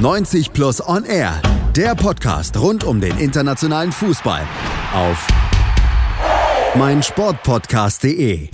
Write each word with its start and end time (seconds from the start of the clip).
90 0.00 0.54
Plus 0.54 0.80
On 0.88 1.04
Air, 1.04 1.42
der 1.76 1.94
Podcast 1.94 2.58
rund 2.58 2.84
um 2.84 3.02
den 3.02 3.18
internationalen 3.18 3.92
Fußball 3.92 4.40
auf 4.94 5.28
meinsportpodcast.de. 6.74 8.48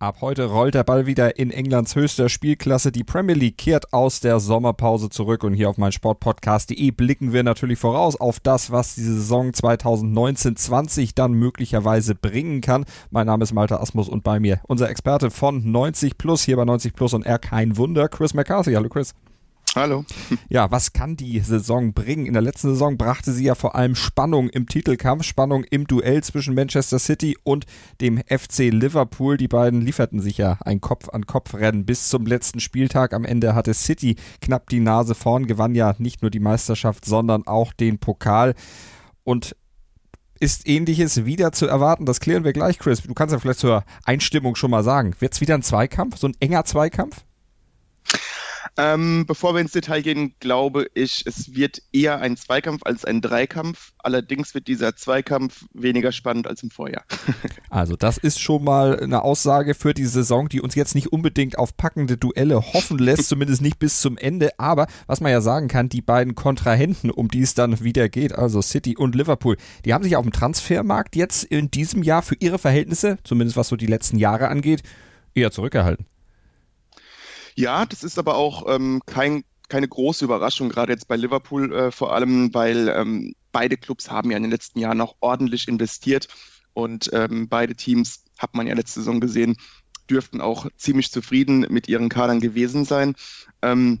Ab 0.00 0.16
heute 0.20 0.46
rollt 0.46 0.74
der 0.74 0.82
Ball 0.82 1.06
wieder 1.06 1.38
in 1.38 1.52
Englands 1.52 1.94
höchster 1.94 2.28
Spielklasse. 2.28 2.90
Die 2.90 3.04
Premier 3.04 3.36
League 3.36 3.56
kehrt 3.56 3.92
aus 3.92 4.18
der 4.18 4.40
Sommerpause 4.40 5.10
zurück 5.10 5.44
und 5.44 5.54
hier 5.54 5.70
auf 5.70 5.78
meinsportpodcast.de 5.78 6.90
blicken 6.90 7.32
wir 7.32 7.44
natürlich 7.44 7.78
voraus 7.78 8.16
auf 8.16 8.40
das, 8.40 8.72
was 8.72 8.96
die 8.96 9.02
Saison 9.02 9.50
2019-20 9.52 11.12
dann 11.14 11.34
möglicherweise 11.34 12.16
bringen 12.16 12.62
kann. 12.62 12.84
Mein 13.10 13.28
Name 13.28 13.44
ist 13.44 13.54
Malte 13.54 13.78
Asmus 13.78 14.08
und 14.08 14.24
bei 14.24 14.40
mir 14.40 14.58
unser 14.66 14.90
Experte 14.90 15.30
von 15.30 15.70
90 15.70 16.18
Plus, 16.18 16.42
hier 16.42 16.56
bei 16.56 16.64
90 16.64 16.94
Plus 16.94 17.14
und 17.14 17.24
er 17.24 17.38
kein 17.38 17.76
Wunder, 17.76 18.08
Chris 18.08 18.34
McCarthy. 18.34 18.72
Hallo 18.72 18.88
Chris. 18.88 19.14
Hallo. 19.76 20.04
Ja, 20.48 20.72
was 20.72 20.92
kann 20.92 21.16
die 21.16 21.38
Saison 21.38 21.92
bringen? 21.92 22.26
In 22.26 22.32
der 22.32 22.42
letzten 22.42 22.70
Saison 22.70 22.96
brachte 22.96 23.32
sie 23.32 23.44
ja 23.44 23.54
vor 23.54 23.76
allem 23.76 23.94
Spannung 23.94 24.48
im 24.48 24.66
Titelkampf, 24.66 25.22
Spannung 25.22 25.62
im 25.62 25.86
Duell 25.86 26.24
zwischen 26.24 26.54
Manchester 26.54 26.98
City 26.98 27.38
und 27.44 27.66
dem 28.00 28.18
FC 28.18 28.70
Liverpool. 28.70 29.36
Die 29.36 29.46
beiden 29.46 29.80
lieferten 29.80 30.20
sich 30.20 30.38
ja 30.38 30.58
ein 30.64 30.80
Kopf-an-Kopf-Rennen 30.80 31.86
bis 31.86 32.08
zum 32.08 32.26
letzten 32.26 32.58
Spieltag. 32.58 33.14
Am 33.14 33.24
Ende 33.24 33.54
hatte 33.54 33.72
City 33.72 34.16
knapp 34.40 34.68
die 34.70 34.80
Nase 34.80 35.14
vorn, 35.14 35.46
gewann 35.46 35.76
ja 35.76 35.94
nicht 35.98 36.22
nur 36.22 36.32
die 36.32 36.40
Meisterschaft, 36.40 37.04
sondern 37.04 37.46
auch 37.46 37.72
den 37.72 37.98
Pokal. 37.98 38.54
Und 39.22 39.54
ist 40.40 40.66
ähnliches 40.66 41.26
wieder 41.26 41.52
zu 41.52 41.66
erwarten? 41.66 42.06
Das 42.06 42.18
klären 42.18 42.42
wir 42.42 42.52
gleich, 42.52 42.78
Chris. 42.78 43.02
Du 43.02 43.14
kannst 43.14 43.32
ja 43.32 43.38
vielleicht 43.38 43.60
zur 43.60 43.84
Einstimmung 44.04 44.56
schon 44.56 44.72
mal 44.72 44.82
sagen. 44.82 45.14
Wird 45.20 45.34
es 45.34 45.40
wieder 45.40 45.54
ein 45.54 45.62
Zweikampf, 45.62 46.16
so 46.16 46.26
ein 46.26 46.34
enger 46.40 46.64
Zweikampf? 46.64 47.24
Ähm, 48.80 49.26
bevor 49.26 49.52
wir 49.52 49.60
ins 49.60 49.72
Detail 49.72 50.00
gehen, 50.00 50.34
glaube 50.40 50.86
ich, 50.94 51.24
es 51.26 51.54
wird 51.54 51.82
eher 51.92 52.20
ein 52.20 52.38
Zweikampf 52.38 52.80
als 52.86 53.04
ein 53.04 53.20
Dreikampf. 53.20 53.92
Allerdings 53.98 54.54
wird 54.54 54.68
dieser 54.68 54.96
Zweikampf 54.96 55.66
weniger 55.74 56.12
spannend 56.12 56.46
als 56.46 56.62
im 56.62 56.70
Vorjahr. 56.70 57.04
also 57.68 57.94
das 57.94 58.16
ist 58.16 58.40
schon 58.40 58.64
mal 58.64 58.98
eine 58.98 59.22
Aussage 59.22 59.74
für 59.74 59.92
die 59.92 60.06
Saison, 60.06 60.48
die 60.48 60.62
uns 60.62 60.74
jetzt 60.76 60.94
nicht 60.94 61.12
unbedingt 61.12 61.58
auf 61.58 61.76
packende 61.76 62.16
Duelle 62.16 62.72
hoffen 62.72 62.98
lässt, 62.98 63.28
zumindest 63.28 63.60
nicht 63.60 63.78
bis 63.78 64.00
zum 64.00 64.16
Ende. 64.16 64.58
Aber 64.58 64.86
was 65.06 65.20
man 65.20 65.30
ja 65.30 65.42
sagen 65.42 65.68
kann, 65.68 65.90
die 65.90 66.00
beiden 66.00 66.34
Kontrahenten, 66.34 67.10
um 67.10 67.28
die 67.28 67.42
es 67.42 67.52
dann 67.52 67.84
wieder 67.84 68.08
geht, 68.08 68.32
also 68.32 68.62
City 68.62 68.96
und 68.96 69.14
Liverpool, 69.14 69.58
die 69.84 69.92
haben 69.92 70.04
sich 70.04 70.16
auf 70.16 70.24
dem 70.24 70.32
Transfermarkt 70.32 71.16
jetzt 71.16 71.44
in 71.44 71.70
diesem 71.70 72.02
Jahr 72.02 72.22
für 72.22 72.36
ihre 72.36 72.58
Verhältnisse, 72.58 73.18
zumindest 73.24 73.58
was 73.58 73.68
so 73.68 73.76
die 73.76 73.86
letzten 73.86 74.16
Jahre 74.16 74.48
angeht, 74.48 74.82
eher 75.34 75.50
zurückgehalten. 75.50 76.06
Ja, 77.60 77.84
das 77.84 78.04
ist 78.04 78.18
aber 78.18 78.36
auch 78.36 78.74
ähm, 78.74 79.02
kein, 79.04 79.44
keine 79.68 79.86
große 79.86 80.24
Überraschung, 80.24 80.70
gerade 80.70 80.92
jetzt 80.94 81.08
bei 81.08 81.16
Liverpool 81.16 81.70
äh, 81.74 81.90
vor 81.90 82.14
allem, 82.14 82.54
weil 82.54 82.88
ähm, 82.88 83.34
beide 83.52 83.76
Clubs 83.76 84.10
haben 84.10 84.30
ja 84.30 84.38
in 84.38 84.44
den 84.44 84.50
letzten 84.50 84.78
Jahren 84.78 85.02
auch 85.02 85.16
ordentlich 85.20 85.68
investiert 85.68 86.28
und 86.72 87.10
ähm, 87.12 87.50
beide 87.50 87.74
Teams, 87.74 88.24
hat 88.38 88.54
man 88.54 88.66
ja 88.66 88.72
letzte 88.72 89.00
Saison 89.00 89.20
gesehen, 89.20 89.58
dürften 90.08 90.40
auch 90.40 90.68
ziemlich 90.78 91.12
zufrieden 91.12 91.66
mit 91.68 91.86
ihren 91.86 92.08
Kadern 92.08 92.40
gewesen 92.40 92.86
sein. 92.86 93.14
Ähm, 93.60 94.00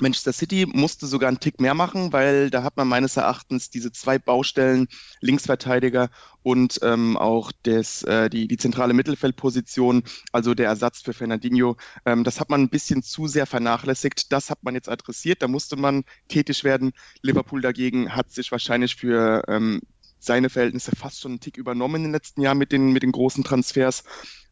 Manchester 0.00 0.32
City 0.32 0.66
musste 0.66 1.06
sogar 1.06 1.28
einen 1.28 1.40
Tick 1.40 1.60
mehr 1.60 1.74
machen, 1.74 2.12
weil 2.12 2.50
da 2.50 2.62
hat 2.62 2.76
man 2.76 2.88
meines 2.88 3.16
Erachtens 3.16 3.70
diese 3.70 3.92
zwei 3.92 4.18
Baustellen, 4.18 4.88
Linksverteidiger 5.20 6.10
und 6.42 6.80
ähm, 6.82 7.16
auch 7.16 7.52
des, 7.64 8.02
äh, 8.04 8.30
die, 8.30 8.48
die 8.48 8.56
zentrale 8.56 8.94
Mittelfeldposition, 8.94 10.02
also 10.32 10.54
der 10.54 10.66
Ersatz 10.66 11.02
für 11.02 11.12
Fernandinho, 11.12 11.76
ähm, 12.06 12.24
das 12.24 12.40
hat 12.40 12.50
man 12.50 12.62
ein 12.62 12.70
bisschen 12.70 13.02
zu 13.02 13.26
sehr 13.28 13.46
vernachlässigt. 13.46 14.32
Das 14.32 14.50
hat 14.50 14.62
man 14.62 14.74
jetzt 14.74 14.88
adressiert, 14.88 15.42
da 15.42 15.48
musste 15.48 15.76
man 15.76 16.04
tätig 16.28 16.64
werden. 16.64 16.92
Liverpool 17.20 17.60
dagegen 17.60 18.14
hat 18.14 18.32
sich 18.32 18.50
wahrscheinlich 18.50 18.96
für 18.96 19.44
ähm, 19.48 19.80
seine 20.18 20.50
Verhältnisse 20.50 20.94
fast 20.94 21.20
schon 21.20 21.32
einen 21.32 21.40
Tick 21.40 21.56
übernommen 21.56 21.96
in 21.96 22.02
den 22.04 22.12
letzten 22.12 22.42
Jahren 22.42 22.58
mit 22.58 22.72
den, 22.72 22.92
mit 22.92 23.02
den 23.02 23.12
großen 23.12 23.44
Transfers 23.44 24.04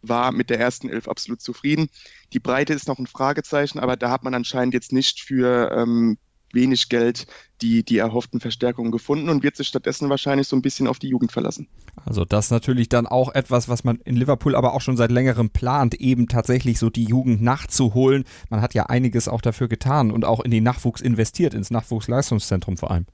war 0.02 0.32
mit 0.32 0.50
der 0.50 0.58
ersten 0.58 0.88
Elf 0.88 1.08
absolut 1.08 1.40
zufrieden. 1.40 1.88
Die 2.32 2.40
Breite 2.40 2.72
ist 2.72 2.88
noch 2.88 2.98
ein 2.98 3.06
Fragezeichen, 3.06 3.78
aber 3.78 3.96
da 3.96 4.10
hat 4.10 4.24
man 4.24 4.34
anscheinend 4.34 4.74
jetzt 4.74 4.92
nicht 4.92 5.20
für 5.20 5.70
ähm, 5.72 6.18
wenig 6.52 6.88
Geld 6.88 7.26
die, 7.62 7.84
die 7.84 7.98
erhofften 7.98 8.40
Verstärkungen 8.40 8.90
gefunden 8.90 9.28
und 9.28 9.42
wird 9.42 9.56
sich 9.56 9.68
stattdessen 9.68 10.08
wahrscheinlich 10.08 10.48
so 10.48 10.56
ein 10.56 10.62
bisschen 10.62 10.86
auf 10.86 10.98
die 10.98 11.08
Jugend 11.08 11.32
verlassen. 11.32 11.68
Also 12.04 12.24
das 12.24 12.50
natürlich 12.50 12.88
dann 12.88 13.06
auch 13.06 13.34
etwas, 13.34 13.68
was 13.68 13.84
man 13.84 13.96
in 14.04 14.16
Liverpool 14.16 14.56
aber 14.56 14.74
auch 14.74 14.80
schon 14.80 14.96
seit 14.96 15.10
längerem 15.10 15.50
plant, 15.50 15.94
eben 15.94 16.28
tatsächlich 16.28 16.78
so 16.78 16.90
die 16.90 17.04
Jugend 17.04 17.42
nachzuholen. 17.42 18.24
Man 18.48 18.62
hat 18.62 18.74
ja 18.74 18.86
einiges 18.86 19.28
auch 19.28 19.40
dafür 19.40 19.68
getan 19.68 20.10
und 20.10 20.24
auch 20.24 20.40
in 20.40 20.50
den 20.50 20.64
Nachwuchs 20.64 21.00
investiert, 21.00 21.54
ins 21.54 21.70
Nachwuchsleistungszentrum 21.70 22.76
vor 22.76 22.90
allem. 22.90 23.06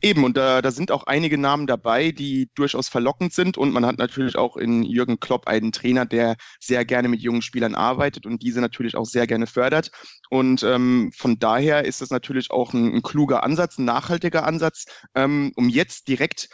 Eben, 0.00 0.24
und 0.24 0.36
da, 0.36 0.62
da 0.62 0.70
sind 0.70 0.90
auch 0.90 1.04
einige 1.04 1.38
Namen 1.38 1.66
dabei, 1.66 2.12
die 2.12 2.50
durchaus 2.54 2.88
verlockend 2.88 3.32
sind. 3.32 3.56
Und 3.58 3.72
man 3.72 3.86
hat 3.86 3.98
natürlich 3.98 4.36
auch 4.36 4.56
in 4.56 4.82
Jürgen 4.82 5.20
Klopp 5.20 5.46
einen 5.46 5.72
Trainer, 5.72 6.06
der 6.06 6.36
sehr 6.60 6.84
gerne 6.84 7.08
mit 7.08 7.20
jungen 7.20 7.42
Spielern 7.42 7.74
arbeitet 7.74 8.26
und 8.26 8.42
diese 8.42 8.60
natürlich 8.60 8.96
auch 8.96 9.06
sehr 9.06 9.26
gerne 9.26 9.46
fördert. 9.46 9.90
Und 10.30 10.62
ähm, 10.62 11.10
von 11.16 11.38
daher 11.38 11.84
ist 11.84 12.00
das 12.00 12.10
natürlich 12.10 12.50
auch 12.50 12.72
ein, 12.72 12.94
ein 12.94 13.02
kluger 13.02 13.42
Ansatz, 13.42 13.78
ein 13.78 13.84
nachhaltiger 13.84 14.44
Ansatz, 14.44 14.86
ähm, 15.14 15.52
um 15.56 15.68
jetzt 15.68 16.08
direkt 16.08 16.48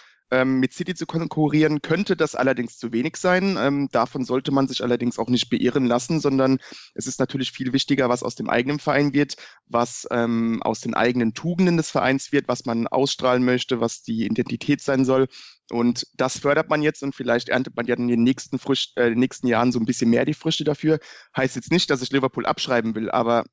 mit 0.44 0.72
City 0.72 0.94
zu 0.94 1.06
konkurrieren, 1.06 1.80
könnte 1.80 2.16
das 2.16 2.34
allerdings 2.34 2.78
zu 2.78 2.92
wenig 2.92 3.16
sein. 3.16 3.56
Ähm, 3.58 3.88
davon 3.92 4.24
sollte 4.24 4.50
man 4.52 4.66
sich 4.66 4.82
allerdings 4.82 5.18
auch 5.18 5.28
nicht 5.28 5.50
beirren 5.50 5.86
lassen, 5.86 6.20
sondern 6.20 6.58
es 6.94 7.06
ist 7.06 7.20
natürlich 7.20 7.52
viel 7.52 7.72
wichtiger, 7.72 8.08
was 8.08 8.22
aus 8.22 8.34
dem 8.34 8.48
eigenen 8.50 8.78
Verein 8.78 9.12
wird, 9.12 9.36
was 9.66 10.08
ähm, 10.10 10.62
aus 10.62 10.80
den 10.80 10.94
eigenen 10.94 11.34
Tugenden 11.34 11.76
des 11.76 11.90
Vereins 11.90 12.32
wird, 12.32 12.48
was 12.48 12.64
man 12.64 12.86
ausstrahlen 12.86 13.44
möchte, 13.44 13.80
was 13.80 14.02
die 14.02 14.24
Identität 14.24 14.80
sein 14.80 15.04
soll. 15.04 15.28
Und 15.70 16.06
das 16.14 16.38
fördert 16.38 16.68
man 16.68 16.82
jetzt 16.82 17.02
und 17.02 17.14
vielleicht 17.14 17.48
erntet 17.48 17.76
man 17.76 17.86
ja 17.86 17.94
in 17.96 18.08
den 18.08 18.22
nächsten, 18.22 18.58
Frisch, 18.58 18.92
äh, 18.96 19.10
den 19.10 19.18
nächsten 19.18 19.46
Jahren 19.46 19.72
so 19.72 19.78
ein 19.78 19.86
bisschen 19.86 20.10
mehr 20.10 20.24
die 20.24 20.34
Früchte 20.34 20.64
dafür. 20.64 20.98
Heißt 21.36 21.56
jetzt 21.56 21.70
nicht, 21.70 21.90
dass 21.90 22.02
ich 22.02 22.10
Liverpool 22.10 22.46
abschreiben 22.46 22.94
will, 22.94 23.10
aber 23.10 23.44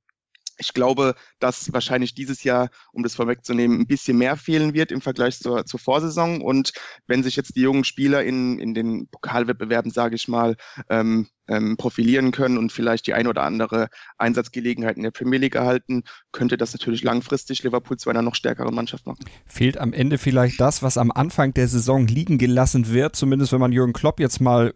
ich 0.61 0.73
glaube, 0.73 1.16
dass 1.39 1.73
wahrscheinlich 1.73 2.13
dieses 2.13 2.44
Jahr, 2.44 2.69
um 2.94 3.03
das 3.03 3.16
vorwegzunehmen, 3.16 3.81
ein 3.81 3.88
bisschen 3.88 4.17
mehr 4.17 4.38
fehlen 4.38 4.73
wird 4.73 4.91
im 4.91 5.01
Vergleich 5.01 5.39
zur, 5.39 5.66
zur 5.66 5.79
Vorsaison. 5.79 6.41
Und 6.41 6.72
wenn 7.07 7.23
sich 7.23 7.35
jetzt 7.35 7.55
die 7.55 7.61
jungen 7.61 7.83
Spieler 7.83 8.23
in, 8.23 8.59
in 8.59 8.73
den 8.73 9.07
Pokalwettbewerben, 9.07 9.91
sage 9.91 10.16
ich 10.16 10.27
mal, 10.27 10.55
ähm, 10.89 11.27
ähm, 11.47 11.75
profilieren 11.77 12.31
können 12.31 12.57
und 12.57 12.72
vielleicht 12.72 13.07
die 13.07 13.13
ein 13.13 13.27
oder 13.27 13.44
andere 13.44 13.89
Einsatzgelegenheit 14.17 14.95
in 14.95 15.03
der 15.03 15.11
Premier 15.11 15.39
League 15.39 15.55
erhalten, 15.55 16.03
könnte 16.31 16.55
das 16.57 16.73
natürlich 16.73 17.03
langfristig 17.03 17.63
Liverpool 17.63 17.97
zu 17.97 18.09
einer 18.09 18.22
noch 18.22 18.35
stärkeren 18.35 18.73
Mannschaft 18.73 19.05
machen. 19.05 19.25
Fehlt 19.47 19.78
am 19.78 19.91
Ende 19.91 20.17
vielleicht 20.17 20.61
das, 20.61 20.81
was 20.83 20.97
am 20.97 21.11
Anfang 21.11 21.53
der 21.53 21.67
Saison 21.67 22.07
liegen 22.07 22.38
gelassen 22.38 22.93
wird, 22.93 23.16
zumindest 23.16 23.51
wenn 23.51 23.59
man 23.59 23.73
Jürgen 23.73 23.93
Klopp 23.93 24.19
jetzt 24.19 24.39
mal 24.39 24.73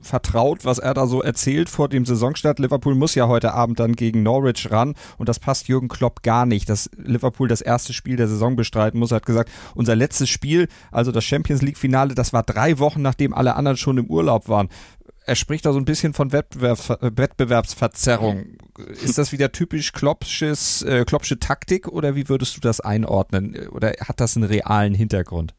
vertraut, 0.00 0.64
was 0.64 0.78
er 0.78 0.94
da 0.94 1.06
so 1.06 1.22
erzählt 1.22 1.68
vor 1.68 1.88
dem 1.88 2.04
Saisonstart. 2.04 2.58
Liverpool 2.58 2.94
muss 2.94 3.14
ja 3.14 3.28
heute 3.28 3.52
Abend 3.52 3.78
dann 3.78 3.94
gegen 3.94 4.22
Norwich 4.22 4.70
ran 4.70 4.94
und 5.18 5.28
das 5.28 5.38
passt 5.38 5.68
Jürgen 5.68 5.88
Klopp 5.88 6.22
gar 6.22 6.46
nicht, 6.46 6.68
dass 6.68 6.90
Liverpool 6.96 7.48
das 7.48 7.60
erste 7.60 7.92
Spiel 7.92 8.16
der 8.16 8.28
Saison 8.28 8.56
bestreiten 8.56 8.98
muss. 8.98 9.12
Er 9.12 9.16
hat 9.16 9.26
gesagt, 9.26 9.50
unser 9.74 9.94
letztes 9.94 10.28
Spiel, 10.28 10.68
also 10.90 11.12
das 11.12 11.24
Champions 11.24 11.62
League 11.62 11.78
Finale, 11.78 12.14
das 12.14 12.32
war 12.32 12.42
drei 12.42 12.78
Wochen, 12.78 13.02
nachdem 13.02 13.34
alle 13.34 13.54
anderen 13.54 13.76
schon 13.76 13.98
im 13.98 14.06
Urlaub 14.06 14.48
waren. 14.48 14.68
Er 15.24 15.34
spricht 15.34 15.66
da 15.66 15.72
so 15.72 15.78
ein 15.78 15.84
bisschen 15.84 16.14
von 16.14 16.30
Wettbewerbs 16.30 16.88
Wettbewerbsverzerrung. 17.00 18.46
Ist 19.02 19.18
das 19.18 19.32
wieder 19.32 19.50
typisch 19.50 19.92
Kloppsches, 19.92 20.82
äh, 20.82 21.04
Kloppsche 21.04 21.40
Taktik 21.40 21.88
oder 21.88 22.14
wie 22.14 22.28
würdest 22.28 22.56
du 22.56 22.60
das 22.60 22.80
einordnen? 22.80 23.68
Oder 23.70 23.94
hat 24.00 24.20
das 24.20 24.36
einen 24.36 24.46
realen 24.46 24.94
Hintergrund? 24.94 25.54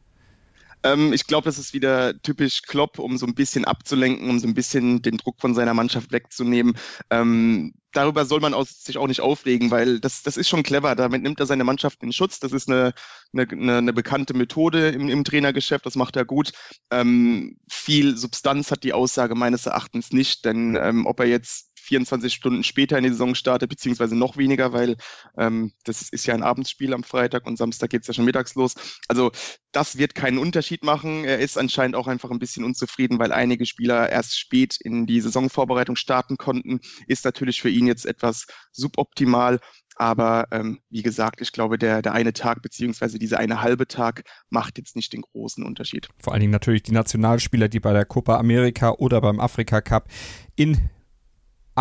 Ähm, 0.87 1.11
ich 1.13 1.27
glaube, 1.27 1.45
das 1.45 1.57
ist 1.57 1.73
wieder 1.73 2.19
typisch 2.21 2.61
Klopp, 2.61 2.99
um 2.99 3.17
so 3.17 3.25
ein 3.25 3.35
bisschen 3.35 3.65
abzulenken, 3.65 4.29
um 4.29 4.39
so 4.39 4.47
ein 4.47 4.53
bisschen 4.53 5.01
den 5.01 5.17
Druck 5.17 5.41
von 5.41 5.53
seiner 5.53 5.73
Mannschaft 5.73 6.11
wegzunehmen. 6.11 6.77
Ähm, 7.09 7.73
darüber 7.91 8.25
soll 8.25 8.39
man 8.39 8.53
aus, 8.53 8.83
sich 8.83 8.97
auch 8.97 9.07
nicht 9.07 9.21
aufregen, 9.21 9.69
weil 9.71 9.99
das, 9.99 10.23
das 10.23 10.37
ist 10.37 10.47
schon 10.47 10.63
clever. 10.63 10.95
Damit 10.95 11.23
nimmt 11.23 11.39
er 11.39 11.45
seine 11.45 11.63
Mannschaft 11.65 12.03
in 12.03 12.13
Schutz. 12.13 12.39
Das 12.39 12.53
ist 12.53 12.69
eine, 12.69 12.93
eine, 13.33 13.77
eine 13.77 13.93
bekannte 13.93 14.33
Methode 14.33 14.89
im, 14.89 15.09
im 15.09 15.23
Trainergeschäft. 15.23 15.85
Das 15.85 15.95
macht 15.95 16.15
er 16.15 16.25
gut. 16.25 16.51
Ähm, 16.91 17.57
viel 17.69 18.15
Substanz 18.17 18.71
hat 18.71 18.83
die 18.83 18.93
Aussage 18.93 19.35
meines 19.35 19.65
Erachtens 19.65 20.11
nicht, 20.11 20.45
denn 20.45 20.77
ähm, 20.79 21.05
ob 21.05 21.19
er 21.19 21.27
jetzt 21.27 21.66
24 21.87 22.33
Stunden 22.33 22.63
später 22.63 22.97
in 22.97 23.03
die 23.03 23.09
Saison 23.09 23.35
startet, 23.35 23.69
beziehungsweise 23.69 24.15
noch 24.15 24.37
weniger, 24.37 24.73
weil 24.73 24.97
ähm, 25.37 25.71
das 25.83 26.09
ist 26.09 26.25
ja 26.25 26.33
ein 26.33 26.43
Abendsspiel 26.43 26.93
am 26.93 27.03
Freitag 27.03 27.45
und 27.47 27.57
Samstag 27.57 27.89
geht 27.89 28.01
es 28.01 28.07
ja 28.07 28.13
schon 28.13 28.25
mittags 28.25 28.55
los. 28.55 28.75
Also 29.07 29.31
das 29.71 29.97
wird 29.97 30.15
keinen 30.15 30.37
Unterschied 30.37 30.83
machen. 30.83 31.23
Er 31.23 31.39
ist 31.39 31.57
anscheinend 31.57 31.95
auch 31.95 32.07
einfach 32.07 32.31
ein 32.31 32.39
bisschen 32.39 32.63
unzufrieden, 32.63 33.19
weil 33.19 33.31
einige 33.31 33.65
Spieler 33.65 34.09
erst 34.09 34.37
spät 34.37 34.77
in 34.81 35.05
die 35.05 35.21
Saisonvorbereitung 35.21 35.95
starten 35.95 36.37
konnten. 36.37 36.79
Ist 37.07 37.25
natürlich 37.25 37.61
für 37.61 37.69
ihn 37.69 37.87
jetzt 37.87 38.05
etwas 38.05 38.47
suboptimal. 38.71 39.59
Aber 39.99 40.47
ähm, 40.51 40.79
wie 40.89 41.01
gesagt, 41.01 41.41
ich 41.41 41.51
glaube, 41.51 41.79
der, 41.79 42.03
der 42.03 42.13
eine 42.13 42.31
Tag 42.31 42.61
beziehungsweise 42.61 43.17
dieser 43.17 43.39
eine 43.39 43.61
halbe 43.61 43.87
Tag 43.87 44.23
macht 44.49 44.77
jetzt 44.77 44.95
nicht 44.95 45.11
den 45.11 45.21
großen 45.21 45.65
Unterschied. 45.65 46.07
Vor 46.19 46.33
allen 46.33 46.41
Dingen 46.41 46.51
natürlich 46.51 46.83
die 46.83 46.91
Nationalspieler, 46.91 47.67
die 47.67 47.79
bei 47.79 47.93
der 47.93 48.05
Copa 48.05 48.37
America 48.37 48.91
oder 48.91 49.21
beim 49.21 49.39
Afrika 49.39 49.81
Cup 49.81 50.07
in 50.55 50.89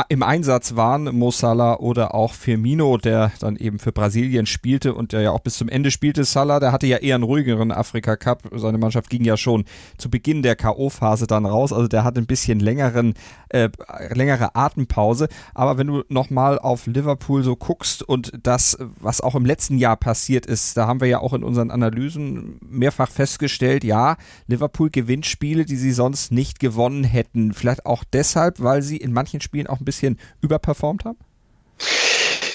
im 0.09 0.23
Einsatz 0.23 0.77
waren, 0.77 1.05
Mo 1.17 1.31
Salah 1.31 1.79
oder 1.79 2.15
auch 2.15 2.35
Firmino, 2.35 2.99
der 2.99 3.33
dann 3.41 3.57
eben 3.57 3.79
für 3.79 3.93
Brasilien 3.93 4.45
spielte 4.45 4.93
und 4.93 5.13
der 5.13 5.23
ja 5.23 5.31
auch 5.31 5.41
bis 5.41 5.57
zum 5.57 5.71
Ende 5.71 5.91
spielte. 5.91 6.25
Salah, 6.25 6.61
der 6.61 6.73
hatte 6.73 6.87
ja 6.87 6.99
eher 6.99 7.15
einen 7.15 7.25
ruhigeren 7.25 7.73
Afrika 7.73 8.17
Cup. 8.17 8.43
Seine 8.55 8.77
Mannschaft 8.77 9.09
ging 9.09 9.25
ja 9.25 9.39
schon 9.39 9.65
zu 9.97 10.11
Beginn 10.11 10.43
der 10.43 10.55
K.O.-Phase 10.55 11.27
dann 11.27 11.47
raus. 11.47 11.73
Also 11.73 11.89
der 11.89 12.05
hat 12.05 12.19
ein 12.19 12.27
bisschen 12.27 12.61
längeren, 12.61 13.15
äh, 13.49 13.71
längere 14.13 14.55
Atempause. 14.55 15.29
Aber 15.55 15.79
wenn 15.79 15.87
du 15.87 16.03
nochmal 16.11 16.59
auf 16.59 16.87
Liverpool 16.87 17.43
so 17.43 17.57
guckst 17.57 18.03
und 18.03 18.33
das, 18.43 18.77
was 19.01 19.23
auch 19.23 19.35
im 19.35 19.47
letzten 19.47 19.79
Jahr 19.79 19.97
passiert 19.97 20.45
ist, 20.45 20.77
da 20.77 20.87
haben 20.87 21.01
wir 21.01 21.09
ja 21.09 21.21
auch 21.21 21.33
in 21.33 21.43
unseren 21.43 21.71
Analysen 21.71 22.61
mehrfach 22.69 23.11
festgestellt, 23.11 23.83
ja, 23.83 24.17
Liverpool 24.47 24.91
gewinnt 24.91 25.25
Spiele, 25.25 25.65
die 25.65 25.77
sie 25.77 25.93
sonst 25.93 26.33
nicht 26.33 26.61
gewonnen 26.61 27.03
hätten. 27.03 27.55
Vielleicht 27.55 27.87
auch 27.87 28.05
deshalb, 28.05 28.61
weil 28.61 28.83
sie 28.83 28.99
in 28.99 29.15
manchen 29.15 29.41
Spielen 29.41 29.67
auch 29.67 29.81
ein 29.81 29.86
bisschen 29.87 30.19
überperformt 30.43 31.07
haben? 31.07 31.19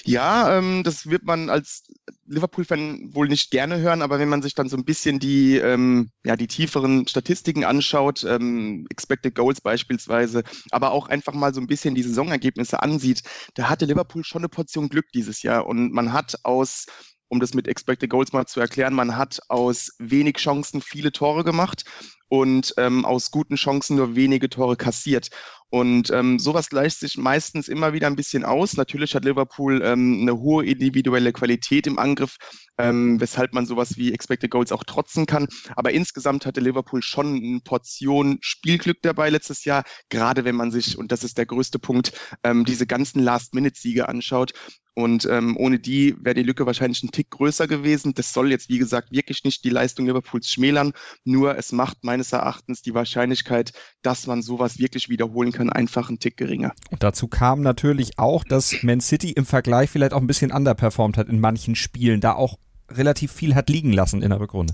Ja, 0.04 0.58
ähm, 0.58 0.84
das 0.84 1.10
wird 1.10 1.24
man 1.24 1.50
als 1.50 1.84
Liverpool-Fan 2.26 3.14
wohl 3.14 3.28
nicht 3.28 3.52
gerne 3.52 3.80
hören, 3.80 4.02
aber 4.02 4.18
wenn 4.20 4.30
man 4.30 4.42
sich 4.42 4.56
dann 4.56 4.68
so 4.68 4.76
ein 4.76 4.86
bisschen 4.86 5.20
die, 5.20 5.58
ähm, 5.58 6.10
ja, 6.26 6.36
die 6.36 6.48
tieferen 6.48 7.08
Statistiken 7.08 7.66
anschaut, 7.66 8.24
ähm, 8.24 8.88
Expected 8.90 9.36
Goals 9.36 9.62
beispielsweise, 9.62 10.44
aber 10.72 10.92
auch 10.92 11.08
einfach 11.08 11.34
mal 11.34 11.54
so 11.54 11.62
ein 11.62 11.68
bisschen 11.68 11.94
die 11.94 12.02
Saisonergebnisse 12.04 12.82
ansieht, 12.82 13.22
da 13.54 13.70
hatte 13.70 13.86
Liverpool 13.86 14.24
schon 14.24 14.42
eine 14.42 14.50
Portion 14.50 14.90
Glück 14.90 15.06
dieses 15.14 15.44
Jahr 15.44 15.68
und 15.68 15.92
man 15.92 16.14
hat 16.14 16.36
aus 16.44 16.88
um 17.32 17.40
das 17.40 17.54
mit 17.54 17.66
Expected 17.70 18.10
Goals 18.10 18.34
mal 18.34 18.46
zu 18.46 18.60
erklären, 18.60 18.94
man 18.94 19.16
hat 19.16 19.40
aus 19.48 19.96
wenig 20.00 20.36
Chancen 20.36 20.82
viele 20.82 21.14
Tore 21.14 21.46
gemacht 21.46 21.86
und 22.32 22.74
ähm, 22.78 23.04
aus 23.04 23.30
guten 23.30 23.56
Chancen 23.56 23.98
nur 23.98 24.16
wenige 24.16 24.50
Tore 24.50 24.78
kassiert. 24.78 25.32
Und 25.70 26.12
ähm, 26.12 26.40
sowas 26.40 26.70
gleicht 26.70 27.00
sich 27.00 27.18
meistens 27.18 27.68
immer 27.68 27.92
wieder 27.92 28.08
ein 28.08 28.16
bisschen 28.16 28.46
aus. 28.46 28.78
Natürlich 28.78 29.16
hat 29.16 29.26
Liverpool 29.26 29.82
ähm, 29.84 30.20
eine 30.22 30.38
hohe 30.38 30.66
individuelle 30.66 31.34
Qualität 31.34 31.88
im 31.88 32.00
Angriff, 32.00 32.38
ähm, 32.78 33.20
weshalb 33.20 33.54
man 33.54 33.66
sowas 33.66 33.98
wie 33.98 34.14
Expected 34.14 34.50
Goals 34.50 34.72
auch 34.72 34.86
trotzen 34.86 35.26
kann. 35.26 35.48
Aber 35.76 35.92
insgesamt 35.92 36.46
hatte 36.46 36.62
Liverpool 36.62 37.02
schon 37.02 37.36
eine 37.36 37.60
Portion 37.60 38.38
Spielglück 38.40 39.02
dabei 39.02 39.30
letztes 39.30 39.66
Jahr, 39.66 39.84
gerade 40.10 40.46
wenn 40.46 40.56
man 40.56 40.72
sich, 40.72 40.98
und 40.98 41.12
das 41.12 41.26
ist 41.26 41.38
der 41.38 41.46
größte 41.46 41.80
Punkt, 41.80 42.14
ähm, 42.44 42.64
diese 42.64 42.88
ganzen 42.88 43.22
Last-Minute-Siege 43.22 44.08
anschaut. 44.08 44.54
Und 44.94 45.26
ähm, 45.26 45.56
ohne 45.56 45.80
die 45.80 46.16
wäre 46.20 46.36
die 46.36 46.44
Lücke 46.44 46.66
wahrscheinlich 46.66 47.02
ein 47.02 47.12
Tick 47.12 47.30
größer 47.30 47.66
gewesen. 47.68 48.14
Das 48.14 48.34
soll 48.34 48.52
jetzt, 48.52 48.68
wie 48.68 48.78
gesagt, 48.78 49.12
wirklich 49.12 49.46
nicht 49.46 49.64
die 49.64 49.70
Leistung 49.70 50.06
Liverpools 50.06 50.50
schmälern. 50.50 50.92
Nur 51.24 51.58
es 51.58 51.72
macht 51.72 52.04
meines 52.04 52.21
Erachtens 52.32 52.82
die 52.82 52.94
Wahrscheinlichkeit, 52.94 53.74
dass 54.02 54.28
man 54.28 54.42
sowas 54.42 54.80
wirklich 54.80 55.10
wiederholen 55.10 55.52
kann, 55.52 55.70
einfach 55.70 56.10
einen 56.10 56.20
Tick 56.20 56.38
geringer. 56.38 56.74
Und 56.90 57.04
dazu 57.04 57.28
kam 57.28 57.62
natürlich 57.62 58.20
auch, 58.20 58.44
dass 58.44 58.84
Man 58.84 59.02
City 59.02 59.32
im 59.32 59.46
Vergleich 59.46 59.90
vielleicht 59.90 60.14
auch 60.14 60.22
ein 60.22 60.28
bisschen 60.28 60.52
underperformt 60.52 61.18
hat 61.18 61.28
in 61.28 61.40
manchen 61.40 61.76
Spielen, 61.76 62.22
da 62.22 62.34
auch 62.34 62.58
relativ 62.90 63.32
viel 63.32 63.56
hat 63.56 63.70
liegen 63.70 63.94
lassen 63.94 64.22
in 64.22 64.30
der 64.30 64.40
Rückrunde. 64.40 64.74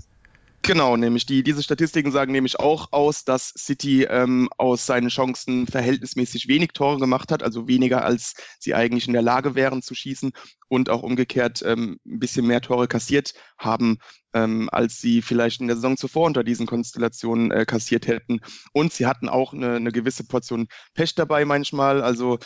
Genau, 0.62 0.96
nämlich 0.96 1.24
die, 1.24 1.42
diese 1.42 1.62
Statistiken 1.62 2.10
sagen 2.10 2.32
nämlich 2.32 2.58
auch 2.58 2.92
aus, 2.92 3.24
dass 3.24 3.54
City 3.56 4.04
ähm, 4.04 4.50
aus 4.58 4.86
seinen 4.86 5.08
Chancen 5.08 5.66
verhältnismäßig 5.66 6.48
wenig 6.48 6.72
Tore 6.74 6.98
gemacht 6.98 7.30
hat, 7.30 7.42
also 7.42 7.68
weniger 7.68 8.04
als 8.04 8.34
sie 8.58 8.74
eigentlich 8.74 9.06
in 9.06 9.12
der 9.12 9.22
Lage 9.22 9.54
wären 9.54 9.82
zu 9.82 9.94
schießen 9.94 10.32
und 10.68 10.90
auch 10.90 11.02
umgekehrt 11.02 11.62
ähm, 11.64 12.00
ein 12.04 12.18
bisschen 12.18 12.46
mehr 12.46 12.60
Tore 12.60 12.88
kassiert 12.88 13.34
haben, 13.56 13.98
ähm, 14.34 14.68
als 14.72 15.00
sie 15.00 15.22
vielleicht 15.22 15.60
in 15.60 15.68
der 15.68 15.76
Saison 15.76 15.96
zuvor 15.96 16.26
unter 16.26 16.44
diesen 16.44 16.66
Konstellationen 16.66 17.50
äh, 17.50 17.64
kassiert 17.64 18.06
hätten. 18.06 18.40
Und 18.72 18.92
sie 18.92 19.06
hatten 19.06 19.28
auch 19.28 19.52
eine, 19.52 19.76
eine 19.76 19.92
gewisse 19.92 20.24
Portion 20.24 20.68
Pech 20.94 21.14
dabei 21.14 21.44
manchmal, 21.44 22.02
also 22.02 22.38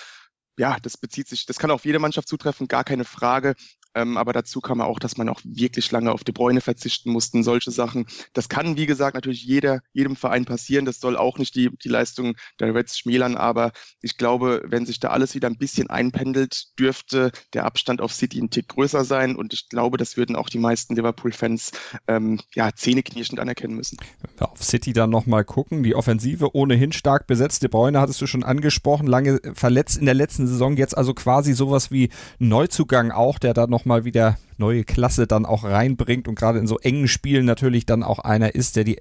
ja, 0.58 0.76
das 0.82 0.96
bezieht 0.96 1.29
sich, 1.29 1.46
das 1.46 1.58
kann 1.58 1.70
auf 1.70 1.84
jede 1.84 1.99
Mannschaft 1.99 2.29
zutreffen, 2.29 2.69
gar 2.69 2.84
keine 2.84 3.05
Frage. 3.05 3.55
Ähm, 3.94 4.16
aber 4.16 4.32
dazu 4.32 4.60
kam 4.60 4.80
auch, 4.80 4.98
dass 4.98 5.16
man 5.16 5.28
auch 5.28 5.40
wirklich 5.44 5.90
lange 5.90 6.12
auf 6.12 6.24
De 6.24 6.32
Bruyne 6.32 6.60
verzichten 6.60 7.10
musste, 7.10 7.42
solche 7.42 7.70
Sachen. 7.70 8.06
Das 8.32 8.48
kann, 8.48 8.76
wie 8.76 8.86
gesagt, 8.86 9.14
natürlich 9.14 9.44
jeder, 9.44 9.80
jedem 9.92 10.16
Verein 10.16 10.44
passieren. 10.44 10.84
Das 10.84 11.00
soll 11.00 11.16
auch 11.16 11.38
nicht 11.38 11.54
die, 11.54 11.70
die 11.70 11.88
Leistung 11.88 12.34
der 12.60 12.74
Reds 12.74 12.98
schmälern, 12.98 13.36
aber 13.36 13.72
ich 14.00 14.16
glaube, 14.16 14.62
wenn 14.66 14.86
sich 14.86 15.00
da 15.00 15.08
alles 15.08 15.34
wieder 15.34 15.48
ein 15.48 15.58
bisschen 15.58 15.90
einpendelt, 15.90 16.78
dürfte 16.78 17.32
der 17.52 17.64
Abstand 17.64 18.00
auf 18.00 18.12
City 18.12 18.40
ein 18.40 18.50
Tick 18.50 18.68
größer 18.68 19.04
sein 19.04 19.36
und 19.36 19.52
ich 19.52 19.68
glaube, 19.68 19.96
das 19.96 20.16
würden 20.16 20.36
auch 20.36 20.48
die 20.48 20.58
meisten 20.58 20.96
Liverpool-Fans 20.96 21.72
ähm, 22.08 22.40
ja, 22.54 22.70
zähneknirschend 22.74 23.40
anerkennen 23.40 23.74
müssen. 23.74 23.98
Auf 24.38 24.62
City 24.62 24.92
dann 24.92 25.10
nochmal 25.10 25.44
gucken, 25.44 25.82
die 25.82 25.94
Offensive 25.94 26.54
ohnehin 26.54 26.92
stark 26.92 27.26
besetzt. 27.26 27.62
De 27.62 27.68
Bruyne 27.68 28.00
hattest 28.00 28.20
du 28.20 28.26
schon 28.26 28.42
angesprochen, 28.42 29.06
lange 29.06 29.40
verletzt 29.54 29.98
in 29.98 30.06
der 30.06 30.14
letzten 30.14 30.46
Saison, 30.46 30.76
jetzt 30.76 30.96
also 30.96 31.14
quasi 31.14 31.52
sowas 31.52 31.90
wie 31.90 32.10
Neuzugang 32.38 33.10
auch, 33.10 33.38
der 33.38 33.54
da 33.54 33.66
noch 33.66 33.81
nochmal 33.82 34.05
wieder 34.05 34.38
neue 34.58 34.84
Klasse 34.84 35.26
dann 35.26 35.44
auch 35.44 35.64
reinbringt 35.64 36.29
und 36.29 36.37
gerade 36.37 36.61
in 36.61 36.69
so 36.69 36.79
engen 36.79 37.08
Spielen 37.08 37.44
natürlich 37.44 37.84
dann 37.84 38.05
auch 38.05 38.20
einer 38.20 38.55
ist, 38.55 38.76
der 38.76 38.84
die, 38.84 39.00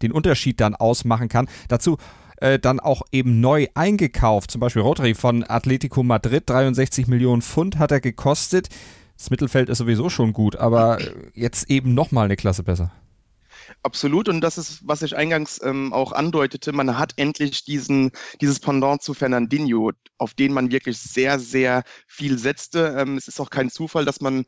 den 0.00 0.12
Unterschied 0.12 0.60
dann 0.60 0.76
ausmachen 0.76 1.28
kann. 1.28 1.48
Dazu 1.66 1.96
äh, 2.36 2.60
dann 2.60 2.78
auch 2.78 3.02
eben 3.10 3.40
neu 3.40 3.66
eingekauft, 3.74 4.52
zum 4.52 4.60
Beispiel 4.60 4.82
Rotary 4.82 5.14
von 5.14 5.44
Atletico 5.46 6.04
Madrid, 6.04 6.44
63 6.46 7.08
Millionen 7.08 7.42
Pfund 7.42 7.80
hat 7.80 7.90
er 7.90 8.00
gekostet. 8.00 8.68
Das 9.18 9.30
Mittelfeld 9.30 9.68
ist 9.68 9.78
sowieso 9.78 10.08
schon 10.08 10.32
gut, 10.32 10.54
aber 10.54 10.98
jetzt 11.34 11.68
eben 11.68 11.94
nochmal 11.94 12.26
eine 12.26 12.36
Klasse 12.36 12.62
besser. 12.62 12.92
Absolut. 13.84 14.28
Und 14.28 14.40
das 14.42 14.58
ist, 14.58 14.86
was 14.86 15.02
ich 15.02 15.16
eingangs 15.16 15.60
ähm, 15.62 15.92
auch 15.92 16.12
andeutete. 16.12 16.72
Man 16.72 16.98
hat 16.98 17.14
endlich 17.16 17.64
diesen, 17.64 18.12
dieses 18.40 18.60
Pendant 18.60 19.02
zu 19.02 19.12
Fernandinho, 19.12 19.90
auf 20.18 20.34
den 20.34 20.52
man 20.52 20.70
wirklich 20.70 20.98
sehr, 20.98 21.40
sehr 21.40 21.82
viel 22.06 22.38
setzte. 22.38 22.94
Ähm, 22.96 23.16
es 23.16 23.26
ist 23.26 23.40
auch 23.40 23.50
kein 23.50 23.70
Zufall, 23.70 24.04
dass 24.04 24.20
man 24.20 24.44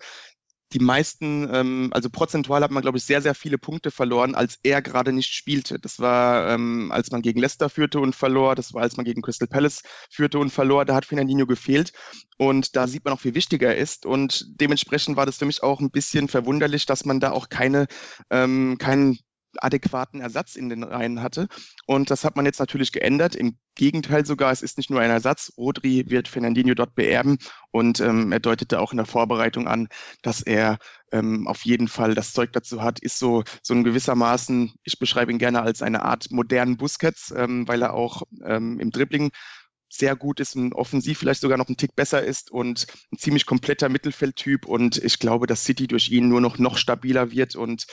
die 0.72 0.78
meisten, 0.81 1.49
ähm, 1.52 1.90
also 1.93 2.11
prozentual 2.11 2.62
hat 2.62 2.70
man, 2.70 2.82
glaube 2.82 2.99
ich, 2.99 3.05
sehr, 3.05 3.22
sehr 3.22 3.34
viele 3.34 3.58
Punkte 3.58 3.90
verloren, 3.90 4.34
als 4.34 4.58
er 4.62 4.82
gerade 4.82 5.12
nicht 5.12 5.32
spielte. 5.32 5.78
Das 5.78 6.00
war, 6.00 6.50
ähm, 6.50 6.90
als 6.90 7.11
man 7.11 7.22
gegen 7.22 7.40
Leicester 7.40 7.69
führte 7.69 8.00
und 8.00 8.16
verlor, 8.16 8.55
das 8.55 8.75
war, 8.75 8.82
als 8.82 8.96
man 8.96 9.05
gegen 9.05 9.22
Crystal 9.22 9.46
Palace 9.46 9.82
führte 10.11 10.38
und 10.38 10.50
verlor, 10.50 10.84
da 10.84 10.94
hat 10.94 11.05
Fernandinho 11.05 11.46
gefehlt. 11.46 11.93
Und 12.38 12.75
da 12.76 12.87
sieht 12.88 13.05
man 13.05 13.14
auch, 13.14 13.25
wie 13.25 13.34
wichtig 13.34 13.62
er 13.62 13.76
ist. 13.76 14.06
Und 14.06 14.46
dementsprechend 14.61 15.16
war 15.16 15.26
das 15.26 15.37
für 15.38 15.46
mich 15.46 15.62
auch 15.62 15.81
ein 15.81 15.90
bisschen 15.90 16.28
verwunderlich, 16.28 16.87
dass 16.87 17.05
man 17.05 17.20
da 17.20 17.31
auch 17.31 17.49
keine, 17.49 17.87
ähm, 18.31 18.76
keinen 18.78 19.19
adäquaten 19.62 20.20
Ersatz 20.20 20.56
in 20.56 20.68
den 20.68 20.82
Reihen 20.82 21.22
hatte. 21.22 21.48
Und 21.86 22.10
das 22.10 22.24
hat 22.24 22.36
man 22.36 22.46
jetzt 22.46 22.60
natürlich 22.60 22.92
geändert. 22.92 23.34
Im 23.34 23.56
Gegenteil 23.74 24.24
sogar, 24.24 24.52
es 24.52 24.62
ist 24.62 24.78
nicht 24.78 24.90
nur 24.90 25.00
ein 25.00 25.10
Ersatz. 25.10 25.52
Rodri 25.56 26.04
wird 26.08 26.28
Fernandinho 26.28 26.74
dort 26.74 26.94
beerben 26.94 27.38
und 27.70 28.00
ähm, 28.00 28.32
er 28.32 28.40
deutete 28.40 28.80
auch 28.80 28.92
in 28.92 28.98
der 28.98 29.06
Vorbereitung 29.06 29.66
an, 29.66 29.88
dass 30.22 30.40
er 30.40 30.78
ähm, 31.12 31.46
auf 31.46 31.64
jeden 31.64 31.88
Fall 31.88 32.14
das 32.14 32.32
Zeug 32.32 32.52
dazu 32.52 32.82
hat, 32.82 33.00
ist 33.00 33.18
so, 33.18 33.44
so 33.62 33.75
ein 33.75 33.84
gewissermaßen, 33.84 34.75
ich 34.84 34.99
beschreibe 34.99 35.32
ihn 35.32 35.38
gerne 35.38 35.62
als 35.62 35.82
eine 35.82 36.02
Art 36.02 36.30
modernen 36.30 36.76
Busquets, 36.76 37.32
ähm, 37.37 37.66
weil 37.68 37.82
er 37.82 37.94
auch 37.94 38.23
ähm, 38.44 38.78
im 38.80 38.90
Dribbling 38.90 39.30
sehr 39.88 40.16
gut 40.16 40.40
ist 40.40 40.56
und 40.56 40.73
offensiv 40.75 41.18
vielleicht 41.18 41.40
sogar 41.40 41.58
noch 41.58 41.68
ein 41.68 41.76
Tick 41.76 41.94
besser 41.94 42.23
ist 42.23 42.50
und 42.50 42.87
ein 43.12 43.18
ziemlich 43.18 43.46
kompletter 43.46 43.88
Mittelfeldtyp 43.88 44.66
und 44.66 44.99
ich 44.99 45.18
glaube, 45.18 45.46
dass 45.46 45.64
City 45.64 45.87
durch 45.87 46.11
ihn 46.11 46.28
nur 46.28 46.40
noch 46.40 46.58
noch 46.58 46.76
stabiler 46.78 47.30
wird 47.30 47.54
und 47.54 47.87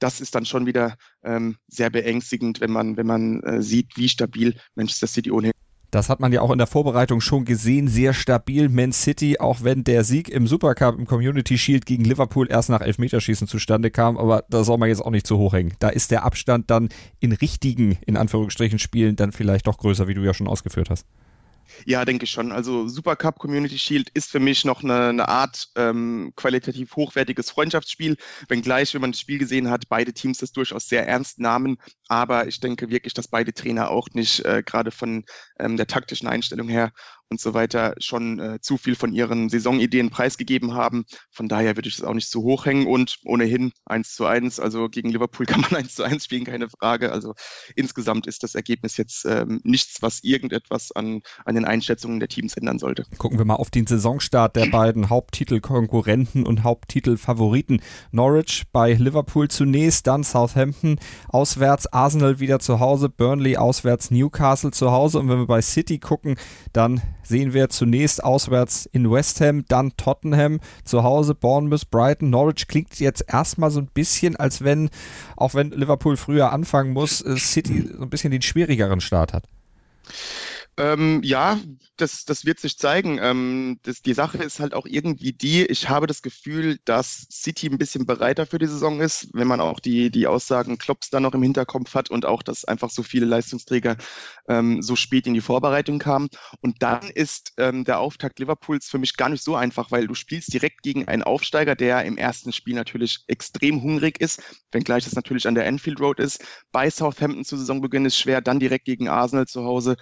das 0.00 0.20
ist 0.20 0.34
dann 0.34 0.44
schon 0.44 0.66
wieder 0.66 0.96
ähm, 1.22 1.56
sehr 1.68 1.90
beängstigend, 1.90 2.60
wenn 2.60 2.72
man, 2.72 2.96
wenn 2.96 3.06
man 3.06 3.42
äh, 3.42 3.62
sieht, 3.62 3.96
wie 3.96 4.08
stabil 4.08 4.56
Manchester 4.74 5.06
City 5.06 5.30
ohnehin 5.30 5.52
das 5.90 6.08
hat 6.08 6.20
man 6.20 6.32
ja 6.32 6.40
auch 6.40 6.50
in 6.50 6.58
der 6.58 6.66
Vorbereitung 6.66 7.20
schon 7.20 7.44
gesehen, 7.44 7.88
sehr 7.88 8.14
stabil. 8.14 8.68
Man 8.68 8.92
City, 8.92 9.40
auch 9.40 9.62
wenn 9.62 9.84
der 9.84 10.04
Sieg 10.04 10.28
im 10.28 10.46
Supercup 10.46 10.98
im 10.98 11.06
Community 11.06 11.58
Shield 11.58 11.84
gegen 11.84 12.04
Liverpool 12.04 12.48
erst 12.48 12.70
nach 12.70 12.80
Elfmeterschießen 12.80 13.48
zustande 13.48 13.90
kam, 13.90 14.16
aber 14.16 14.44
da 14.48 14.62
soll 14.62 14.78
man 14.78 14.88
jetzt 14.88 15.04
auch 15.04 15.10
nicht 15.10 15.26
zu 15.26 15.38
hoch 15.38 15.52
hängen. 15.52 15.74
Da 15.80 15.88
ist 15.88 16.10
der 16.10 16.24
Abstand 16.24 16.70
dann 16.70 16.90
in 17.18 17.32
richtigen, 17.32 17.98
in 18.06 18.16
Anführungsstrichen, 18.16 18.78
Spielen 18.78 19.16
dann 19.16 19.32
vielleicht 19.32 19.66
doch 19.66 19.78
größer, 19.78 20.06
wie 20.08 20.14
du 20.14 20.22
ja 20.22 20.32
schon 20.32 20.48
ausgeführt 20.48 20.90
hast. 20.90 21.06
Ja, 21.86 22.04
denke 22.04 22.24
ich 22.24 22.30
schon. 22.30 22.52
Also 22.52 22.88
Supercup 22.88 23.38
Community 23.38 23.78
Shield 23.78 24.10
ist 24.10 24.30
für 24.30 24.40
mich 24.40 24.64
noch 24.64 24.82
eine, 24.82 25.08
eine 25.08 25.28
Art 25.28 25.68
ähm, 25.76 26.32
qualitativ 26.36 26.94
hochwertiges 26.96 27.50
Freundschaftsspiel, 27.50 28.16
wenngleich, 28.48 28.94
wenn 28.94 29.00
man 29.00 29.12
das 29.12 29.20
Spiel 29.20 29.38
gesehen 29.38 29.70
hat, 29.70 29.88
beide 29.88 30.12
Teams 30.12 30.38
das 30.38 30.52
durchaus 30.52 30.88
sehr 30.88 31.06
ernst 31.06 31.38
nahmen. 31.38 31.78
Aber 32.08 32.46
ich 32.46 32.60
denke 32.60 32.90
wirklich, 32.90 33.14
dass 33.14 33.28
beide 33.28 33.52
Trainer 33.52 33.90
auch 33.90 34.08
nicht 34.12 34.44
äh, 34.44 34.62
gerade 34.64 34.90
von 34.90 35.24
ähm, 35.58 35.76
der 35.76 35.86
taktischen 35.86 36.28
Einstellung 36.28 36.68
her 36.68 36.92
und 37.30 37.40
so 37.40 37.54
weiter 37.54 37.94
schon 37.98 38.40
äh, 38.40 38.60
zu 38.60 38.76
viel 38.76 38.96
von 38.96 39.12
ihren 39.12 39.48
Saisonideen 39.48 40.10
preisgegeben 40.10 40.74
haben. 40.74 41.04
Von 41.30 41.48
daher 41.48 41.76
würde 41.76 41.88
ich 41.88 41.96
das 41.96 42.04
auch 42.04 42.14
nicht 42.14 42.28
zu 42.28 42.42
hoch 42.42 42.66
hängen 42.66 42.88
und 42.88 43.18
ohnehin 43.24 43.72
eins 43.86 44.14
zu 44.14 44.26
eins. 44.26 44.58
Also 44.58 44.88
gegen 44.88 45.10
Liverpool 45.10 45.46
kann 45.46 45.60
man 45.60 45.76
eins 45.76 45.94
zu 45.94 46.02
eins 46.02 46.24
spielen, 46.24 46.44
keine 46.44 46.68
Frage. 46.68 47.12
Also 47.12 47.34
insgesamt 47.76 48.26
ist 48.26 48.42
das 48.42 48.56
Ergebnis 48.56 48.96
jetzt 48.96 49.24
ähm, 49.26 49.60
nichts, 49.62 50.02
was 50.02 50.24
irgendetwas 50.24 50.90
an, 50.90 51.22
an 51.44 51.54
den 51.54 51.64
Einschätzungen 51.64 52.18
der 52.18 52.28
Teams 52.28 52.56
ändern 52.56 52.80
sollte. 52.80 53.04
Gucken 53.18 53.38
wir 53.38 53.44
mal 53.44 53.54
auf 53.54 53.70
den 53.70 53.86
Saisonstart 53.86 54.56
der 54.56 54.66
beiden 54.66 55.08
Haupttitelkonkurrenten 55.08 56.44
und 56.44 56.64
Haupttitelfavoriten. 56.64 57.80
Norwich 58.10 58.64
bei 58.72 58.94
Liverpool 58.94 59.46
zunächst, 59.46 60.08
dann 60.08 60.24
Southampton 60.24 60.98
auswärts, 61.28 61.86
Arsenal 61.86 62.40
wieder 62.40 62.58
zu 62.58 62.80
Hause, 62.80 63.08
Burnley 63.08 63.56
auswärts, 63.56 64.10
Newcastle 64.10 64.72
zu 64.72 64.90
Hause 64.90 65.20
und 65.20 65.28
wenn 65.28 65.38
wir 65.38 65.46
bei 65.46 65.62
City 65.62 66.00
gucken, 66.00 66.36
dann 66.72 67.00
sehen 67.30 67.54
wir 67.54 67.70
zunächst 67.70 68.22
auswärts 68.22 68.86
in 68.92 69.10
West 69.10 69.40
Ham, 69.40 69.64
dann 69.68 69.96
Tottenham, 69.96 70.60
zu 70.84 71.02
Hause 71.02 71.34
Bournemouth, 71.34 71.90
Brighton, 71.90 72.28
Norwich 72.28 72.68
klingt 72.68 73.00
jetzt 73.00 73.24
erstmal 73.26 73.70
so 73.70 73.80
ein 73.80 73.86
bisschen, 73.86 74.36
als 74.36 74.62
wenn, 74.62 74.90
auch 75.36 75.54
wenn 75.54 75.70
Liverpool 75.70 76.18
früher 76.18 76.52
anfangen 76.52 76.92
muss, 76.92 77.22
äh, 77.22 77.36
City 77.38 77.88
so 77.96 78.02
ein 78.02 78.10
bisschen 78.10 78.32
den 78.32 78.42
schwierigeren 78.42 79.00
Start 79.00 79.32
hat. 79.32 79.44
Ähm, 80.80 81.20
ja, 81.22 81.60
das, 81.98 82.24
das 82.24 82.46
wird 82.46 82.58
sich 82.58 82.78
zeigen. 82.78 83.18
Ähm, 83.20 83.78
das, 83.82 84.00
die 84.00 84.14
Sache 84.14 84.38
ist 84.38 84.60
halt 84.60 84.72
auch 84.72 84.86
irgendwie 84.86 85.34
die, 85.34 85.66
ich 85.66 85.90
habe 85.90 86.06
das 86.06 86.22
Gefühl, 86.22 86.78
dass 86.86 87.26
City 87.30 87.66
ein 87.68 87.76
bisschen 87.76 88.06
bereiter 88.06 88.46
für 88.46 88.58
die 88.58 88.66
Saison 88.66 88.98
ist, 88.98 89.28
wenn 89.34 89.46
man 89.46 89.60
auch 89.60 89.78
die, 89.78 90.10
die 90.10 90.26
Aussagen 90.26 90.78
Klopps 90.78 91.10
da 91.10 91.20
noch 91.20 91.34
im 91.34 91.42
Hinterkopf 91.42 91.94
hat 91.94 92.08
und 92.10 92.24
auch, 92.24 92.42
dass 92.42 92.64
einfach 92.64 92.88
so 92.88 93.02
viele 93.02 93.26
Leistungsträger 93.26 93.98
ähm, 94.48 94.80
so 94.80 94.96
spät 94.96 95.26
in 95.26 95.34
die 95.34 95.42
Vorbereitung 95.42 95.98
kamen. 95.98 96.30
Und 96.62 96.82
dann 96.82 97.10
ist 97.10 97.52
ähm, 97.58 97.84
der 97.84 98.00
Auftakt 98.00 98.38
Liverpools 98.38 98.88
für 98.88 98.98
mich 98.98 99.18
gar 99.18 99.28
nicht 99.28 99.44
so 99.44 99.56
einfach, 99.56 99.90
weil 99.90 100.06
du 100.06 100.14
spielst 100.14 100.50
direkt 100.50 100.82
gegen 100.82 101.08
einen 101.08 101.24
Aufsteiger, 101.24 101.76
der 101.76 102.06
im 102.06 102.16
ersten 102.16 102.54
Spiel 102.54 102.74
natürlich 102.74 103.18
extrem 103.26 103.82
hungrig 103.82 104.18
ist, 104.18 104.42
wenngleich 104.72 105.04
das 105.04 105.14
natürlich 105.14 105.46
an 105.46 105.54
der 105.54 105.66
Enfield 105.66 106.00
Road 106.00 106.20
ist. 106.20 106.42
Bei 106.72 106.88
Southampton 106.88 107.44
zu 107.44 107.58
Saisonbeginn 107.58 108.06
ist 108.06 108.16
schwer, 108.16 108.40
dann 108.40 108.60
direkt 108.60 108.86
gegen 108.86 109.10
Arsenal 109.10 109.46
zu 109.46 109.62
Hause 109.64 109.98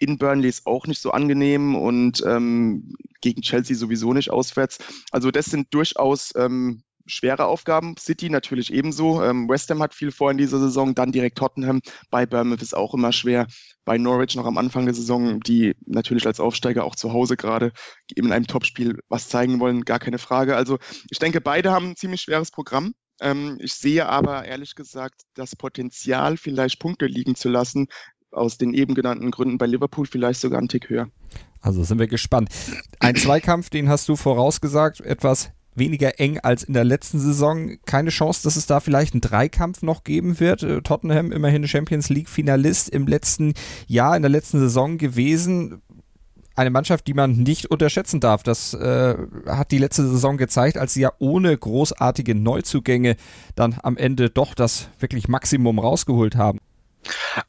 in 0.00 0.18
Burnley 0.18 0.48
ist 0.48 0.66
auch 0.66 0.86
nicht 0.86 1.00
so 1.00 1.10
angenehm 1.10 1.76
und 1.76 2.22
ähm, 2.26 2.94
gegen 3.20 3.42
Chelsea 3.42 3.76
sowieso 3.76 4.12
nicht 4.12 4.30
auswärts. 4.30 4.78
Also 5.10 5.30
das 5.30 5.46
sind 5.46 5.72
durchaus 5.72 6.32
ähm, 6.36 6.82
schwere 7.06 7.46
Aufgaben. 7.46 7.96
City 7.98 8.30
natürlich 8.30 8.72
ebenso. 8.72 9.22
Ähm, 9.22 9.48
West 9.48 9.70
Ham 9.70 9.82
hat 9.82 9.94
viel 9.94 10.10
vor 10.10 10.30
in 10.30 10.38
dieser 10.38 10.58
Saison, 10.58 10.94
dann 10.94 11.12
direkt 11.12 11.38
Tottenham. 11.38 11.80
Bei 12.10 12.24
Bournemouth 12.26 12.62
ist 12.62 12.76
auch 12.76 12.94
immer 12.94 13.12
schwer. 13.12 13.46
Bei 13.84 13.98
Norwich 13.98 14.36
noch 14.36 14.46
am 14.46 14.58
Anfang 14.58 14.84
der 14.84 14.94
Saison, 14.94 15.40
die 15.40 15.74
natürlich 15.86 16.26
als 16.26 16.40
Aufsteiger 16.40 16.84
auch 16.84 16.96
zu 16.96 17.12
Hause 17.12 17.36
gerade 17.36 17.72
in 18.14 18.32
einem 18.32 18.46
Topspiel 18.46 18.98
was 19.08 19.28
zeigen 19.28 19.60
wollen, 19.60 19.84
gar 19.84 19.98
keine 19.98 20.18
Frage. 20.18 20.56
Also 20.56 20.78
ich 21.10 21.18
denke, 21.18 21.40
beide 21.40 21.72
haben 21.72 21.90
ein 21.90 21.96
ziemlich 21.96 22.22
schweres 22.22 22.50
Programm. 22.50 22.94
Ähm, 23.20 23.58
ich 23.60 23.74
sehe 23.74 24.06
aber 24.06 24.44
ehrlich 24.44 24.74
gesagt 24.74 25.22
das 25.34 25.56
Potenzial, 25.56 26.36
vielleicht 26.36 26.78
Punkte 26.78 27.06
liegen 27.06 27.34
zu 27.34 27.48
lassen, 27.48 27.88
aus 28.32 28.58
den 28.58 28.74
eben 28.74 28.94
genannten 28.94 29.30
Gründen 29.30 29.58
bei 29.58 29.66
Liverpool 29.66 30.06
vielleicht 30.06 30.40
sogar 30.40 30.58
einen 30.58 30.68
Tick 30.68 30.88
höher. 30.88 31.08
Also 31.60 31.84
sind 31.84 31.98
wir 31.98 32.06
gespannt. 32.06 32.48
Ein 32.98 33.16
Zweikampf, 33.16 33.70
den 33.70 33.88
hast 33.88 34.08
du 34.08 34.16
vorausgesagt, 34.16 35.00
etwas 35.00 35.52
weniger 35.74 36.18
eng 36.18 36.38
als 36.38 36.62
in 36.62 36.74
der 36.74 36.84
letzten 36.84 37.18
Saison. 37.18 37.78
Keine 37.86 38.10
Chance, 38.10 38.42
dass 38.42 38.56
es 38.56 38.66
da 38.66 38.80
vielleicht 38.80 39.14
einen 39.14 39.20
Dreikampf 39.20 39.82
noch 39.82 40.04
geben 40.04 40.40
wird. 40.40 40.62
Äh, 40.62 40.82
Tottenham 40.82 41.32
immerhin 41.32 41.66
Champions 41.66 42.08
League 42.08 42.28
Finalist 42.28 42.88
im 42.88 43.06
letzten 43.06 43.54
Jahr, 43.86 44.16
in 44.16 44.22
der 44.22 44.30
letzten 44.30 44.58
Saison 44.58 44.98
gewesen. 44.98 45.82
Eine 46.56 46.70
Mannschaft, 46.70 47.06
die 47.06 47.14
man 47.14 47.32
nicht 47.32 47.66
unterschätzen 47.66 48.20
darf. 48.20 48.42
Das 48.42 48.74
äh, 48.74 49.16
hat 49.46 49.70
die 49.70 49.78
letzte 49.78 50.06
Saison 50.06 50.36
gezeigt, 50.36 50.76
als 50.76 50.94
sie 50.94 51.02
ja 51.02 51.12
ohne 51.18 51.56
großartige 51.56 52.34
Neuzugänge 52.34 53.16
dann 53.54 53.76
am 53.82 53.96
Ende 53.96 54.28
doch 54.28 54.54
das 54.54 54.88
wirklich 54.98 55.28
Maximum 55.28 55.78
rausgeholt 55.78 56.36
haben. 56.36 56.58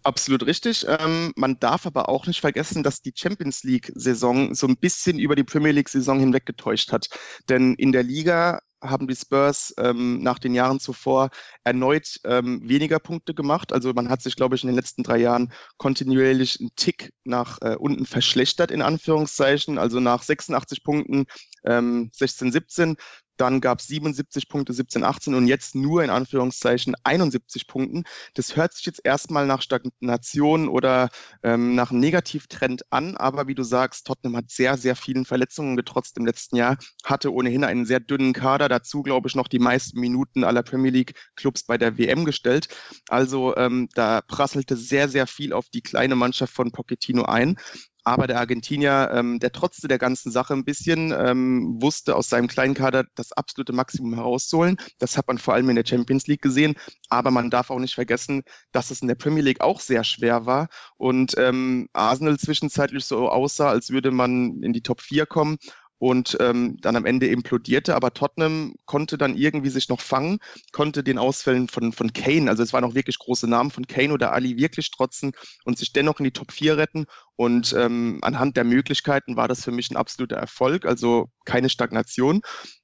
Absolut 0.03 0.46
richtig. 0.46 0.86
Ähm, 0.88 1.34
man 1.36 1.60
darf 1.60 1.86
aber 1.86 2.10
auch 2.10 2.27
nicht 2.27 2.41
vergessen, 2.41 2.84
dass 2.84 3.01
die 3.01 3.13
Champions 3.15 3.63
League-Saison 3.63 4.53
so 4.56 4.68
ein 4.68 4.77
bisschen 4.77 5.20
über 5.20 5.36
die 5.36 5.44
Premier 5.44 5.72
League-Saison 5.72 6.20
hinweg 6.20 6.46
getäuscht 6.46 6.91
hat. 6.91 7.10
Denn 7.50 7.75
in 7.75 7.91
der 7.91 8.03
Liga 8.03 8.60
haben 8.84 9.08
die 9.08 9.15
Spurs 9.15 9.74
ähm, 9.77 10.22
nach 10.24 10.39
den 10.39 10.56
Jahren 10.56 10.80
zuvor 10.80 11.30
erneut 11.63 12.20
ähm, 12.24 12.68
weniger 12.68 13.00
Punkte 13.00 13.34
gemacht. 13.34 13.74
Also 13.74 13.94
man 13.94 14.10
hat 14.10 14.22
sich, 14.22 14.36
glaube 14.36 14.56
ich, 14.56 14.63
in 14.63 14.68
den 14.68 14.75
letzten 14.75 15.03
drei 15.03 15.18
Jahren 15.18 15.53
kontinuierlich 15.77 16.60
einen 16.60 16.75
Tick 16.75 17.12
nach 17.24 17.60
äh, 17.62 17.75
unten 17.75 18.06
verschlechtert, 18.06 18.72
in 18.72 18.82
Anführungszeichen. 18.82 19.77
Also 19.77 20.00
nach 20.00 20.24
86 20.24 20.84
Punkten 20.84 21.25
ähm, 21.63 22.10
16, 22.13 22.51
17 22.51 22.96
dann 23.38 23.62
gab 23.62 23.80
es 23.80 23.88
77 23.88 24.50
Punkte 24.50 24.74
17, 24.74 25.04
18 25.04 25.34
und 25.34 25.48
jetzt 25.48 25.76
nur 25.76 26.04
in 26.04 26.10
Anführungszeichen 26.10 26.96
71 27.04 27.68
Punkten. 27.68 28.04
Das 28.34 28.56
hört 28.56 28.74
sich 28.74 28.86
jetzt 28.86 29.02
erstmal 29.04 29.48
nach 29.48 29.62
Stagnation 29.62 30.68
oder 30.68 31.10
ähm, 31.44 31.76
nach 31.76 31.92
einem 31.92 32.00
Negativtrend 32.00 32.84
an, 32.92 33.18
aber 33.18 33.48
wie 33.48 33.56
du 33.56 33.64
sagst, 33.64 34.08
Tottenham 34.08 34.38
hat 34.38 34.50
sehr, 34.50 34.78
sehr 34.78 34.96
vielen 34.96 35.26
Verletzungen 35.26 35.76
getrotzt 35.76 36.18
im 36.18 36.26
letzten 36.26 36.56
Jahr, 36.56 36.78
hatte 37.04 37.34
ohnehin 37.34 37.64
einen 37.64 37.86
sehr 37.86 38.00
dünnen 38.00 38.34
Kader, 38.34 38.70
dazu 38.70 39.02
glaube 39.04 39.28
ich 39.28 39.36
noch 39.36 39.48
die 39.48 39.60
meisten 39.60 40.00
Minuten 40.00 40.44
aller 40.44 40.64
Premier 40.64 40.92
League 40.92 41.14
Clubs 41.36 41.64
bei 41.64 41.78
der 41.78 41.98
WM 41.98 42.26
gestellt. 42.26 42.68
Also 43.10 43.56
ähm, 43.56 43.90
da 43.94 44.22
prasselte 44.22 44.76
sehr, 44.76 45.10
sehr 45.10 45.28
viel 45.28 45.54
auf 45.54 45.70
die 45.70 45.82
kleine 45.82 46.16
Mannschaft 46.16 46.54
von 46.54 46.72
Pochettino 46.72 47.24
ein. 47.24 47.58
Aber 48.03 48.27
der 48.27 48.39
Argentinier, 48.39 49.12
ähm, 49.13 49.39
der 49.39 49.51
trotzte 49.51 49.88
der 49.88 50.00
ganzen 50.00 50.31
Sache 50.31 50.53
ein 50.53 50.65
bisschen, 50.65 51.13
ähm, 51.15 51.81
wusste 51.81 52.15
aus 52.15 52.29
seinem 52.29 52.48
kleinen 52.48 52.74
Kader 52.74 53.05
das 53.15 53.31
absolute 53.31 53.74
Maximum 53.74 54.15
herauszuholen. 54.15 54.77
Das 55.00 55.17
hat 55.17 55.27
man 55.27 55.38
vor 55.38 55.53
allem 55.53 55.70
in 55.70 55.75
der 55.75 55.86
Champions 55.86 56.27
League 56.27 56.41
gesehen. 56.41 56.75
Aber 57.10 57.31
man 57.31 57.50
darf 57.50 57.70
auch 57.70 57.79
nicht 57.79 57.96
vergessen, 57.96 58.43
dass 58.72 58.91
es 58.91 59.01
in 59.01 59.08
der 59.08 59.15
Premier 59.15 59.43
League 59.43 59.62
auch 59.62 59.79
sehr 59.79 60.03
schwer 60.03 60.46
war 60.46 60.70
und 60.98 61.36
ähm, 61.38 61.89
Arsenal 61.93 62.38
zwischenzeitlich 62.38 63.05
so 63.05 63.29
aussah, 63.29 63.70
als 63.70 63.89
würde 63.89 64.12
man 64.12 64.62
in 64.63 64.74
die 64.74 64.81
Top 64.81 65.01
4 65.01 65.25
kommen 65.25 65.58
und 66.01 66.36
ähm, 66.39 66.77
dann 66.81 66.96
am 66.96 67.05
Ende 67.05 67.27
implodierte. 67.27 67.96
Aber 67.96 68.12
Tottenham 68.12 68.74
konnte 68.86 69.20
dann 69.20 69.38
irgendwie 69.38 69.70
sich 69.70 69.88
noch 69.88 70.01
fangen, 70.01 70.39
konnte 70.72 71.03
den 71.03 71.20
Ausfällen 71.20 71.67
von, 71.67 71.93
von 71.93 72.12
Kane, 72.12 72.50
also 72.50 72.63
es 72.63 72.74
waren 72.74 72.84
auch 72.84 72.96
wirklich 72.96 73.20
große 73.20 73.48
Namen 73.48 73.70
von 73.70 73.86
Kane 73.86 74.12
oder 74.12 74.34
Ali 74.34 74.58
wirklich 74.58 74.88
strotzen 74.88 75.34
und 75.63 75.77
sich 75.77 75.93
dennoch 75.93 76.17
in 76.20 76.24
die 76.24 76.31
Top 76.31 76.51
4 76.51 76.77
retten. 76.77 77.05
Und 77.36 77.75
ähm, 77.77 78.17
anhand 78.24 78.58
der 78.58 78.63
Möglichkeiten 78.63 79.36
war 79.36 79.48
das 79.48 79.63
für 79.63 79.72
mich 79.72 79.91
ein 79.91 79.96
absoluter 79.96 80.38
Erfolg, 80.38 80.88
also 80.88 81.29
keine 81.46 81.70
Stagnation. 81.70 82.41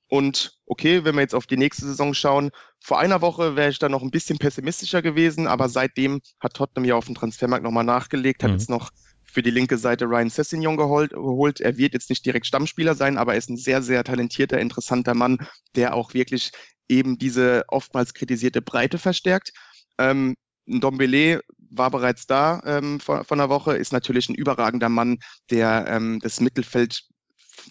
Und 0.08 0.60
okay, 0.68 1.04
wenn 1.04 1.16
wir 1.16 1.22
jetzt 1.22 1.34
auf 1.34 1.48
die 1.48 1.58
nächste 1.58 1.88
Saison 1.88 2.14
schauen, 2.14 2.52
vor 2.80 3.00
einer 3.00 3.22
Woche 3.22 3.56
wäre 3.56 3.72
ich 3.72 3.80
da 3.80 3.90
noch 3.90 4.04
ein 4.04 4.12
bisschen 4.12 4.38
pessimistischer 4.38 5.02
gewesen, 5.02 5.48
aber 5.48 5.70
seitdem 5.70 6.22
hat 6.40 6.54
Tottenham 6.54 6.86
ja 6.86 6.94
auf 6.94 7.08
dem 7.08 7.16
Transfermarkt 7.16 7.64
nochmal 7.64 7.84
nachgelegt, 7.84 8.44
hat 8.44 8.52
mhm. 8.52 8.58
jetzt 8.58 8.70
noch 8.70 8.92
für 9.38 9.44
die 9.44 9.52
linke 9.52 9.78
Seite 9.78 10.06
Ryan 10.06 10.32
Sessignon 10.32 10.78
geholt, 10.78 11.62
Er 11.62 11.78
wird 11.78 11.94
jetzt 11.94 12.10
nicht 12.10 12.26
direkt 12.26 12.48
Stammspieler 12.48 12.96
sein, 12.96 13.20
aber 13.20 13.34
er 13.34 13.38
ist 13.38 13.52
ein 13.52 13.58
sehr, 13.58 13.84
sehr 13.84 14.04
talentierter, 14.04 14.60
interessanter 14.60 15.14
Mann, 15.14 15.38
der 15.76 15.94
auch 15.94 16.16
wirklich 16.16 16.50
eben 16.90 17.20
diese 17.20 17.64
oftmals 17.68 18.16
kritisierte 18.16 18.64
Breite 18.64 18.98
verstärkt. 18.98 19.54
Ähm, 20.00 20.34
Dombele 20.66 21.42
war 21.70 21.92
bereits 21.92 22.26
da 22.26 22.64
ähm, 22.66 23.00
vor, 23.00 23.26
vor 23.26 23.38
einer 23.38 23.50
Woche, 23.50 23.78
ist 23.78 23.94
natürlich 23.94 24.28
ein 24.28 24.34
überragender 24.34 24.90
Mann, 24.90 25.20
der 25.52 25.86
ähm, 25.88 26.18
das 26.20 26.42
Mittelfeld 26.42 27.04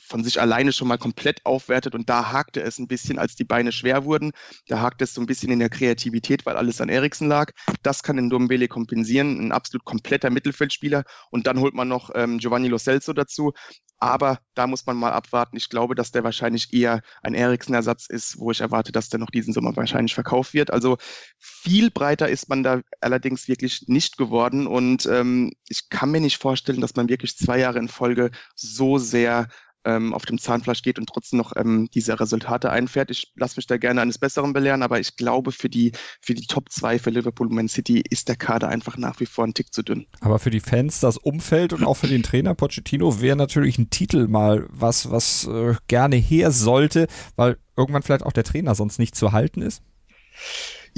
von 0.03 0.25
sich 0.25 0.41
alleine 0.41 0.73
schon 0.73 0.89
mal 0.89 0.99
komplett 0.99 1.45
aufwertet 1.45 1.95
und 1.95 2.09
da 2.09 2.33
hakte 2.33 2.63
es 2.63 2.79
ein 2.79 2.89
bisschen, 2.89 3.19
als 3.19 3.37
die 3.37 3.45
Beine 3.45 3.73
schwer 3.73 4.05
wurden. 4.05 4.33
Da 4.69 4.81
hakte 4.81 5.05
es 5.05 5.15
so 5.15 5.21
ein 5.21 5.27
bisschen 5.27 5.51
in 5.53 5.59
der 5.59 5.69
Kreativität, 5.69 6.47
weil 6.47 6.57
alles 6.57 6.81
an 6.81 6.89
Eriksen 6.89 7.29
lag. 7.29 7.53
Das 7.83 8.03
kann 8.03 8.19
in 8.19 8.31
Dombele 8.31 8.69
kompensieren, 8.69 9.39
ein 9.41 9.53
absolut 9.53 9.85
kompletter 9.85 10.31
Mittelfeldspieler 10.31 11.05
und 11.31 11.47
dann 11.47 11.61
holt 11.61 11.75
man 11.75 11.89
noch 11.89 12.11
ähm, 12.15 12.39
Giovanni 12.39 12.69
Lo 12.69 12.79
Celso 12.79 13.13
dazu. 13.13 13.53
Aber 13.99 14.39
da 14.55 14.67
muss 14.67 14.87
man 14.87 14.97
mal 14.97 15.13
abwarten. 15.13 15.57
Ich 15.57 15.69
glaube, 15.69 15.95
dass 15.95 16.13
der 16.13 16.25
wahrscheinlich 16.25 16.73
eher 16.73 17.01
ein 17.23 17.35
Eriksen-Ersatz 17.35 18.07
ist, 18.07 18.39
wo 18.39 18.51
ich 18.51 18.61
erwarte, 18.61 18.93
dass 18.93 19.09
der 19.09 19.21
noch 19.21 19.31
diesen 19.31 19.53
Sommer 19.53 19.75
wahrscheinlich 19.77 20.15
verkauft 20.15 20.55
wird. 20.55 20.71
Also 20.71 20.99
viel 21.39 21.91
breiter 21.91 22.29
ist 22.29 22.49
man 22.49 22.63
da 22.63 22.81
allerdings 23.01 23.49
wirklich 23.49 23.85
nicht 23.87 24.17
geworden. 24.17 24.67
Und 24.67 25.07
ähm, 25.07 25.53
ich 25.69 25.89
kann 25.89 26.11
mir 26.11 26.21
nicht 26.21 26.39
vorstellen, 26.39 26.81
dass 26.81 26.97
man 26.97 27.09
wirklich 27.09 27.37
zwei 27.37 27.59
Jahre 27.59 27.79
in 27.79 27.89
Folge 27.89 28.31
so 28.55 28.99
sehr 28.99 29.49
ähm, 29.87 30.13
auf 30.13 30.27
dem 30.27 30.39
Zahnfleisch 30.39 30.83
geht 30.83 30.99
und 30.99 31.09
trotzdem 31.09 31.39
noch 31.39 31.53
ähm, 31.57 31.89
diese 31.95 32.19
Resultate 32.19 32.71
einfährt. 32.71 33.11
Ich 33.11 33.33
lasse 33.37 33.57
mich 33.57 33.67
da 33.67 33.79
gerne 33.79 34.03
eines 34.03 34.19
Besseren 34.19 34.53
belehren, 34.53 34.83
aber 34.83 35.01
ich 35.01 35.17
glaube, 35.17 35.53
für 35.53 35.69
die, 35.69 35.93
für 36.21 36.35
die 36.35 36.47
Top 36.47 36.71
2 36.71 36.99
für 36.99 37.11
Liverpool 37.11 37.47
und 37.47 37.55
Man 37.55 37.69
City 37.69 38.03
ist 38.11 38.29
der 38.29 38.37
Kader 38.37 38.69
einfach 38.69 38.99
nach 38.99 39.21
wie 39.21 39.27
vor 39.27 39.45
ein 39.45 39.55
Tick 39.55 39.73
zu 39.73 39.83
dünn. 39.83 40.07
Aber 40.21 40.39
für 40.39 40.51
die 40.51 40.61
Fans, 40.61 41.01
das 41.01 41.17
Umfeld 41.17 41.73
und 41.73 41.85
auch 41.85 41.95
für 41.95 42.09
den 42.09 42.25
Trainer 42.25 42.55
Pochettino 42.55 43.21
wäre 43.21 43.37
natürlich 43.37 43.79
ein 43.79 43.86
Titel 43.91 44.27
mal 44.29 44.67
was, 44.69 45.11
was 45.11 45.47
äh, 45.47 45.75
gerne 45.89 46.17
her 46.17 46.51
sollte, 46.51 47.07
weil 47.37 47.59
irgendwann 47.77 48.03
vielleicht 48.03 48.25
auch 48.25 48.33
der 48.33 48.45
Trainer 48.45 48.75
sonst 48.75 48.99
nicht 48.99 49.15
zu 49.15 49.33
halten 49.33 49.63
ist. 49.63 49.83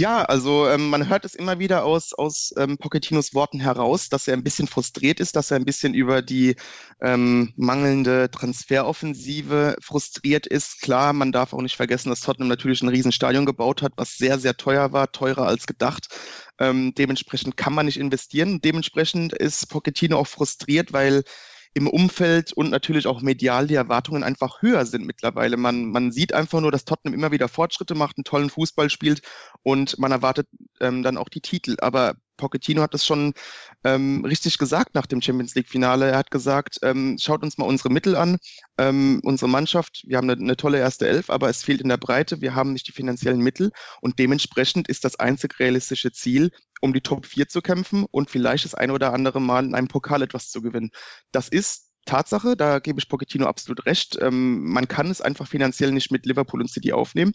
Ja, 0.01 0.23
also 0.23 0.69
ähm, 0.69 0.91
man 0.91 1.09
hört 1.09 1.25
es 1.25 1.35
immer 1.35 1.59
wieder 1.59 1.85
aus, 1.85 2.13
aus 2.15 2.55
ähm, 2.57 2.79
Pochettinos 2.79 3.35
Worten 3.35 3.59
heraus, 3.59 4.09
dass 4.09 4.29
er 4.29 4.35
ein 4.35 4.45
bisschen 4.45 4.69
frustriert 4.69 5.19
ist, 5.19 5.35
dass 5.35 5.51
er 5.51 5.57
ein 5.57 5.65
bisschen 5.65 5.93
über 5.93 6.23
die 6.23 6.55
ähm, 7.01 7.53
mangelnde 7.57 8.31
Transferoffensive 8.31 9.75
frustriert 9.83 10.47
ist. 10.47 10.83
Klar, 10.83 11.13
man 11.15 11.33
darf 11.33 11.53
auch 11.53 11.63
nicht 11.63 11.75
vergessen, 11.75 12.11
dass 12.11 12.21
Tottenham 12.21 12.47
natürlich 12.47 12.81
ein 12.81 12.89
Riesenstadion 12.89 13.45
gebaut 13.45 13.83
hat, 13.83 13.93
was 13.97 14.17
sehr, 14.17 14.39
sehr 14.39 14.57
teuer 14.57 14.93
war, 14.93 15.11
teurer 15.11 15.49
als 15.49 15.67
gedacht. 15.67 16.07
Ähm, 16.61 16.95
dementsprechend 16.97 17.57
kann 17.57 17.73
man 17.73 17.87
nicht 17.87 17.99
investieren. 17.99 18.61
Dementsprechend 18.61 19.33
ist 19.33 19.69
Pochettino 19.69 20.17
auch 20.17 20.29
frustriert, 20.29 20.93
weil 20.93 21.25
im 21.79 21.87
Umfeld 21.87 22.53
und 22.53 22.71
natürlich 22.71 23.07
auch 23.07 23.23
medial 23.23 23.67
die 23.67 23.75
Erwartungen 23.75 24.23
einfach 24.25 24.63
höher 24.63 24.85
sind 24.85 25.07
mittlerweile. 25.07 25.57
Man, 25.57 25.87
man 25.87 26.13
sieht 26.13 26.33
einfach 26.33 26.61
nur, 26.61 26.73
dass 26.73 26.85
Tottenham 26.85 27.15
immer 27.15 27.31
wieder 27.31 27.49
Fortschritte 27.49 27.95
macht, 27.95 28.19
einen 28.19 28.25
tollen 28.25 28.51
Fußball 28.51 28.91
spielt 28.91 29.23
und 29.63 29.99
man 29.99 30.13
erwartet 30.13 30.49
ähm, 30.81 31.03
dann 31.03 31.17
auch 31.17 31.29
die 31.29 31.41
Titel. 31.41 31.77
Aber 31.81 32.17
Pochettino 32.39 32.81
hat 32.81 32.95
das 32.95 33.05
schon 33.05 33.35
ähm, 33.85 34.25
richtig 34.25 34.57
gesagt 34.57 34.95
nach 34.95 35.05
dem 35.05 35.21
Champions 35.21 35.55
League-Finale. 35.55 36.11
Er 36.11 36.17
hat 36.17 36.31
gesagt, 36.31 36.79
ähm, 36.83 37.19
schaut 37.21 37.43
uns 37.43 37.59
mal 37.59 37.67
unsere 37.67 37.91
Mittel 37.91 38.17
an, 38.17 38.39
ähm, 38.79 39.21
unsere 39.23 39.51
Mannschaft, 39.51 40.05
wir 40.07 40.17
haben 40.17 40.31
eine, 40.31 40.41
eine, 40.41 40.57
tolle 40.57 40.79
erste 40.79 41.07
Elf, 41.07 41.29
aber 41.29 41.51
es 41.51 41.63
fehlt 41.63 41.83
in 41.83 41.91
der 41.91 41.99
Breite, 41.99 42.41
wir 42.41 42.55
haben 42.55 42.73
nicht 42.73 42.89
die 42.89 42.93
finanziellen 42.93 43.41
Mittel 43.41 43.71
und 44.01 44.19
dementsprechend 44.19 44.89
ist 44.89 45.05
das 45.05 45.21
einzig 45.21 45.59
realistische 45.61 46.13
Ziel, 46.13 46.51
um 46.81 46.95
die 46.95 47.03
Top 47.03 47.27
4 47.27 47.49
zu 47.49 47.61
kämpfen 47.61 48.07
und 48.11 48.31
vielleicht 48.31 48.65
das 48.65 48.75
ein 48.75 48.91
oder 48.91 49.13
andere 49.13 49.41
Mal 49.41 49.67
in 49.67 49.75
einem 49.75 49.89
Pokal 49.89 50.23
etwas 50.23 50.49
zu 50.49 50.63
gewinnen. 50.63 50.91
Das 51.33 51.49
ist 51.49 51.89
Tatsache, 52.09 52.57
da 52.57 52.79
gebe 52.79 52.99
ich 52.99 53.09
Pochettino 53.09 53.47
absolut 53.47 53.85
recht. 53.85 54.19
Ähm, 54.21 54.65
man 54.65 54.89
kann 54.89 55.11
es 55.11 55.21
einfach 55.21 55.47
finanziell 55.47 55.93
nicht 55.93 56.11
mit 56.11 56.25
Liverpool 56.25 56.63
und 56.63 56.71
City 56.71 56.93
aufnehmen. 56.93 57.33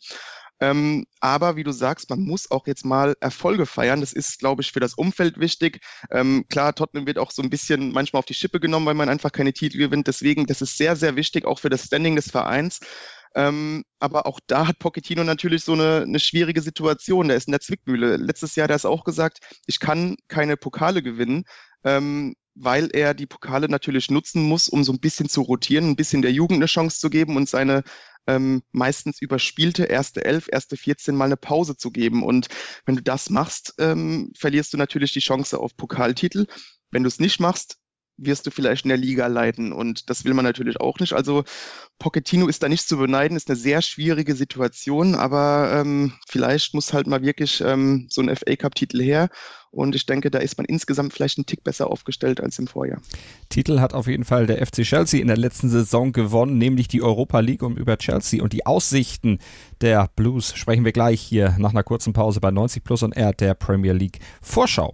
Ähm, 0.60 1.06
aber 1.20 1.56
wie 1.56 1.64
du 1.64 1.72
sagst, 1.72 2.10
man 2.10 2.22
muss 2.22 2.50
auch 2.52 2.68
jetzt 2.68 2.86
mal 2.86 3.16
Erfolge 3.20 3.66
feiern. 3.66 4.02
Das 4.02 4.14
ist, 4.14 4.40
glaube 4.40 4.62
ich, 4.62 4.72
für 4.72 4.80
das 4.80 4.94
Umfeld 4.94 5.40
wichtig. 5.40 5.80
Ähm, 6.12 6.46
klar, 6.50 6.74
Tottenham 6.74 7.08
wird 7.08 7.18
auch 7.18 7.32
so 7.32 7.42
ein 7.42 7.50
bisschen 7.50 7.92
manchmal 7.92 8.20
auf 8.20 8.26
die 8.26 8.34
Schippe 8.34 8.60
genommen, 8.60 8.86
weil 8.86 8.94
man 8.94 9.10
einfach 9.10 9.32
keine 9.32 9.54
Titel 9.54 9.78
gewinnt. 9.78 10.08
Deswegen, 10.08 10.46
das 10.46 10.62
ist 10.62 10.78
sehr, 10.78 10.96
sehr 10.96 11.16
wichtig, 11.16 11.46
auch 11.46 11.60
für 11.60 11.70
das 11.70 11.86
Standing 11.86 12.16
des 12.16 12.32
Vereins. 12.32 12.80
Ähm, 13.36 13.84
aber 14.00 14.28
auch 14.28 14.40
da 14.48 14.68
hat 14.68 14.80
Pochettino 14.80 15.24
natürlich 15.24 15.64
so 15.64 15.74
eine, 15.74 16.04
eine 16.04 16.20
schwierige 16.20 16.62
Situation. 16.62 17.28
Der 17.28 17.38
ist 17.38 17.48
in 17.48 17.52
der 17.52 17.62
Zwickmühle. 17.62 18.18
Letztes 18.18 18.56
Jahr 18.56 18.66
hat 18.66 18.72
er 18.72 18.76
es 18.76 18.86
auch 18.86 19.04
gesagt, 19.04 19.40
ich 19.66 19.80
kann 19.80 20.16
keine 20.28 20.56
Pokale 20.58 21.02
gewinnen. 21.02 21.44
Ähm, 21.84 22.36
weil 22.56 22.90
er 22.94 23.14
die 23.14 23.26
Pokale 23.26 23.68
natürlich 23.70 24.12
nutzen 24.12 24.44
muss, 24.44 24.68
um 24.68 24.84
so 24.84 24.92
ein 24.92 25.00
bisschen 25.00 25.30
zu 25.30 25.42
rotieren, 25.42 25.90
ein 25.90 25.96
bisschen 25.96 26.22
der 26.22 26.32
Jugend 26.32 26.58
eine 26.58 26.68
Chance 26.68 27.00
zu 27.00 27.10
geben 27.10 27.36
und 27.36 27.50
seine 27.50 27.84
ähm, 28.28 28.64
meistens 28.72 29.22
überspielte 29.22 29.84
erste 29.84 30.24
Elf, 30.24 30.48
erste 30.52 30.78
14 30.78 31.16
mal 31.16 31.26
eine 31.26 31.38
Pause 31.38 31.76
zu 31.76 31.92
geben. 31.92 32.24
Und 32.24 32.48
wenn 32.86 32.96
du 32.96 33.04
das 33.04 33.30
machst, 33.30 33.74
ähm, 33.80 34.32
verlierst 34.38 34.74
du 34.74 34.78
natürlich 34.78 35.14
die 35.14 35.20
Chance 35.20 35.60
auf 35.60 35.76
Pokaltitel. 35.76 36.46
Wenn 36.92 37.04
du 37.04 37.08
es 37.08 37.20
nicht 37.20 37.40
machst, 37.40 37.80
wirst 38.17 38.46
du 38.46 38.51
vielleicht 38.51 38.86
in 38.86 38.89
der 38.89 38.98
Liga 38.98 39.27
leiden. 39.27 39.74
Und 39.74 40.10
das 40.10 40.24
will 40.25 40.34
man 40.34 40.46
natürlich 40.46 40.79
auch 40.79 41.00
nicht. 41.00 41.13
Also 41.13 41.43
Pochettino 42.00 42.48
ist 42.48 42.62
da 42.63 42.70
nicht 42.70 42.88
zu 42.88 42.98
beneiden, 42.98 43.36
ist 43.38 43.50
eine 43.50 43.55
sehr 43.55 43.82
schwierige 43.82 44.36
Situation, 44.36 45.15
aber 45.15 45.72
ähm, 45.74 46.13
vielleicht 46.27 46.74
muss 46.74 46.93
halt 46.93 47.08
mal 47.08 47.24
wirklich 47.24 47.62
ähm, 47.62 48.08
so 48.10 48.22
ein 48.22 48.36
FA 48.36 48.55
Cup-Titel 48.55 49.01
her. 49.01 49.29
Und 49.72 49.96
ich 49.96 50.05
denke, 50.05 50.29
da 50.29 50.38
ist 50.38 50.58
man 50.58 50.65
insgesamt 50.65 51.13
vielleicht 51.13 51.39
einen 51.39 51.48
Tick 51.48 51.63
besser 51.63 51.89
aufgestellt 51.89 52.39
als 52.39 52.60
im 52.60 52.67
Vorjahr. 52.67 53.01
Titel 53.50 53.79
hat 53.79 53.96
auf 53.96 54.05
jeden 54.05 54.24
Fall 54.24 54.46
der 54.46 54.63
FC 54.63 54.84
Chelsea 54.84 55.20
in 55.20 55.27
der 55.27 55.38
letzten 55.38 55.70
Saison 55.70 56.12
gewonnen, 56.12 56.60
nämlich 56.60 56.88
die 56.88 57.01
Europa 57.01 57.39
League 57.39 57.63
und 57.63 57.79
über 57.79 57.98
Chelsea 57.98 58.43
und 58.43 58.53
die 58.53 58.67
Aussichten 58.67 59.39
der 59.82 60.12
Blues 60.15 60.53
sprechen 60.55 60.86
wir 60.86 60.91
gleich 60.91 61.20
hier 61.22 61.55
nach 61.58 61.72
einer 61.72 61.84
kurzen 61.84 62.13
Pause 62.13 62.39
bei 62.39 62.51
90 62.51 62.84
Plus 62.84 63.01
und 63.01 63.13
R 63.13 63.34
der 63.34 63.55
Premier 63.55 63.93
League 63.93 64.20
Vorschau. 64.43 64.93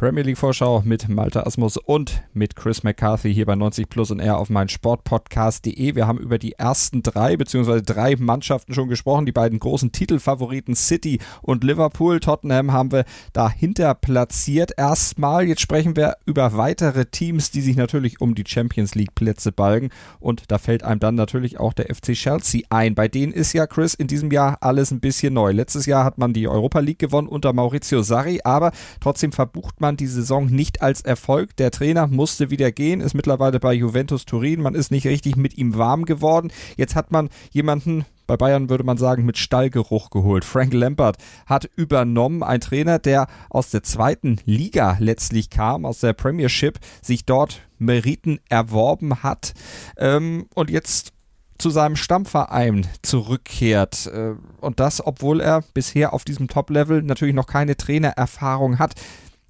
Premier 0.00 0.22
League 0.22 0.38
Vorschau 0.38 0.80
mit 0.82 1.10
Malte 1.10 1.46
Asmus 1.46 1.76
und 1.76 2.22
mit 2.32 2.56
Chris 2.56 2.84
McCarthy 2.84 3.34
hier 3.34 3.44
bei 3.44 3.54
90 3.54 3.86
Plus 3.90 4.10
und 4.10 4.18
R 4.18 4.38
auf 4.38 4.48
mein 4.48 4.70
Sportpodcast.de. 4.70 5.94
Wir 5.94 6.06
haben 6.06 6.16
über 6.16 6.38
die 6.38 6.52
ersten 6.52 7.02
drei 7.02 7.36
beziehungsweise 7.36 7.82
drei 7.82 8.16
Mannschaften 8.16 8.72
schon 8.72 8.88
gesprochen. 8.88 9.26
Die 9.26 9.32
beiden 9.32 9.58
großen 9.58 9.92
Titelfavoriten 9.92 10.74
City 10.74 11.18
und 11.42 11.64
Liverpool. 11.64 12.18
Tottenham 12.18 12.72
haben 12.72 12.92
wir 12.92 13.04
dahinter 13.34 13.92
platziert. 13.92 14.72
Erstmal, 14.78 15.46
jetzt 15.46 15.60
sprechen 15.60 15.96
wir 15.96 16.16
über 16.24 16.56
weitere 16.56 17.04
Teams, 17.04 17.50
die 17.50 17.60
sich 17.60 17.76
natürlich 17.76 18.22
um 18.22 18.34
die 18.34 18.44
Champions 18.46 18.94
League 18.94 19.14
Plätze 19.14 19.52
balgen. 19.52 19.90
Und 20.18 20.44
da 20.48 20.56
fällt 20.56 20.82
einem 20.82 21.00
dann 21.00 21.14
natürlich 21.14 21.60
auch 21.60 21.74
der 21.74 21.94
FC 21.94 22.14
Chelsea 22.14 22.62
ein. 22.70 22.94
Bei 22.94 23.06
denen 23.06 23.34
ist 23.34 23.52
ja, 23.52 23.66
Chris, 23.66 23.92
in 23.92 24.06
diesem 24.06 24.30
Jahr 24.30 24.56
alles 24.62 24.92
ein 24.92 25.00
bisschen 25.00 25.34
neu. 25.34 25.52
Letztes 25.52 25.84
Jahr 25.84 26.04
hat 26.06 26.16
man 26.16 26.32
die 26.32 26.48
Europa 26.48 26.80
League 26.80 27.00
gewonnen 27.00 27.28
unter 27.28 27.52
Maurizio 27.52 28.00
Sarri, 28.00 28.40
aber 28.44 28.72
trotzdem 28.98 29.32
verbucht 29.32 29.78
man 29.78 29.89
man 29.90 29.96
die 29.96 30.06
Saison 30.06 30.46
nicht 30.46 30.82
als 30.82 31.00
Erfolg. 31.00 31.56
Der 31.56 31.72
Trainer 31.72 32.06
musste 32.06 32.50
wieder 32.50 32.70
gehen, 32.70 33.00
ist 33.00 33.14
mittlerweile 33.14 33.58
bei 33.58 33.72
Juventus 33.72 34.24
Turin. 34.24 34.62
Man 34.62 34.76
ist 34.76 34.92
nicht 34.92 35.04
richtig 35.04 35.34
mit 35.34 35.58
ihm 35.58 35.76
warm 35.76 36.04
geworden. 36.04 36.52
Jetzt 36.76 36.94
hat 36.94 37.10
man 37.10 37.28
jemanden, 37.50 38.04
bei 38.28 38.36
Bayern 38.36 38.70
würde 38.70 38.84
man 38.84 38.98
sagen, 38.98 39.26
mit 39.26 39.36
Stallgeruch 39.36 40.10
geholt. 40.10 40.44
Frank 40.44 40.72
Lampard 40.74 41.16
hat 41.44 41.68
übernommen, 41.74 42.44
ein 42.44 42.60
Trainer, 42.60 43.00
der 43.00 43.26
aus 43.48 43.70
der 43.70 43.82
zweiten 43.82 44.36
Liga 44.44 44.96
letztlich 45.00 45.50
kam, 45.50 45.84
aus 45.84 45.98
der 45.98 46.12
Premiership, 46.12 46.78
sich 47.02 47.24
dort 47.24 47.62
Meriten 47.80 48.38
erworben 48.48 49.24
hat 49.24 49.54
ähm, 49.96 50.46
und 50.54 50.70
jetzt 50.70 51.14
zu 51.58 51.70
seinem 51.70 51.96
Stammverein 51.96 52.86
zurückkehrt. 53.02 54.06
Äh, 54.06 54.34
und 54.60 54.78
das, 54.78 55.04
obwohl 55.04 55.40
er 55.40 55.64
bisher 55.74 56.12
auf 56.12 56.24
diesem 56.24 56.46
Top-Level 56.46 57.02
natürlich 57.02 57.34
noch 57.34 57.48
keine 57.48 57.76
Trainererfahrung 57.76 58.78
hat. 58.78 58.94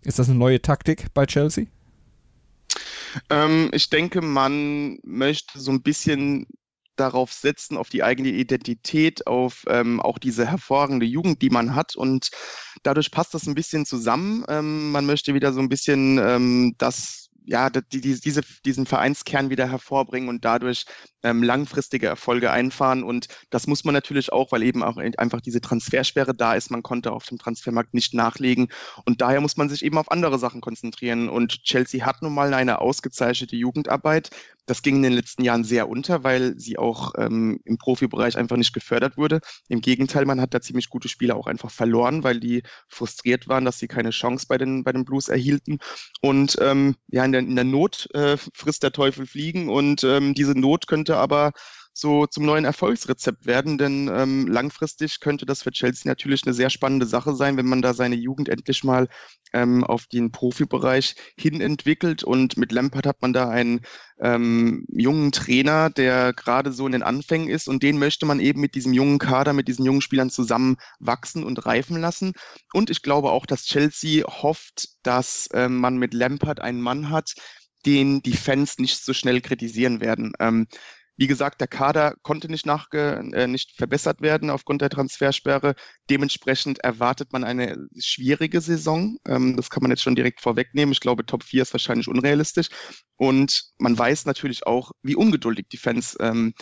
Ist 0.03 0.19
das 0.19 0.29
eine 0.29 0.39
neue 0.39 0.63
Taktik 0.63 1.13
bei 1.15 1.27
Chelsea? 1.27 1.67
Ähm, 3.29 3.71
ich 3.73 3.91
denke, 3.91 4.21
man 4.21 4.99
möchte 5.03 5.59
so 5.59 5.71
ein 5.71 5.83
bisschen 5.83 6.47
darauf 6.97 7.33
setzen, 7.33 7.77
auf 7.77 7.89
die 7.89 8.03
eigene 8.03 8.29
Identität, 8.29 9.27
auf 9.27 9.65
ähm, 9.69 10.01
auch 10.01 10.19
diese 10.19 10.47
hervorragende 10.47 11.07
Jugend, 11.07 11.41
die 11.43 11.51
man 11.51 11.75
hat. 11.75 11.97
Und 11.97 12.31
dadurch 12.83 13.11
passt 13.11 13.35
das 13.35 13.47
ein 13.47 13.55
bisschen 13.55 13.87
zusammen. 13.87 14.45
Ähm, 14.49 14.93
man 14.93 15.07
möchte 15.07 15.35
wieder 15.35 15.53
so 15.53 15.61
ein 15.61 15.69
bisschen 15.69 16.19
ähm, 16.19 16.75
das 16.79 17.30
ja, 17.44 17.70
die, 17.70 18.00
die, 18.00 18.20
diese, 18.20 18.42
diesen 18.64 18.87
Vereinskern 18.87 19.50
wieder 19.50 19.68
hervorbringen 19.68 20.29
und 20.29 20.44
dadurch 20.44 20.85
ähm, 21.22 21.42
langfristige 21.42 22.07
Erfolge 22.07 22.50
einfahren. 22.50 23.03
Und 23.03 23.29
das 23.50 23.66
muss 23.66 23.85
man 23.85 23.94
natürlich 23.94 24.33
auch, 24.33 24.53
weil 24.53 24.62
eben 24.62 24.83
auch 24.83 24.96
einfach 24.96 25.40
diese 25.40 25.61
Transfersperre 25.61 26.35
da 26.35 26.55
ist. 26.55 26.70
Man 26.70 26.83
konnte 26.83 27.12
auf 27.12 27.26
dem 27.26 27.38
Transfermarkt 27.38 27.94
nicht 27.94 28.14
nachlegen. 28.14 28.68
Und 29.05 29.20
daher 29.20 29.40
muss 29.40 29.57
man 29.57 29.68
sich 29.68 29.85
eben 29.85 29.98
auf 29.98 30.11
andere 30.11 30.38
Sachen 30.38 30.61
konzentrieren. 30.61 31.29
Und 31.29 31.62
Chelsea 31.64 32.05
hat 32.05 32.22
nun 32.22 32.35
mal 32.35 32.55
eine 32.55 32.81
ausgezeichnete 32.81 33.57
Jugendarbeit. 33.57 34.31
Das 34.70 34.83
ging 34.83 34.94
in 34.94 35.02
den 35.02 35.14
letzten 35.14 35.42
Jahren 35.42 35.64
sehr 35.64 35.88
unter, 35.88 36.22
weil 36.22 36.56
sie 36.56 36.78
auch 36.78 37.14
ähm, 37.18 37.59
im 37.64 37.76
Profibereich 37.76 38.38
einfach 38.38 38.56
nicht 38.56 38.72
gefördert 38.72 39.16
wurde. 39.16 39.40
Im 39.68 39.80
Gegenteil, 39.80 40.26
man 40.26 40.40
hat 40.40 40.54
da 40.54 40.61
ziemlich 40.61 40.88
gute 40.90 41.09
Spieler 41.09 41.35
auch 41.35 41.48
einfach 41.48 41.72
verloren, 41.72 42.22
weil 42.22 42.38
die 42.38 42.62
frustriert 42.87 43.48
waren, 43.48 43.64
dass 43.64 43.80
sie 43.80 43.88
keine 43.88 44.11
Chance 44.11 44.46
bei 44.48 44.59
den, 44.59 44.85
bei 44.85 44.92
den 44.92 45.04
Blues 45.04 45.28
erhielten. 45.28 45.80
Und 46.20 46.56
ähm, 46.61 46.94
ja, 47.09 47.24
in 47.24 47.33
der, 47.33 47.40
in 47.40 47.56
der 47.56 47.64
Not 47.64 48.09
äh, 48.14 48.37
frisst 48.37 48.85
der 48.85 48.92
Teufel 48.92 49.26
Fliegen 49.26 49.68
und 49.68 50.04
ähm, 50.04 50.35
diese 50.35 50.56
Not 50.56 50.87
könnte 50.87 51.16
aber 51.16 51.50
so 51.92 52.26
zum 52.26 52.44
neuen 52.44 52.64
Erfolgsrezept 52.64 53.46
werden, 53.46 53.76
denn 53.76 54.11
ähm, 54.12 54.46
langfristig 54.46 55.20
könnte 55.20 55.46
das 55.46 55.62
für 55.62 55.72
Chelsea 55.72 56.09
natürlich 56.09 56.44
eine 56.44 56.55
sehr 56.55 56.70
spannende 56.70 57.07
Sache 57.07 57.35
sein, 57.35 57.57
wenn 57.57 57.66
man 57.66 57.83
da 57.83 57.94
seine 57.94 58.14
Jugend 58.14 58.48
endlich 58.48 58.85
mal 58.85 59.09
ähm, 59.53 59.85
auf 59.85 60.07
den 60.07 60.31
Profibereich 60.31 61.16
hin 61.37 61.61
entwickelt. 61.61 62.22
Und 62.22 62.57
mit 62.57 62.72
Lampard 62.72 63.07
hat 63.07 63.20
man 63.22 63.33
da 63.33 63.48
einen 63.48 63.81
ähm, 64.20 64.87
jungen 64.88 65.33
Trainer, 65.33 65.90
der 65.90 66.33
gerade 66.33 66.72
so 66.72 66.87
in 66.87 66.92
den 66.92 67.03
Anfängen 67.03 67.48
ist 67.48 67.68
und 67.68 67.83
den 67.83 67.98
möchte 67.98 68.26
man 68.26 68.40
eben 68.40 68.61
mit 68.61 68.74
diesem 68.74 68.92
jungen 68.92 69.18
Kader, 69.18 69.53
mit 69.53 69.68
diesen 69.68 69.85
jungen 69.85 70.03
Spielern 70.03 70.31
zusammen 70.31 70.76
wachsen 71.00 71.42
und 71.42 71.66
reifen 71.66 72.00
lassen. 72.00 72.33
Und 72.72 72.90
ich 72.90 73.03
glaube 73.03 73.31
auch, 73.31 73.46
dass 73.46 73.64
Chelsea 73.64 74.24
hofft, 74.26 74.88
dass 75.03 75.48
ähm, 75.55 75.79
man 75.79 75.96
mit 75.96 76.14
Lampard 76.14 76.61
einen 76.61 76.81
Mann 76.81 77.11
hat, 77.11 77.35
den 77.87 78.22
die 78.22 78.37
Fans 78.37 78.79
nicht 78.79 79.03
so 79.03 79.12
schnell 79.14 79.40
kritisieren 79.40 80.00
werden. 80.00 80.33
Ähm, 80.38 80.66
wie 81.20 81.26
gesagt, 81.26 81.61
der 81.61 81.68
Kader 81.68 82.14
konnte 82.22 82.50
nicht, 82.50 82.64
nachge 82.64 83.22
äh, 83.35 83.46
nicht 83.46 83.76
verbessert 83.76 84.22
werden 84.22 84.48
aufgrund 84.48 84.80
der 84.80 84.88
Transfersperre. 84.88 85.74
Dementsprechend 86.09 86.78
erwartet 86.78 87.30
man 87.35 87.44
eine 87.44 87.76
schwierige 87.98 88.62
Saison. 88.62 89.18
Ähm, 89.28 89.54
das 89.54 89.68
kann 89.68 89.83
man 89.83 89.90
jetzt 89.90 90.00
schon 90.00 90.14
direkt 90.14 90.40
vorwegnehmen. 90.40 90.92
Ich 90.92 91.00
glaube, 91.00 91.26
Top 91.26 91.44
4 91.44 91.61
ist 91.61 91.74
wahrscheinlich 91.74 92.09
unrealistisch. 92.09 92.68
Und 93.16 93.64
man 93.76 93.98
weiß 93.98 94.24
natürlich 94.24 94.66
auch, 94.66 94.92
wie 95.02 95.14
ungeduldig 95.14 95.66
die 95.70 95.76
Fans 95.76 96.16
ähm, 96.20 96.54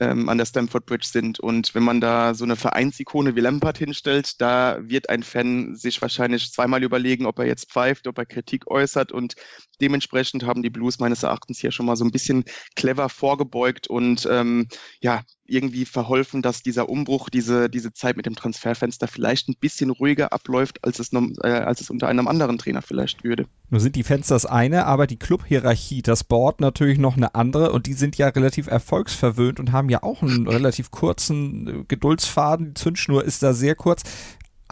ähm, 0.00 0.28
an 0.28 0.38
der 0.38 0.46
Stamford 0.46 0.86
Bridge 0.86 1.08
sind. 1.10 1.40
Und 1.40 1.74
wenn 1.74 1.82
man 1.82 2.00
da 2.00 2.34
so 2.34 2.44
eine 2.44 2.56
Vereinsikone 2.56 3.36
wie 3.36 3.40
Lampard 3.40 3.78
hinstellt, 3.78 4.40
da 4.40 4.78
wird 4.82 5.08
ein 5.08 5.22
Fan 5.22 5.76
sich 5.76 6.02
wahrscheinlich 6.02 6.52
zweimal 6.52 6.82
überlegen, 6.82 7.26
ob 7.26 7.38
er 7.38 7.46
jetzt 7.46 7.70
pfeift, 7.70 8.06
ob 8.06 8.18
er 8.18 8.26
Kritik 8.26 8.66
äußert. 8.70 9.12
Und 9.12 9.34
dementsprechend 9.80 10.44
haben 10.44 10.62
die 10.62 10.70
Blues 10.70 10.98
meines 10.98 11.22
Erachtens 11.22 11.58
hier 11.58 11.72
schon 11.72 11.86
mal 11.86 11.96
so 11.96 12.04
ein 12.04 12.12
bisschen 12.12 12.44
clever 12.76 13.08
vorgebeugt 13.08 13.86
und 13.86 14.26
ähm, 14.30 14.68
ja, 15.00 15.22
irgendwie 15.46 15.84
verholfen, 15.84 16.42
dass 16.42 16.62
dieser 16.62 16.88
Umbruch, 16.88 17.28
diese, 17.28 17.68
diese 17.68 17.92
Zeit 17.92 18.16
mit 18.16 18.26
dem 18.26 18.34
Transferfenster 18.34 19.08
vielleicht 19.08 19.48
ein 19.48 19.56
bisschen 19.58 19.90
ruhiger 19.90 20.32
abläuft, 20.32 20.84
als 20.84 20.98
es, 20.98 21.12
äh, 21.12 21.48
als 21.48 21.80
es 21.80 21.90
unter 21.90 22.08
einem 22.08 22.28
anderen 22.28 22.58
Trainer 22.58 22.82
vielleicht 22.82 23.24
würde. 23.24 23.46
Nun 23.70 23.80
sind 23.80 23.96
die 23.96 24.02
Fans 24.02 24.28
das 24.28 24.46
eine, 24.46 24.86
aber 24.86 25.06
die 25.06 25.18
Clubhierarchie, 25.18 26.02
das 26.02 26.24
Board 26.24 26.60
natürlich 26.60 26.98
noch 26.98 27.16
eine 27.16 27.34
andere 27.34 27.72
und 27.72 27.86
die 27.86 27.94
sind 27.94 28.16
ja 28.16 28.28
relativ 28.28 28.66
erfolgsverwöhnt 28.66 29.60
und 29.60 29.72
haben 29.72 29.88
ja 29.88 30.02
auch 30.02 30.22
einen 30.22 30.48
relativ 30.48 30.90
kurzen 30.90 31.66
äh, 31.66 31.84
Geduldsfaden. 31.88 32.68
Die 32.68 32.74
Zündschnur 32.74 33.24
ist 33.24 33.42
da 33.42 33.52
sehr 33.52 33.74
kurz 33.74 34.02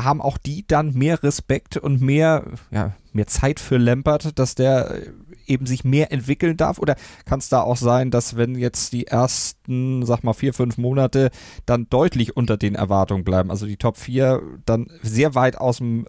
haben 0.04 0.20
auch 0.20 0.38
die 0.38 0.66
dann 0.66 0.94
mehr 0.94 1.22
Respekt 1.22 1.76
und 1.76 2.00
mehr, 2.00 2.44
ja, 2.70 2.92
mehr 3.12 3.26
Zeit 3.26 3.60
für 3.60 3.78
Lampert, 3.78 4.38
dass 4.38 4.54
der 4.54 4.90
äh, 4.90 5.10
eben 5.46 5.66
sich 5.66 5.84
mehr 5.84 6.12
entwickeln 6.12 6.56
darf? 6.56 6.78
Oder 6.78 6.96
kann 7.24 7.38
es 7.38 7.48
da 7.48 7.60
auch 7.60 7.76
sein, 7.76 8.10
dass 8.10 8.36
wenn 8.36 8.54
jetzt 8.54 8.92
die 8.92 9.06
ersten, 9.06 10.04
sag 10.04 10.24
mal, 10.24 10.32
vier, 10.32 10.54
fünf 10.54 10.78
Monate 10.78 11.30
dann 11.66 11.88
deutlich 11.90 12.36
unter 12.36 12.56
den 12.56 12.74
Erwartungen 12.74 13.24
bleiben, 13.24 13.50
also 13.50 13.66
die 13.66 13.76
Top 13.76 13.96
4 13.96 14.42
dann 14.64 14.88
sehr 15.02 15.34
weit 15.34 15.58
aus 15.58 15.78
dem 15.78 16.06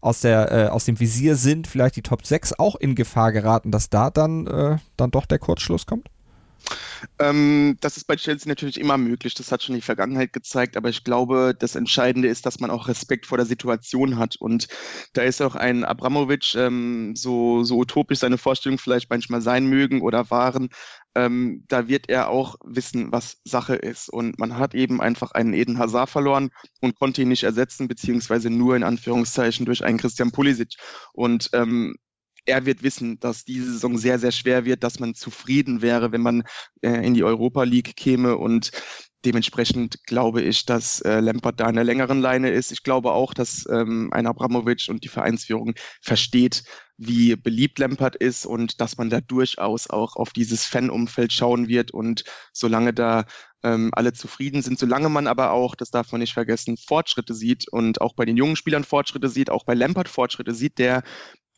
aus, 0.00 0.20
der, 0.20 0.52
äh, 0.52 0.68
aus 0.68 0.84
dem 0.84 1.00
Visier 1.00 1.36
sind, 1.36 1.66
vielleicht 1.66 1.96
die 1.96 2.02
Top 2.02 2.24
6 2.24 2.52
auch 2.58 2.76
in 2.76 2.94
Gefahr 2.94 3.32
geraten, 3.32 3.72
dass 3.72 3.90
da 3.90 4.10
dann, 4.10 4.46
äh, 4.46 4.76
dann 4.96 5.10
doch 5.10 5.26
der 5.26 5.38
Kurzschluss 5.38 5.84
kommt? 5.84 6.08
Ähm, 7.18 7.76
das 7.80 7.96
ist 7.96 8.06
bei 8.06 8.16
Chelsea 8.16 8.48
natürlich 8.48 8.80
immer 8.80 8.98
möglich. 8.98 9.34
Das 9.34 9.52
hat 9.52 9.62
schon 9.62 9.74
die 9.74 9.80
Vergangenheit 9.80 10.32
gezeigt. 10.32 10.76
Aber 10.76 10.88
ich 10.88 11.04
glaube, 11.04 11.54
das 11.58 11.76
Entscheidende 11.76 12.28
ist, 12.28 12.46
dass 12.46 12.60
man 12.60 12.70
auch 12.70 12.88
Respekt 12.88 13.26
vor 13.26 13.38
der 13.38 13.46
Situation 13.46 14.18
hat. 14.18 14.36
Und 14.36 14.68
da 15.12 15.22
ist 15.22 15.42
auch 15.42 15.54
ein 15.54 15.84
Abramovic, 15.84 16.54
ähm, 16.54 17.14
so, 17.16 17.64
so 17.64 17.78
utopisch 17.78 18.18
seine 18.18 18.38
Vorstellungen 18.38 18.78
vielleicht 18.78 19.10
manchmal 19.10 19.40
sein 19.40 19.66
mögen 19.66 20.02
oder 20.02 20.30
waren, 20.30 20.68
ähm, 21.16 21.64
da 21.68 21.88
wird 21.88 22.10
er 22.10 22.28
auch 22.28 22.56
wissen, 22.64 23.10
was 23.10 23.38
Sache 23.44 23.74
ist. 23.74 24.10
Und 24.10 24.38
man 24.38 24.58
hat 24.58 24.74
eben 24.74 25.00
einfach 25.00 25.32
einen 25.32 25.54
Eden 25.54 25.78
Hazard 25.78 26.10
verloren 26.10 26.50
und 26.82 26.94
konnte 26.98 27.22
ihn 27.22 27.28
nicht 27.28 27.44
ersetzen, 27.44 27.88
beziehungsweise 27.88 28.50
nur 28.50 28.76
in 28.76 28.82
Anführungszeichen 28.82 29.64
durch 29.64 29.82
einen 29.82 29.98
Christian 29.98 30.30
Pulisic. 30.30 30.76
Und 31.14 31.48
ähm, 31.54 31.96
er 32.46 32.64
wird 32.64 32.82
wissen, 32.82 33.18
dass 33.20 33.44
diese 33.44 33.72
Saison 33.72 33.98
sehr, 33.98 34.18
sehr 34.18 34.32
schwer 34.32 34.64
wird, 34.64 34.82
dass 34.84 35.00
man 35.00 35.14
zufrieden 35.14 35.82
wäre, 35.82 36.12
wenn 36.12 36.22
man 36.22 36.44
äh, 36.80 37.06
in 37.06 37.14
die 37.14 37.24
Europa 37.24 37.64
League 37.64 37.96
käme 37.96 38.36
und 38.36 38.70
dementsprechend 39.24 40.04
glaube 40.04 40.40
ich, 40.42 40.64
dass 40.66 41.00
äh, 41.00 41.20
Lampard 41.20 41.58
da 41.58 41.68
in 41.68 41.74
der 41.74 41.84
längeren 41.84 42.20
Leine 42.20 42.50
ist. 42.50 42.70
Ich 42.70 42.84
glaube 42.84 43.12
auch, 43.12 43.34
dass 43.34 43.66
ähm, 43.68 44.08
ein 44.12 44.26
Abramovic 44.26 44.86
und 44.88 45.02
die 45.02 45.08
Vereinsführung 45.08 45.74
versteht, 46.00 46.62
wie 46.96 47.34
beliebt 47.34 47.78
Lampard 47.78 48.14
ist 48.16 48.46
und 48.46 48.80
dass 48.80 48.96
man 48.96 49.10
da 49.10 49.20
durchaus 49.20 49.90
auch 49.90 50.16
auf 50.16 50.30
dieses 50.30 50.64
Fanumfeld 50.64 51.32
schauen 51.32 51.68
wird 51.68 51.90
und 51.90 52.24
solange 52.52 52.94
da 52.94 53.24
ähm, 53.64 53.90
alle 53.92 54.12
zufrieden 54.12 54.62
sind, 54.62 54.78
solange 54.78 55.08
man 55.08 55.26
aber 55.26 55.50
auch, 55.50 55.74
das 55.74 55.90
darf 55.90 56.12
man 56.12 56.20
nicht 56.20 56.32
vergessen, 56.32 56.76
Fortschritte 56.76 57.34
sieht 57.34 57.68
und 57.68 58.00
auch 58.00 58.14
bei 58.14 58.24
den 58.24 58.36
jungen 58.36 58.56
Spielern 58.56 58.84
Fortschritte 58.84 59.28
sieht, 59.28 59.50
auch 59.50 59.64
bei 59.64 59.74
Lampard 59.74 60.08
Fortschritte 60.08 60.54
sieht, 60.54 60.78
der 60.78 61.02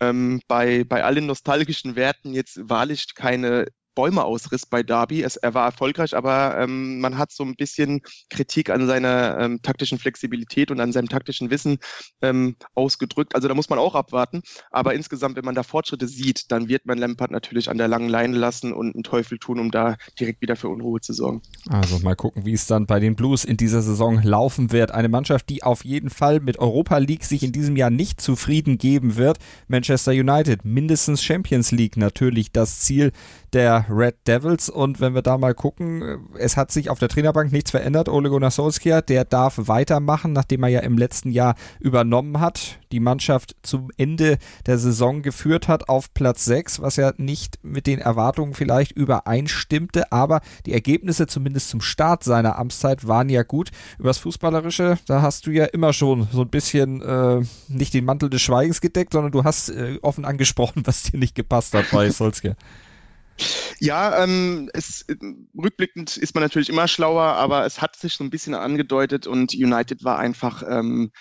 ähm, 0.00 0.40
bei, 0.48 0.84
bei 0.84 1.04
allen 1.04 1.26
nostalgischen 1.26 1.96
Werten 1.96 2.32
jetzt 2.34 2.58
wahrlich 2.68 3.14
keine 3.14 3.66
Bäume 3.98 4.24
ausriss 4.24 4.64
bei 4.64 4.84
Derby. 4.84 5.24
Es, 5.24 5.34
er 5.34 5.54
war 5.54 5.64
erfolgreich, 5.64 6.16
aber 6.16 6.56
ähm, 6.56 7.00
man 7.00 7.18
hat 7.18 7.32
so 7.32 7.42
ein 7.42 7.56
bisschen 7.56 8.00
Kritik 8.30 8.70
an 8.70 8.86
seiner 8.86 9.36
ähm, 9.40 9.60
taktischen 9.60 9.98
Flexibilität 9.98 10.70
und 10.70 10.78
an 10.78 10.92
seinem 10.92 11.08
taktischen 11.08 11.50
Wissen 11.50 11.78
ähm, 12.22 12.54
ausgedrückt. 12.76 13.34
Also 13.34 13.48
da 13.48 13.54
muss 13.54 13.70
man 13.70 13.80
auch 13.80 13.96
abwarten. 13.96 14.42
Aber 14.70 14.94
insgesamt, 14.94 15.34
wenn 15.34 15.44
man 15.44 15.56
da 15.56 15.64
Fortschritte 15.64 16.06
sieht, 16.06 16.52
dann 16.52 16.68
wird 16.68 16.86
man 16.86 16.96
Lampard 16.96 17.32
natürlich 17.32 17.70
an 17.70 17.76
der 17.76 17.88
langen 17.88 18.08
Leine 18.08 18.36
lassen 18.36 18.72
und 18.72 18.94
einen 18.94 19.02
Teufel 19.02 19.36
tun, 19.38 19.58
um 19.58 19.72
da 19.72 19.96
direkt 20.20 20.42
wieder 20.42 20.54
für 20.54 20.68
Unruhe 20.68 21.00
zu 21.00 21.12
sorgen. 21.12 21.42
Also 21.68 21.98
mal 21.98 22.14
gucken, 22.14 22.46
wie 22.46 22.52
es 22.52 22.66
dann 22.66 22.86
bei 22.86 23.00
den 23.00 23.16
Blues 23.16 23.44
in 23.44 23.56
dieser 23.56 23.82
Saison 23.82 24.22
laufen 24.22 24.70
wird. 24.70 24.92
Eine 24.92 25.08
Mannschaft, 25.08 25.48
die 25.48 25.64
auf 25.64 25.84
jeden 25.84 26.10
Fall 26.10 26.38
mit 26.38 26.60
Europa 26.60 26.98
League 26.98 27.24
sich 27.24 27.42
in 27.42 27.50
diesem 27.50 27.74
Jahr 27.74 27.90
nicht 27.90 28.20
zufrieden 28.20 28.78
geben 28.78 29.16
wird. 29.16 29.38
Manchester 29.66 30.12
United, 30.12 30.64
mindestens 30.64 31.24
Champions 31.24 31.72
League 31.72 31.96
natürlich 31.96 32.52
das 32.52 32.78
Ziel 32.78 33.10
der 33.52 33.86
Red 33.88 34.16
Devils. 34.26 34.68
Und 34.68 35.00
wenn 35.00 35.14
wir 35.14 35.22
da 35.22 35.38
mal 35.38 35.54
gucken, 35.54 36.28
es 36.38 36.56
hat 36.56 36.70
sich 36.70 36.90
auf 36.90 36.98
der 36.98 37.08
Trainerbank 37.08 37.52
nichts 37.52 37.70
verändert. 37.70 38.08
Ole 38.08 38.30
Gunnar 38.30 38.50
Solskjaer, 38.50 39.02
der 39.02 39.24
darf 39.24 39.54
weitermachen, 39.68 40.32
nachdem 40.32 40.62
er 40.62 40.68
ja 40.68 40.80
im 40.80 40.98
letzten 40.98 41.30
Jahr 41.30 41.54
übernommen 41.80 42.40
hat, 42.40 42.78
die 42.92 43.00
Mannschaft 43.00 43.56
zum 43.62 43.90
Ende 43.96 44.38
der 44.66 44.78
Saison 44.78 45.22
geführt 45.22 45.68
hat 45.68 45.88
auf 45.88 46.12
Platz 46.14 46.44
6, 46.44 46.80
was 46.80 46.96
ja 46.96 47.12
nicht 47.16 47.58
mit 47.62 47.86
den 47.86 47.98
Erwartungen 47.98 48.54
vielleicht 48.54 48.92
übereinstimmte, 48.92 50.10
aber 50.12 50.40
die 50.66 50.72
Ergebnisse 50.72 51.26
zumindest 51.26 51.68
zum 51.68 51.80
Start 51.80 52.24
seiner 52.24 52.58
Amtszeit 52.58 53.06
waren 53.06 53.28
ja 53.28 53.42
gut. 53.42 53.70
Übers 53.98 54.18
Fußballerische, 54.18 54.98
da 55.06 55.22
hast 55.22 55.46
du 55.46 55.50
ja 55.50 55.64
immer 55.66 55.92
schon 55.92 56.28
so 56.32 56.42
ein 56.42 56.48
bisschen 56.48 57.02
äh, 57.02 57.42
nicht 57.68 57.94
den 57.94 58.04
Mantel 58.04 58.30
des 58.30 58.42
Schweigens 58.42 58.80
gedeckt, 58.80 59.12
sondern 59.12 59.32
du 59.32 59.44
hast 59.44 59.70
äh, 59.70 59.98
offen 60.02 60.24
angesprochen, 60.24 60.82
was 60.84 61.04
dir 61.04 61.18
nicht 61.18 61.34
gepasst 61.34 61.74
hat 61.74 61.86
bei 61.92 62.10
Solskjaer. 62.10 62.56
Ja, 63.80 64.22
ähm, 64.22 64.70
es, 64.72 65.06
rückblickend 65.56 66.16
ist 66.16 66.34
man 66.34 66.42
natürlich 66.42 66.68
immer 66.68 66.88
schlauer, 66.88 67.22
aber 67.22 67.64
es 67.64 67.80
hat 67.80 67.96
sich 67.96 68.14
so 68.14 68.24
ein 68.24 68.30
bisschen 68.30 68.54
angedeutet 68.54 69.26
und 69.26 69.54
United 69.54 70.04
war 70.04 70.18
einfach 70.18 70.62
ähm, 70.68 71.12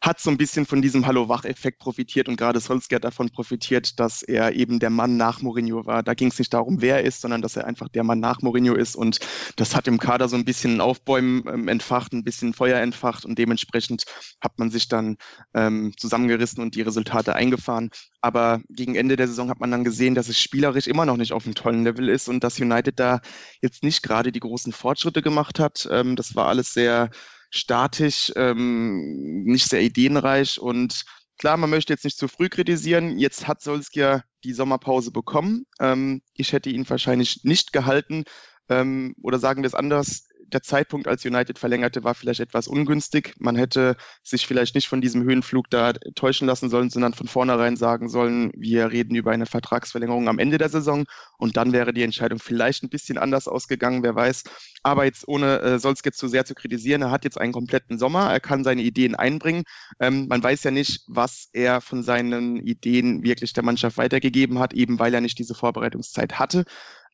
hat 0.00 0.20
so 0.20 0.30
ein 0.30 0.36
bisschen 0.36 0.66
von 0.66 0.82
diesem 0.82 1.06
Hallo-Wach-Effekt 1.06 1.78
profitiert 1.78 2.28
und 2.28 2.36
gerade 2.36 2.60
Solskjaer 2.60 3.00
davon 3.00 3.30
profitiert, 3.30 3.98
dass 4.00 4.22
er 4.22 4.54
eben 4.54 4.78
der 4.78 4.90
Mann 4.90 5.16
nach 5.16 5.42
Mourinho 5.42 5.86
war. 5.86 6.02
Da 6.02 6.14
ging 6.14 6.28
es 6.28 6.38
nicht 6.38 6.52
darum, 6.52 6.80
wer 6.80 6.96
er 6.96 7.04
ist, 7.04 7.20
sondern 7.20 7.42
dass 7.42 7.56
er 7.56 7.66
einfach 7.66 7.88
der 7.88 8.04
Mann 8.04 8.20
nach 8.20 8.42
Mourinho 8.42 8.74
ist 8.74 8.96
und 8.96 9.18
das 9.56 9.74
hat 9.74 9.88
im 9.88 9.98
Kader 9.98 10.28
so 10.28 10.36
ein 10.36 10.44
bisschen 10.44 10.80
Aufbäumen 10.80 11.44
ähm, 11.48 11.68
entfacht, 11.68 12.12
ein 12.12 12.24
bisschen 12.24 12.52
Feuer 12.54 12.80
entfacht 12.80 13.24
und 13.24 13.38
dementsprechend 13.38 14.04
hat 14.40 14.58
man 14.58 14.70
sich 14.70 14.88
dann 14.88 15.16
ähm, 15.54 15.92
zusammengerissen 15.96 16.62
und 16.62 16.74
die 16.74 16.82
Resultate 16.82 17.34
eingefahren. 17.34 17.90
Aber 18.20 18.60
gegen 18.68 18.94
Ende 18.94 19.16
der 19.16 19.28
Saison 19.28 19.50
hat 19.50 19.60
man 19.60 19.70
dann 19.70 19.84
gesehen, 19.84 20.14
dass 20.14 20.28
es 20.28 20.40
spielerisch 20.40 20.86
immer 20.86 21.06
noch 21.06 21.16
nicht 21.16 21.32
auf 21.32 21.44
einem 21.44 21.54
tollen 21.54 21.84
Level 21.84 22.08
ist 22.08 22.28
und 22.28 22.42
dass 22.42 22.58
United 22.58 22.98
da 22.98 23.20
jetzt 23.62 23.82
nicht 23.82 24.02
gerade 24.02 24.32
die 24.32 24.40
großen 24.40 24.72
Fortschritte 24.72 25.22
gemacht 25.22 25.58
hat. 25.58 25.88
Ähm, 25.90 26.16
das 26.16 26.34
war 26.34 26.46
alles 26.46 26.72
sehr 26.72 27.10
statisch, 27.50 28.32
ähm, 28.36 29.44
nicht 29.44 29.68
sehr 29.68 29.82
ideenreich 29.82 30.60
und 30.60 31.04
klar, 31.38 31.56
man 31.56 31.70
möchte 31.70 31.92
jetzt 31.92 32.04
nicht 32.04 32.18
zu 32.18 32.28
früh 32.28 32.48
kritisieren. 32.48 33.18
Jetzt 33.18 33.46
hat 33.46 33.62
Solskjaer 33.62 34.24
die 34.44 34.52
Sommerpause 34.52 35.10
bekommen. 35.10 35.66
Ähm, 35.80 36.22
ich 36.34 36.52
hätte 36.52 36.70
ihn 36.70 36.88
wahrscheinlich 36.88 37.44
nicht 37.44 37.72
gehalten. 37.72 38.24
Ähm, 38.68 39.14
oder 39.22 39.38
sagen 39.38 39.62
wir 39.62 39.68
es 39.68 39.74
anders, 39.74 40.28
der 40.52 40.62
Zeitpunkt, 40.62 41.08
als 41.08 41.24
United 41.24 41.58
verlängerte, 41.58 42.04
war 42.04 42.14
vielleicht 42.14 42.40
etwas 42.40 42.68
ungünstig. 42.68 43.34
Man 43.38 43.56
hätte 43.56 43.96
sich 44.22 44.46
vielleicht 44.46 44.74
nicht 44.74 44.88
von 44.88 45.00
diesem 45.00 45.22
Höhenflug 45.22 45.68
da 45.70 45.92
täuschen 45.92 46.46
lassen 46.46 46.70
sollen, 46.70 46.90
sondern 46.90 47.14
von 47.14 47.28
vornherein 47.28 47.76
sagen 47.76 48.08
sollen, 48.08 48.50
wir 48.54 48.90
reden 48.90 49.14
über 49.14 49.32
eine 49.32 49.46
Vertragsverlängerung 49.46 50.28
am 50.28 50.38
Ende 50.38 50.58
der 50.58 50.68
Saison 50.68 51.04
und 51.38 51.56
dann 51.56 51.72
wäre 51.72 51.92
die 51.92 52.02
Entscheidung 52.02 52.38
vielleicht 52.38 52.82
ein 52.82 52.88
bisschen 52.88 53.18
anders 53.18 53.48
ausgegangen, 53.48 54.02
wer 54.02 54.14
weiß. 54.14 54.44
Aber 54.82 55.04
jetzt 55.04 55.26
ohne 55.28 55.60
äh, 55.60 55.78
Solskjaer 55.78 56.12
zu 56.12 56.28
sehr 56.28 56.44
zu 56.44 56.54
kritisieren, 56.54 57.02
er 57.02 57.10
hat 57.10 57.24
jetzt 57.24 57.40
einen 57.40 57.52
kompletten 57.52 57.98
Sommer, 57.98 58.30
er 58.30 58.40
kann 58.40 58.64
seine 58.64 58.82
Ideen 58.82 59.14
einbringen. 59.14 59.64
Ähm, 60.00 60.26
man 60.28 60.42
weiß 60.42 60.62
ja 60.64 60.70
nicht, 60.70 61.02
was 61.08 61.48
er 61.52 61.80
von 61.80 62.02
seinen 62.02 62.58
Ideen 62.58 63.22
wirklich 63.22 63.52
der 63.52 63.64
Mannschaft 63.64 63.96
weitergegeben 63.98 64.58
hat, 64.58 64.74
eben 64.74 64.98
weil 64.98 65.14
er 65.14 65.20
nicht 65.20 65.38
diese 65.38 65.54
Vorbereitungszeit 65.54 66.38
hatte 66.38 66.64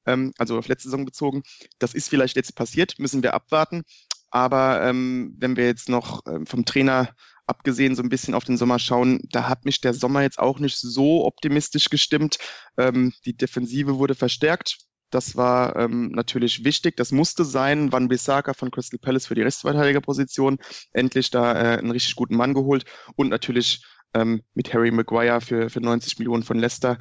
ähm, 0.07 0.33
also 0.39 0.59
auf 0.59 0.69
letzte 0.69 0.89
Saison 0.89 1.05
bezogen. 1.05 1.43
Das 1.79 1.95
ist 1.95 2.09
vielleicht 2.09 2.37
jetzt 2.37 2.55
passiert, 2.55 2.99
müssen 2.99 3.23
wir 3.23 3.35
abwarten. 3.35 3.83
Aber 4.31 4.83
ähm, 4.83 5.35
wenn 5.39 5.57
wir 5.57 5.67
jetzt 5.67 5.89
noch 5.89 6.23
ähm, 6.27 6.47
vom 6.47 6.65
Trainer 6.65 7.15
abgesehen 7.47 7.95
so 7.95 8.03
ein 8.03 8.09
bisschen 8.09 8.35
auf 8.35 8.45
den 8.45 8.57
Sommer 8.57 8.79
schauen, 8.79 9.21
da 9.31 9.49
hat 9.49 9.65
mich 9.67 9.81
der 9.81 9.93
Sommer 9.93 10.23
jetzt 10.23 10.39
auch 10.39 10.59
nicht 10.59 10.79
so 10.79 11.27
optimistisch 11.27 11.91
gestimmt. 11.91 12.39
Ähm, 12.79 13.13
die 13.27 13.37
Defensive 13.37 13.99
wurde 13.99 14.15
verstärkt. 14.15 14.79
Das 15.11 15.37
war 15.37 15.77
ähm, 15.77 16.11
natürlich 16.13 16.65
wichtig. 16.65 16.97
Das 16.97 17.13
musste 17.13 17.45
sein. 17.45 17.93
Van 17.93 18.09
Bissaka 18.09 18.55
von 18.55 18.71
Crystal 18.71 18.99
Palace 18.99 19.27
für 19.27 19.35
die 19.35 19.43
Rechtsverteidigerposition. 19.43 20.59
Endlich 20.95 21.31
da 21.31 21.53
äh, 21.53 21.79
einen 21.79 21.91
richtig 21.91 22.17
guten 22.17 22.37
Mann 22.37 22.55
geholt. 22.55 22.87
Und 23.17 23.29
natürlich 23.29 23.85
ähm, 24.15 24.43
mit 24.55 24.73
Harry 24.73 24.91
Maguire 24.91 25.43
für, 25.43 25.69
für 25.69 25.83
90 25.83 26.19
Millionen 26.19 26.43
von 26.43 26.59
Leicester 26.59 26.97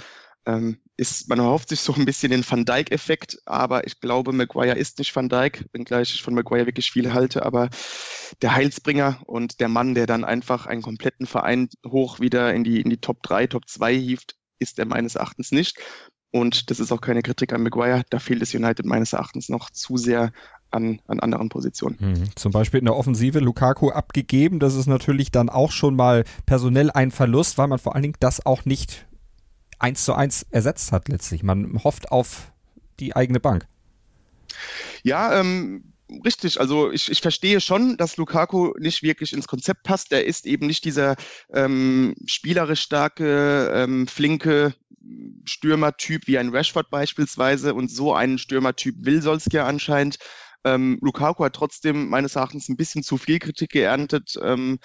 ist, 0.98 1.30
man 1.30 1.40
erhofft 1.40 1.70
sich 1.70 1.82
so 1.82 1.94
ein 1.94 2.06
bisschen 2.06 2.32
den 2.32 2.46
Van 2.48 2.66
Dijk-Effekt, 2.66 3.40
aber 3.46 3.86
ich 3.86 4.00
glaube, 4.00 4.34
Maguire 4.34 4.76
ist 4.76 5.00
nicht 5.00 5.16
Van 5.16 5.30
Dijk, 5.30 5.66
wenngleich 5.72 6.14
ich 6.14 6.24
von 6.24 6.34
Maguire 6.34 6.66
wirklich 6.66 6.92
viel 6.92 7.14
halte, 7.14 7.46
aber 7.46 7.70
der 8.42 8.56
Heilsbringer 8.56 9.22
und 9.26 9.60
der 9.60 9.68
Mann, 9.68 9.94
der 9.94 10.08
dann 10.08 10.24
einfach 10.24 10.66
einen 10.66 10.82
kompletten 10.82 11.28
Verein 11.28 11.70
hoch 11.88 12.20
wieder 12.20 12.54
in 12.54 12.64
die, 12.64 12.82
in 12.82 12.90
die 12.90 12.98
Top 12.98 13.22
3, 13.24 13.48
Top 13.48 13.68
2 13.68 13.96
hieft, 13.96 14.36
ist 14.60 14.80
er 14.80 14.86
meines 14.86 15.16
Erachtens 15.16 15.52
nicht. 15.52 15.80
Und 16.32 16.70
das 16.72 16.80
ist 16.80 16.92
auch 16.92 17.02
keine 17.02 17.22
Kritik 17.22 17.52
an 17.52 17.62
Maguire, 17.62 18.04
da 18.10 18.20
fehlt 18.20 18.42
es 18.42 18.56
United 18.56 18.86
meines 18.86 19.14
Erachtens 19.14 19.50
noch 19.50 19.70
zu 19.70 19.98
sehr 19.98 20.32
an, 20.72 21.02
an 21.08 21.20
anderen 21.20 21.50
Positionen. 21.50 21.98
Mhm. 22.00 22.36
Zum 22.36 22.52
Beispiel 22.52 22.80
in 22.80 22.86
der 22.86 22.96
Offensive 22.96 23.40
Lukaku 23.40 23.90
abgegeben. 23.90 24.60
Das 24.60 24.76
ist 24.76 24.88
natürlich 24.88 25.32
dann 25.32 25.50
auch 25.50 25.72
schon 25.72 25.96
mal 25.96 26.24
personell 26.46 26.90
ein 26.90 27.12
Verlust, 27.12 27.58
weil 27.58 27.68
man 27.68 27.80
vor 27.80 27.96
allen 27.96 28.04
Dingen 28.04 28.16
das 28.22 28.46
auch 28.46 28.64
nicht 28.64 29.08
eins 29.82 30.06
zu 30.06 30.14
eins 30.14 30.46
ersetzt 30.52 30.92
hat 30.92 31.10
letztlich. 31.10 31.44
Man 31.44 31.84
hofft 31.84 32.12
auf 32.12 32.52
die 33.00 33.16
eigene 33.16 33.40
Bank. 33.40 33.66
Ja, 35.04 35.40
ähm, 35.40 35.94
richtig. 36.24 36.60
Also 36.60 36.92
ich, 36.92 37.10
ich 37.10 37.22
verstehe 37.22 37.62
schon, 37.62 37.98
dass 37.98 38.18
Lukaku 38.18 38.74
nicht 38.80 39.04
wirklich 39.04 39.34
ins 39.34 39.48
Konzept 39.48 39.84
passt. 39.84 40.12
Er 40.12 40.26
ist 40.26 40.46
eben 40.46 40.68
nicht 40.68 40.86
dieser 40.86 41.16
ähm, 41.54 42.16
spielerisch 42.26 42.82
starke, 42.82 43.72
ähm, 43.74 44.08
flinke 44.08 44.74
Stürmertyp 45.46 46.28
wie 46.28 46.38
ein 46.38 46.50
Rashford 46.50 46.90
beispielsweise. 46.90 47.74
Und 47.74 47.90
so 47.90 48.14
einen 48.14 48.38
Stürmertyp 48.38 48.96
will 49.00 49.22
Solskjaer 49.22 49.66
anscheinend. 49.66 50.18
Ähm, 50.64 51.00
Lukaku 51.02 51.44
hat 51.44 51.54
trotzdem 51.54 52.10
meines 52.10 52.36
Erachtens 52.36 52.70
ein 52.70 52.78
bisschen 52.78 53.02
zu 53.02 53.18
viel 53.18 53.40
Kritik 53.40 53.72
geerntet. 53.72 54.36
Ähm, 54.44 54.78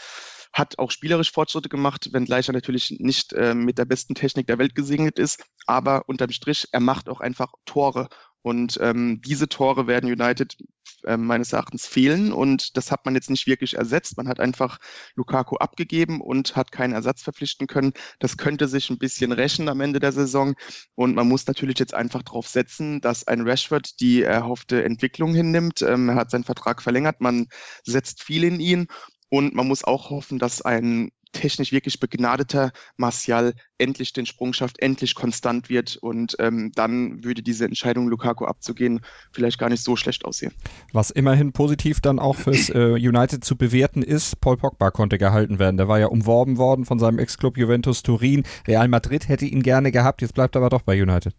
hat 0.52 0.78
auch 0.78 0.90
spielerisch 0.90 1.32
Fortschritte 1.32 1.68
gemacht, 1.68 2.08
wenngleich 2.12 2.48
er 2.48 2.54
natürlich 2.54 2.96
nicht 2.98 3.32
äh, 3.32 3.54
mit 3.54 3.78
der 3.78 3.84
besten 3.84 4.14
Technik 4.14 4.46
der 4.46 4.58
Welt 4.58 4.74
gesegnet 4.74 5.18
ist. 5.18 5.44
Aber 5.66 6.08
unterm 6.08 6.30
Strich, 6.30 6.68
er 6.72 6.80
macht 6.80 7.08
auch 7.08 7.20
einfach 7.20 7.52
Tore. 7.64 8.08
Und 8.42 8.78
ähm, 8.80 9.20
diese 9.24 9.48
Tore 9.48 9.88
werden 9.88 10.08
United 10.08 10.56
äh, 11.04 11.16
meines 11.16 11.52
Erachtens 11.52 11.84
fehlen. 11.86 12.32
Und 12.32 12.76
das 12.76 12.92
hat 12.92 13.04
man 13.04 13.14
jetzt 13.14 13.28
nicht 13.28 13.48
wirklich 13.48 13.74
ersetzt. 13.74 14.16
Man 14.16 14.28
hat 14.28 14.38
einfach 14.38 14.78
Lukaku 15.16 15.56
abgegeben 15.56 16.20
und 16.20 16.54
hat 16.54 16.70
keinen 16.70 16.92
Ersatz 16.92 17.22
verpflichten 17.22 17.66
können. 17.66 17.92
Das 18.20 18.36
könnte 18.36 18.68
sich 18.68 18.88
ein 18.88 18.98
bisschen 18.98 19.32
rächen 19.32 19.68
am 19.68 19.80
Ende 19.80 19.98
der 19.98 20.12
Saison. 20.12 20.54
Und 20.94 21.16
man 21.16 21.28
muss 21.28 21.46
natürlich 21.46 21.78
jetzt 21.80 21.94
einfach 21.94 22.22
darauf 22.22 22.46
setzen, 22.46 23.00
dass 23.00 23.26
ein 23.26 23.40
Rashford 23.40 24.00
die 24.00 24.22
erhoffte 24.22 24.84
Entwicklung 24.84 25.34
hinnimmt. 25.34 25.82
Ähm, 25.82 26.08
er 26.08 26.14
hat 26.14 26.30
seinen 26.30 26.44
Vertrag 26.44 26.82
verlängert. 26.82 27.20
Man 27.20 27.48
setzt 27.84 28.22
viel 28.22 28.44
in 28.44 28.60
ihn. 28.60 28.86
Und 29.28 29.54
man 29.54 29.66
muss 29.66 29.84
auch 29.84 30.10
hoffen, 30.10 30.38
dass 30.38 30.62
ein 30.62 31.10
technisch 31.32 31.72
wirklich 31.72 32.00
begnadeter 32.00 32.72
Martial 32.96 33.54
endlich 33.78 34.12
den 34.12 34.26
Sprung 34.26 34.52
schafft, 34.52 34.80
endlich 34.80 35.14
konstant 35.14 35.68
wird 35.68 35.96
und 35.96 36.36
ähm, 36.38 36.72
dann 36.74 37.22
würde 37.24 37.42
diese 37.42 37.64
Entscheidung, 37.64 38.08
Lukaku 38.08 38.46
abzugehen, 38.46 39.00
vielleicht 39.32 39.58
gar 39.58 39.68
nicht 39.68 39.82
so 39.82 39.96
schlecht 39.96 40.24
aussehen. 40.24 40.52
Was 40.92 41.10
immerhin 41.10 41.52
positiv 41.52 42.00
dann 42.00 42.18
auch 42.18 42.36
fürs 42.36 42.70
äh, 42.70 42.92
United 42.92 43.44
zu 43.44 43.56
bewerten 43.56 44.02
ist, 44.02 44.40
Paul 44.40 44.56
Pogba 44.56 44.90
konnte 44.90 45.18
gehalten 45.18 45.58
werden. 45.58 45.76
Der 45.76 45.88
war 45.88 45.98
ja 45.98 46.06
umworben 46.06 46.56
worden 46.56 46.84
von 46.84 46.98
seinem 46.98 47.18
Ex-Club 47.18 47.58
Juventus 47.58 48.02
Turin. 48.02 48.44
Real 48.66 48.88
Madrid 48.88 49.28
hätte 49.28 49.44
ihn 49.44 49.62
gerne 49.62 49.92
gehabt, 49.92 50.22
jetzt 50.22 50.34
bleibt 50.34 50.56
er 50.56 50.62
aber 50.62 50.70
doch 50.70 50.82
bei 50.82 51.00
United. 51.00 51.34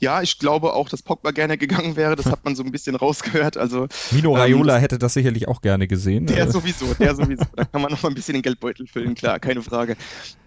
Ja, 0.00 0.22
ich 0.22 0.38
glaube 0.38 0.74
auch, 0.74 0.88
dass 0.88 1.02
Pogba 1.02 1.30
gerne 1.30 1.58
gegangen 1.58 1.96
wäre. 1.96 2.16
Das 2.16 2.26
hat 2.32 2.44
man 2.44 2.54
so 2.54 2.62
ein 2.62 2.72
bisschen 2.72 2.96
rausgehört. 2.96 3.56
Also 3.56 3.88
Mino 4.10 4.34
ähm, 4.34 4.40
Raiola 4.40 4.76
ähm, 4.76 4.80
hätte 4.80 4.98
das 4.98 5.14
sicherlich 5.14 5.48
auch 5.48 5.60
gerne 5.60 5.86
gesehen. 5.88 6.26
Der 6.26 6.50
sowieso, 6.50 6.94
der 6.94 7.14
sowieso. 7.14 7.44
da 7.56 7.64
kann 7.64 7.82
man 7.82 7.90
noch 7.90 8.02
mal 8.02 8.08
ein 8.08 8.14
bisschen 8.14 8.34
den 8.34 8.42
Geldbeutel 8.42 8.86
füllen, 8.86 9.14
klar, 9.14 9.40
keine 9.40 9.62
Frage. 9.62 9.96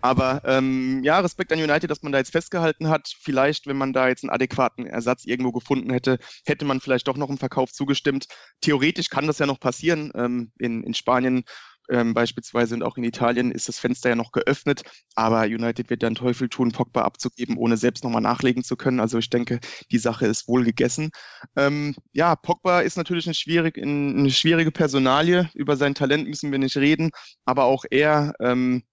Aber 0.02 0.42
ähm, 0.46 1.04
ja, 1.04 1.20
Respekt 1.20 1.52
an 1.52 1.60
United, 1.60 1.90
dass 1.90 2.04
man 2.04 2.12
da 2.12 2.20
jetzt 2.20 2.32
festgehalten 2.32 2.90
hat. 2.90 3.14
Vielleicht, 3.20 3.68
wenn 3.68 3.78
man 3.78 3.94
da 3.94 4.08
jetzt 4.08 4.24
einen 4.24 4.32
adäquaten 4.32 4.86
Ersatz 4.86 5.26
irgendwo 5.26 5.52
gefunden 5.52 5.92
hätte, 5.92 6.20
hätte 6.46 6.66
man 6.66 6.80
vielleicht 6.80 7.08
doch 7.08 7.18
noch 7.18 7.30
im 7.30 7.38
Verkauf 7.38 7.72
zugestimmt. 7.72 8.28
Theoretisch 8.62 9.10
kann 9.10 9.28
das 9.28 9.40
ja 9.40 9.46
noch 9.46 9.60
passieren. 9.60 10.12
Ähm, 10.16 10.52
in, 10.60 10.84
in 10.84 10.94
Spanien 10.94 11.44
ähm, 11.90 12.14
beispielsweise 12.14 12.76
und 12.76 12.84
auch 12.84 12.98
in 12.98 13.04
Italien 13.04 13.52
ist 13.52 13.68
das 13.68 13.80
Fenster 13.80 14.10
ja 14.10 14.16
noch 14.16 14.32
geöffnet, 14.32 14.84
aber 15.16 15.44
United 15.44 15.90
wird 15.90 16.04
dann 16.04 16.16
Teufel 16.16 16.50
tun, 16.50 16.72
Pogba 16.72 17.04
abzugeben, 17.04 17.58
ohne 17.58 17.78
selbst 17.78 18.04
nochmal 18.04 18.22
nachlegen 18.22 18.64
zu 18.64 18.76
können. 18.76 19.00
Also 19.00 19.18
ich 19.18 19.30
denke, 19.30 19.60
die 19.92 19.98
Sache 19.98 20.26
ist 20.28 20.48
wohl 20.48 20.64
gegessen. 20.64 21.12
Ähm, 21.56 21.96
ja, 22.14 22.36
Pogba 22.36 22.82
ist 22.82 22.98
natürlich 22.98 23.28
eine, 23.28 23.34
schwierig, 23.34 23.78
eine 23.78 24.32
schwierige 24.32 24.72
Personalie. 24.72 25.50
Über 25.54 25.78
sein 25.78 25.96
Talent 25.96 26.28
müssen 26.28 26.52
wir 26.52 26.60
nicht 26.60 26.78
reden, 26.78 27.12
aber 27.46 27.66
auch 27.66 27.86
er 27.90 28.34
ähm, 28.40 28.84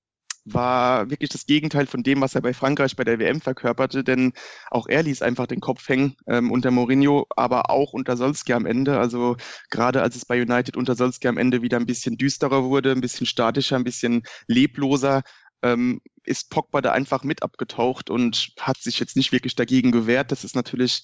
war 0.44 1.08
wirklich 1.10 1.30
das 1.30 1.46
Gegenteil 1.46 1.86
von 1.86 2.02
dem, 2.02 2.20
was 2.20 2.34
er 2.34 2.40
bei 2.40 2.52
Frankreich 2.52 2.96
bei 2.96 3.04
der 3.04 3.18
WM 3.18 3.40
verkörperte, 3.40 4.02
denn 4.02 4.32
auch 4.70 4.86
er 4.88 5.02
ließ 5.02 5.22
einfach 5.22 5.46
den 5.46 5.60
Kopf 5.60 5.88
hängen 5.88 6.16
ähm, 6.26 6.50
unter 6.50 6.70
Mourinho, 6.70 7.26
aber 7.36 7.70
auch 7.70 7.92
unter 7.92 8.16
Solskjaer 8.16 8.56
am 8.56 8.66
Ende. 8.66 8.98
Also 8.98 9.36
gerade 9.70 10.02
als 10.02 10.16
es 10.16 10.24
bei 10.24 10.40
United 10.40 10.76
unter 10.76 10.94
Solskjaer 10.96 11.30
am 11.30 11.38
Ende 11.38 11.62
wieder 11.62 11.78
ein 11.78 11.86
bisschen 11.86 12.16
düsterer 12.16 12.64
wurde, 12.64 12.92
ein 12.92 13.00
bisschen 13.00 13.26
statischer, 13.26 13.76
ein 13.76 13.84
bisschen 13.84 14.22
lebloser, 14.48 15.22
ähm, 15.62 16.00
ist 16.24 16.50
Pogba 16.50 16.80
da 16.80 16.92
einfach 16.92 17.22
mit 17.22 17.42
abgetaucht 17.42 18.10
und 18.10 18.52
hat 18.60 18.78
sich 18.78 18.98
jetzt 18.98 19.16
nicht 19.16 19.32
wirklich 19.32 19.54
dagegen 19.54 19.92
gewehrt. 19.92 20.32
Das 20.32 20.44
ist 20.44 20.56
natürlich 20.56 21.02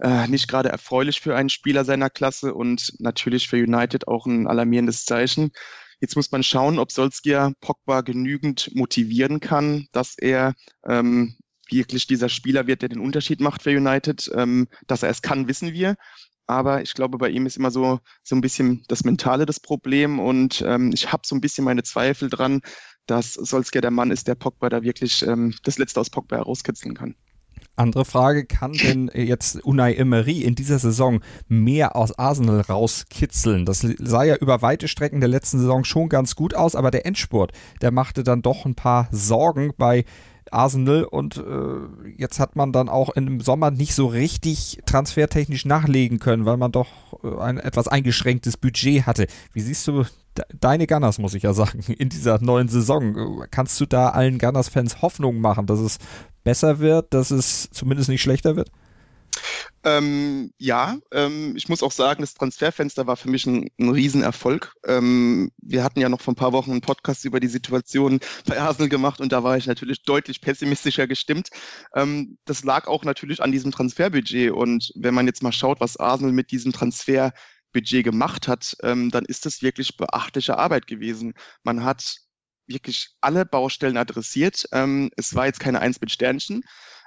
äh, 0.00 0.28
nicht 0.28 0.48
gerade 0.48 0.68
erfreulich 0.68 1.20
für 1.20 1.36
einen 1.36 1.48
Spieler 1.48 1.84
seiner 1.84 2.10
Klasse 2.10 2.54
und 2.54 2.92
natürlich 2.98 3.48
für 3.48 3.56
United 3.56 4.08
auch 4.08 4.26
ein 4.26 4.46
alarmierendes 4.46 5.04
Zeichen. 5.04 5.52
Jetzt 6.00 6.16
muss 6.16 6.30
man 6.30 6.42
schauen, 6.42 6.78
ob 6.78 6.92
Solskjaer 6.92 7.52
Pogba 7.60 8.02
genügend 8.02 8.74
motivieren 8.74 9.40
kann, 9.40 9.88
dass 9.92 10.16
er 10.18 10.54
ähm, 10.86 11.36
wirklich 11.70 12.06
dieser 12.06 12.28
Spieler 12.28 12.66
wird, 12.66 12.82
der 12.82 12.88
den 12.88 13.00
Unterschied 13.00 13.40
macht 13.40 13.62
für 13.62 13.70
United. 13.70 14.30
Ähm, 14.34 14.68
dass 14.86 15.02
er 15.02 15.10
es 15.10 15.22
kann, 15.22 15.48
wissen 15.48 15.72
wir. 15.72 15.96
Aber 16.46 16.82
ich 16.82 16.94
glaube, 16.94 17.18
bei 17.18 17.28
ihm 17.28 17.46
ist 17.46 17.56
immer 17.56 17.70
so, 17.70 18.00
so 18.22 18.36
ein 18.36 18.40
bisschen 18.40 18.84
das 18.88 19.04
Mentale 19.04 19.46
das 19.46 19.58
Problem. 19.58 20.20
Und 20.20 20.62
ähm, 20.66 20.92
ich 20.94 21.12
habe 21.12 21.22
so 21.26 21.34
ein 21.34 21.40
bisschen 21.40 21.64
meine 21.64 21.82
Zweifel 21.82 22.30
dran, 22.30 22.60
dass 23.06 23.34
Solskjaer 23.34 23.82
der 23.82 23.90
Mann 23.90 24.10
ist, 24.10 24.28
der 24.28 24.34
Pogba 24.36 24.68
da 24.68 24.82
wirklich 24.82 25.22
ähm, 25.22 25.54
das 25.64 25.78
Letzte 25.78 26.00
aus 26.00 26.10
Pogba 26.10 26.36
herauskitzeln 26.36 26.94
kann. 26.94 27.16
Andere 27.76 28.04
Frage, 28.04 28.46
kann 28.46 28.72
denn 28.82 29.10
jetzt 29.14 29.64
Unai 29.64 29.94
Emery 29.94 30.42
in 30.42 30.54
dieser 30.54 30.78
Saison 30.78 31.20
mehr 31.48 31.94
aus 31.96 32.18
Arsenal 32.18 32.60
rauskitzeln? 32.60 33.66
Das 33.66 33.86
sah 33.98 34.24
ja 34.24 34.36
über 34.36 34.62
weite 34.62 34.88
Strecken 34.88 35.20
der 35.20 35.28
letzten 35.28 35.58
Saison 35.58 35.84
schon 35.84 36.08
ganz 36.08 36.34
gut 36.34 36.54
aus, 36.54 36.74
aber 36.74 36.90
der 36.90 37.06
Endspurt, 37.06 37.52
der 37.82 37.90
machte 37.90 38.24
dann 38.24 38.42
doch 38.42 38.64
ein 38.64 38.74
paar 38.74 39.08
Sorgen 39.12 39.72
bei 39.76 40.04
Arsenal 40.50 41.04
und 41.04 41.38
äh, 41.38 42.12
jetzt 42.16 42.38
hat 42.38 42.56
man 42.56 42.72
dann 42.72 42.88
auch 42.88 43.10
im 43.10 43.40
Sommer 43.40 43.70
nicht 43.70 43.94
so 43.94 44.06
richtig 44.06 44.80
transfertechnisch 44.86 45.64
nachlegen 45.64 46.18
können, 46.18 46.44
weil 46.44 46.56
man 46.56 46.72
doch 46.72 46.88
äh, 47.24 47.38
ein 47.40 47.58
etwas 47.58 47.88
eingeschränktes 47.88 48.56
Budget 48.56 49.06
hatte. 49.06 49.26
Wie 49.52 49.60
siehst 49.60 49.86
du 49.88 50.04
deine 50.58 50.86
Gunners, 50.86 51.18
muss 51.18 51.34
ich 51.34 51.42
ja 51.42 51.52
sagen, 51.52 51.80
in 51.98 52.08
dieser 52.08 52.42
neuen 52.42 52.68
Saison? 52.68 53.46
Kannst 53.50 53.80
du 53.80 53.86
da 53.86 54.10
allen 54.10 54.38
Gunners-Fans 54.38 55.02
Hoffnung 55.02 55.40
machen, 55.40 55.66
dass 55.66 55.80
es 55.80 55.98
besser 56.44 56.78
wird, 56.78 57.12
dass 57.12 57.30
es 57.30 57.70
zumindest 57.70 58.08
nicht 58.08 58.22
schlechter 58.22 58.56
wird? 58.56 58.70
Ähm, 59.84 60.52
ja, 60.58 60.98
ähm, 61.12 61.54
ich 61.56 61.68
muss 61.68 61.82
auch 61.82 61.92
sagen, 61.92 62.22
das 62.22 62.34
Transferfenster 62.34 63.06
war 63.06 63.16
für 63.16 63.30
mich 63.30 63.46
ein, 63.46 63.70
ein 63.78 63.90
Riesenerfolg. 63.90 64.74
Ähm, 64.84 65.52
wir 65.58 65.84
hatten 65.84 66.00
ja 66.00 66.08
noch 66.08 66.20
vor 66.20 66.32
ein 66.32 66.36
paar 66.36 66.52
Wochen 66.52 66.72
einen 66.72 66.80
Podcast 66.80 67.24
über 67.24 67.38
die 67.38 67.46
Situation 67.46 68.18
bei 68.46 68.58
Arsenal 68.60 68.88
gemacht 68.88 69.20
und 69.20 69.30
da 69.30 69.44
war 69.44 69.56
ich 69.56 69.66
natürlich 69.66 70.02
deutlich 70.02 70.40
pessimistischer 70.40 71.06
gestimmt. 71.06 71.50
Ähm, 71.94 72.38
das 72.46 72.64
lag 72.64 72.88
auch 72.88 73.04
natürlich 73.04 73.42
an 73.42 73.52
diesem 73.52 73.70
Transferbudget 73.70 74.50
und 74.50 74.92
wenn 74.96 75.14
man 75.14 75.26
jetzt 75.26 75.42
mal 75.42 75.52
schaut, 75.52 75.80
was 75.80 75.96
Arsenal 75.96 76.32
mit 76.32 76.50
diesem 76.50 76.72
Transferbudget 77.76 78.04
gemacht 78.04 78.48
hat, 78.48 78.76
ähm, 78.82 79.10
dann 79.10 79.24
ist 79.24 79.46
das 79.46 79.62
wirklich 79.62 79.96
beachtliche 79.96 80.58
Arbeit 80.58 80.86
gewesen. 80.86 81.34
Man 81.62 81.84
hat 81.84 82.16
wirklich 82.66 83.10
alle 83.20 83.44
Baustellen 83.44 83.96
adressiert. 83.96 84.66
Ähm, 84.72 85.10
es 85.16 85.34
war 85.34 85.46
jetzt 85.46 85.60
keine 85.60 85.80
Eins 85.80 86.00
mit 86.00 86.10
Sternchen, 86.10 86.62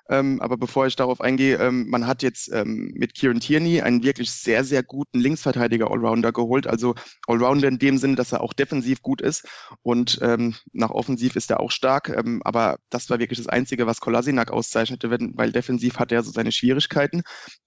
ähm, 0.10 0.42
aber 0.42 0.58
bevor 0.58 0.88
ich 0.88 0.96
darauf 0.96 1.22
eingehe, 1.22 1.58
ähm, 1.58 1.88
man 1.90 2.08
hat 2.08 2.24
jetzt 2.24 2.52
ähm, 2.52 2.92
mit 2.96 3.14
Kieran 3.14 3.40
Tierney 3.40 3.82
einen 3.82 4.04
wirklich 4.04 4.32
sehr, 4.32 4.64
sehr 4.64 4.84
guten 4.84 5.20
Linksverteidiger 5.20 5.92
Allrounder 5.92 6.32
geholt. 6.32 6.68
Also 6.68 6.96
Allrounder 7.28 7.68
in 7.68 7.78
dem 7.78 7.98
Sinne, 7.98 8.16
dass 8.16 8.32
er 8.32 8.42
auch 8.42 8.54
defensiv 8.54 9.02
gut 9.02 9.22
ist 9.22 9.48
und 9.84 10.20
ähm, 10.22 10.56
nach 10.74 10.90
offensiv 10.90 11.36
ist 11.36 11.52
er 11.52 11.60
auch 11.60 11.72
stark. 11.72 12.10
Ähm, 12.10 12.42
aber 12.44 12.80
das 12.90 13.10
war 13.10 13.20
wirklich 13.20 13.38
das 13.38 13.48
Einzige, 13.48 13.86
was 13.86 14.02
Kolasinac 14.02 14.52
auszeichnete, 14.52 15.12
weil 15.12 15.52
defensiv 15.52 16.00
hat 16.00 16.12
er 16.12 16.24
so 16.24 16.32
seine 16.32 16.52
Schwierigkeiten. 16.52 17.22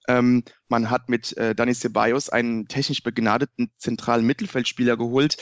Ähm, 0.08 0.42
man 0.68 0.90
hat 0.90 1.08
mit 1.08 1.36
äh, 1.36 1.54
Dani 1.54 1.74
Ceballos 1.74 2.28
einen 2.28 2.66
technisch 2.66 3.02
begnadeten 3.02 3.70
zentralen 3.78 4.26
Mittelfeldspieler 4.26 4.96
geholt, 4.96 5.36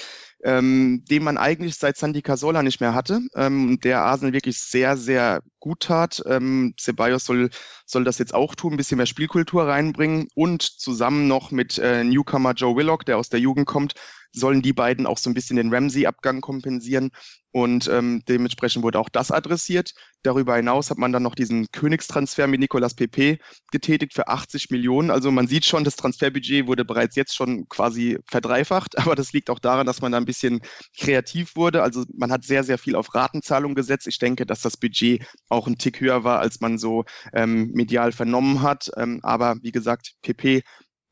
ähm, 0.45 1.05
den 1.11 1.23
man 1.23 1.39
eigentlich 1.39 1.77
seit 1.77 1.97
Sandy 1.97 2.23
Casola 2.23 2.63
nicht 2.63 2.81
mehr 2.81 2.95
hatte, 2.95 3.21
ähm, 3.35 3.79
der 3.81 4.03
Arsenal 4.03 4.33
wirklich 4.33 4.59
sehr, 4.59 4.97
sehr 4.97 5.41
gut 5.59 5.81
tat. 5.81 6.23
Ähm, 6.27 6.75
Ceballos 6.79 7.25
soll, 7.25 7.51
soll 7.87 8.05
das 8.05 8.19
jetzt 8.19 8.35
auch 8.35 8.55
tun, 8.55 8.75
ein 8.75 8.77
bisschen 8.77 8.97
mehr 8.97 9.07
Spielkultur 9.07 9.67
reinbringen 9.67 10.29
und 10.35 10.63
zusammen 10.63 11.29
noch 11.29 11.51
mit 11.51 11.79
äh, 11.79 12.05
Newcomer 12.05 12.53
Joe 12.53 12.77
Willock, 12.77 13.05
der 13.05 13.19
aus 13.19 13.29
der 13.29 13.41
Jugend 13.41 13.67
kommt, 13.67 13.95
sollen 14.33 14.63
die 14.63 14.73
beiden 14.73 15.07
auch 15.07 15.19
so 15.19 15.31
ein 15.31 15.35
bisschen 15.35 15.57
den 15.57 15.73
Ramsey-Abgang 15.73 16.41
kompensieren. 16.41 17.11
Und 17.53 17.89
ähm, 17.89 18.23
dementsprechend 18.29 18.85
wurde 18.85 19.01
auch 19.01 19.09
das 19.09 19.33
adressiert. 19.33 19.93
Darüber 20.23 20.55
hinaus 20.55 20.91
hat 20.91 20.99
man 20.99 21.13
dann 21.13 21.25
noch 21.25 21.35
diesen 21.35 21.67
Königstransfer 21.73 22.47
mit 22.47 22.61
Nicolas 22.61 22.95
Pepe 22.95 23.39
getätigt 23.73 24.15
für 24.15 24.29
80 24.29 24.71
Millionen. 24.71 25.11
Also 25.11 25.33
man 25.33 25.49
sieht 25.49 25.65
schon, 25.65 25.83
das 25.83 25.97
Transferbudget 25.97 26.69
wurde 26.69 26.85
bereits 26.85 27.17
jetzt 27.17 27.35
schon 27.35 27.69
quasi 27.69 28.19
verdreifacht, 28.27 28.99
aber 28.99 29.17
das 29.17 29.33
liegt 29.33 29.51
auch 29.51 29.59
daran, 29.59 29.87
dass 29.87 30.01
man 30.01 30.13
da 30.13 30.19
ein 30.19 30.27
bisschen 30.27 30.61
kreativ 30.97 31.57
wurde. 31.57 31.83
Also 31.83 32.05
man 32.17 32.31
hat 32.31 32.45
sehr, 32.45 32.63
sehr 32.63 32.79
viel 32.79 32.95
auf 32.95 33.15
Ratenzahlung 33.15 33.75
gesetzt. 33.75 34.07
Ich 34.07 34.19
denke, 34.19 34.47
dass 34.47 34.61
das 34.61 34.77
Budget 34.77 35.25
auch 35.49 35.67
ein 35.67 35.77
Tick 35.77 36.01
höher 36.01 36.23
war, 36.23 36.39
als 36.39 36.61
man 36.61 36.79
so 36.79 37.05
ähm, 37.33 37.73
medial 37.73 38.13
vernommen 38.13 38.63
hat. 38.63 38.91
Ähm, 38.97 39.19
aber 39.25 39.57
wie 39.63 39.73
gesagt, 39.73 40.13
Pepe 40.23 40.63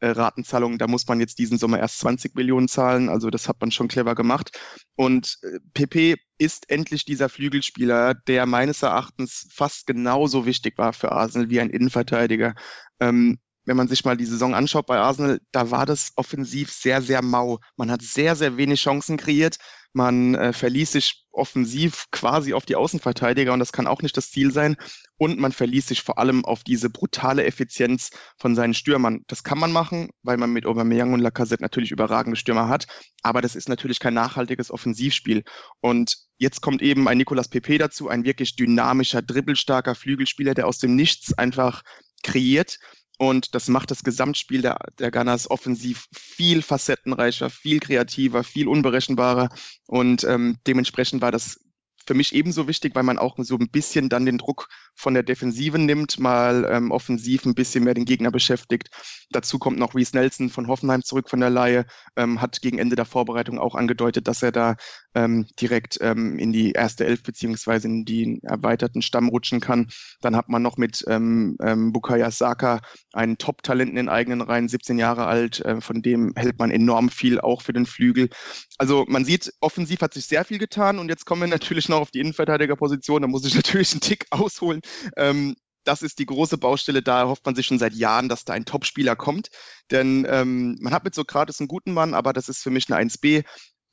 äh, 0.00 0.08
Ratenzahlungen, 0.08 0.78
da 0.78 0.86
muss 0.86 1.06
man 1.06 1.20
jetzt 1.20 1.38
diesen 1.38 1.58
Sommer 1.58 1.78
erst 1.78 1.98
20 2.00 2.34
Millionen 2.34 2.68
zahlen. 2.68 3.08
Also 3.08 3.30
das 3.30 3.48
hat 3.48 3.60
man 3.60 3.70
schon 3.70 3.88
clever 3.88 4.14
gemacht. 4.14 4.58
Und 4.96 5.38
äh, 5.42 5.58
PP 5.74 6.16
ist 6.38 6.70
endlich 6.70 7.04
dieser 7.04 7.28
Flügelspieler, 7.28 8.14
der 8.14 8.46
meines 8.46 8.82
Erachtens 8.82 9.48
fast 9.52 9.86
genauso 9.86 10.46
wichtig 10.46 10.78
war 10.78 10.92
für 10.92 11.12
Arsenal 11.12 11.50
wie 11.50 11.60
ein 11.60 11.70
Innenverteidiger. 11.70 12.54
Ähm, 13.00 13.38
wenn 13.68 13.76
man 13.76 13.88
sich 13.88 14.04
mal 14.04 14.16
die 14.16 14.24
Saison 14.24 14.54
anschaut 14.54 14.86
bei 14.86 14.98
Arsenal, 14.98 15.40
da 15.52 15.70
war 15.70 15.84
das 15.84 16.12
offensiv 16.16 16.72
sehr, 16.72 17.02
sehr 17.02 17.22
mau. 17.22 17.58
Man 17.76 17.90
hat 17.90 18.00
sehr, 18.00 18.34
sehr 18.34 18.56
wenig 18.56 18.80
Chancen 18.80 19.18
kreiert. 19.18 19.58
Man 19.92 20.34
äh, 20.34 20.52
verließ 20.54 20.92
sich 20.92 21.26
offensiv 21.32 22.06
quasi 22.10 22.54
auf 22.54 22.64
die 22.64 22.76
Außenverteidiger 22.76 23.52
und 23.52 23.58
das 23.58 23.72
kann 23.72 23.86
auch 23.86 24.00
nicht 24.00 24.16
das 24.16 24.30
Ziel 24.30 24.52
sein. 24.52 24.76
Und 25.18 25.38
man 25.38 25.52
verließ 25.52 25.88
sich 25.88 26.02
vor 26.02 26.18
allem 26.18 26.44
auf 26.44 26.64
diese 26.64 26.90
brutale 26.90 27.44
Effizienz 27.44 28.10
von 28.38 28.54
seinen 28.54 28.74
Stürmern. 28.74 29.24
Das 29.26 29.44
kann 29.44 29.58
man 29.58 29.72
machen, 29.72 30.10
weil 30.22 30.36
man 30.36 30.52
mit 30.52 30.64
Aubameyang 30.64 31.12
und 31.12 31.20
Lacazette 31.20 31.62
natürlich 31.62 31.90
überragende 31.90 32.36
Stürmer 32.36 32.68
hat. 32.68 32.86
Aber 33.22 33.42
das 33.42 33.56
ist 33.56 33.68
natürlich 33.68 33.98
kein 33.98 34.14
nachhaltiges 34.14 34.70
Offensivspiel. 34.70 35.44
Und 35.80 36.16
jetzt 36.38 36.62
kommt 36.62 36.82
eben 36.82 37.08
ein 37.08 37.18
Nicolas 37.18 37.48
Pepe 37.48 37.78
dazu, 37.78 38.08
ein 38.08 38.24
wirklich 38.24 38.56
dynamischer, 38.56 39.20
dribbelstarker 39.20 39.94
Flügelspieler, 39.94 40.54
der 40.54 40.66
aus 40.66 40.78
dem 40.78 40.94
Nichts 40.94 41.36
einfach 41.36 41.82
kreiert 42.22 42.78
und 43.18 43.56
das 43.56 43.68
macht 43.68 43.90
das 43.90 44.04
Gesamtspiel 44.04 44.62
der, 44.62 44.78
der 44.98 45.10
Gunners 45.10 45.50
offensiv 45.50 46.06
viel 46.14 46.62
facettenreicher, 46.62 47.50
viel 47.50 47.80
kreativer, 47.80 48.44
viel 48.44 48.68
unberechenbarer. 48.68 49.48
Und 49.88 50.22
ähm, 50.22 50.58
dementsprechend 50.68 51.20
war 51.20 51.32
das 51.32 51.60
für 52.06 52.14
mich 52.14 52.32
ebenso 52.32 52.68
wichtig, 52.68 52.94
weil 52.94 53.02
man 53.02 53.18
auch 53.18 53.34
so 53.38 53.56
ein 53.56 53.70
bisschen 53.70 54.08
dann 54.08 54.24
den 54.24 54.38
Druck 54.38 54.68
von 54.98 55.14
der 55.14 55.22
Defensive 55.22 55.78
nimmt, 55.78 56.18
mal 56.18 56.68
ähm, 56.70 56.90
offensiv 56.90 57.46
ein 57.46 57.54
bisschen 57.54 57.84
mehr 57.84 57.94
den 57.94 58.04
Gegner 58.04 58.32
beschäftigt. 58.32 58.90
Dazu 59.30 59.58
kommt 59.58 59.78
noch 59.78 59.94
Reese 59.94 60.16
Nelson 60.16 60.50
von 60.50 60.66
Hoffenheim 60.66 61.04
zurück 61.04 61.30
von 61.30 61.38
der 61.38 61.50
Laie, 61.50 61.86
ähm, 62.16 62.40
hat 62.40 62.60
gegen 62.62 62.78
Ende 62.78 62.96
der 62.96 63.04
Vorbereitung 63.04 63.60
auch 63.60 63.76
angedeutet, 63.76 64.26
dass 64.26 64.42
er 64.42 64.50
da 64.50 64.74
ähm, 65.14 65.46
direkt 65.60 65.98
ähm, 66.00 66.38
in 66.38 66.52
die 66.52 66.72
erste 66.72 67.06
Elf 67.06 67.22
beziehungsweise 67.22 67.86
in 67.86 68.04
den 68.04 68.42
erweiterten 68.42 69.00
Stamm 69.00 69.28
rutschen 69.28 69.60
kann. 69.60 69.88
Dann 70.20 70.34
hat 70.34 70.48
man 70.48 70.62
noch 70.62 70.78
mit 70.78 71.04
ähm, 71.06 71.56
ähm, 71.62 71.92
Bukaya 71.92 72.32
Saka 72.32 72.80
einen 73.12 73.38
Top-Talent 73.38 73.90
in 73.90 73.96
den 73.96 74.08
eigenen 74.08 74.40
Reihen, 74.40 74.68
17 74.68 74.98
Jahre 74.98 75.26
alt, 75.26 75.60
äh, 75.60 75.80
von 75.80 76.02
dem 76.02 76.32
hält 76.34 76.58
man 76.58 76.72
enorm 76.72 77.08
viel 77.08 77.40
auch 77.40 77.62
für 77.62 77.72
den 77.72 77.86
Flügel. 77.86 78.30
Also 78.78 79.04
man 79.08 79.24
sieht, 79.24 79.52
offensiv 79.60 80.00
hat 80.00 80.14
sich 80.14 80.26
sehr 80.26 80.44
viel 80.44 80.58
getan 80.58 80.98
und 80.98 81.08
jetzt 81.08 81.24
kommen 81.24 81.42
wir 81.42 81.48
natürlich 81.48 81.88
noch 81.88 82.00
auf 82.00 82.10
die 82.10 82.20
Innenverteidigerposition, 82.20 83.22
da 83.22 83.28
muss 83.28 83.44
ich 83.44 83.54
natürlich 83.56 83.92
einen 83.92 84.00
Tick 84.00 84.26
ausholen. 84.30 84.80
Ähm, 85.16 85.56
das 85.84 86.02
ist 86.02 86.18
die 86.18 86.26
große 86.26 86.58
Baustelle. 86.58 87.02
Da 87.02 87.26
hofft 87.26 87.46
man 87.46 87.54
sich 87.54 87.66
schon 87.66 87.78
seit 87.78 87.94
Jahren, 87.94 88.28
dass 88.28 88.44
da 88.44 88.52
ein 88.52 88.66
Topspieler 88.66 89.16
kommt. 89.16 89.48
Denn 89.90 90.26
ähm, 90.28 90.76
man 90.80 90.92
hat 90.92 91.04
mit 91.04 91.14
Sokrates 91.14 91.60
einen 91.60 91.68
guten 91.68 91.92
Mann, 91.92 92.14
aber 92.14 92.32
das 92.32 92.48
ist 92.48 92.62
für 92.62 92.70
mich 92.70 92.92
eine 92.92 93.02
1b. 93.08 93.44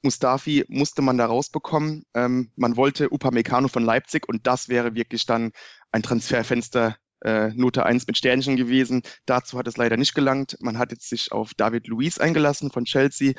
Mustafi 0.03 0.65
musste 0.67 1.01
man 1.01 1.17
da 1.17 1.25
rausbekommen. 1.25 2.03
Ähm, 2.13 2.51
man 2.55 2.77
wollte 2.77 3.11
Upamecano 3.11 3.67
von 3.69 3.83
Leipzig 3.83 4.27
und 4.27 4.45
das 4.45 4.69
wäre 4.69 4.93
wirklich 4.93 5.25
dann 5.25 5.51
ein 5.91 6.03
Transferfenster 6.03 6.97
äh, 7.21 7.49
Note 7.55 7.85
1 7.85 8.05
mit 8.07 8.17
Sternchen 8.17 8.55
gewesen. 8.55 9.01
Dazu 9.25 9.57
hat 9.57 9.67
es 9.67 9.77
leider 9.77 9.97
nicht 9.97 10.13
gelangt. 10.13 10.57
Man 10.59 10.77
hat 10.77 10.91
jetzt 10.91 11.09
sich 11.09 11.31
auf 11.31 11.53
David 11.55 11.87
Luiz 11.87 12.17
eingelassen 12.17 12.71
von 12.71 12.85
Chelsea 12.85 13.33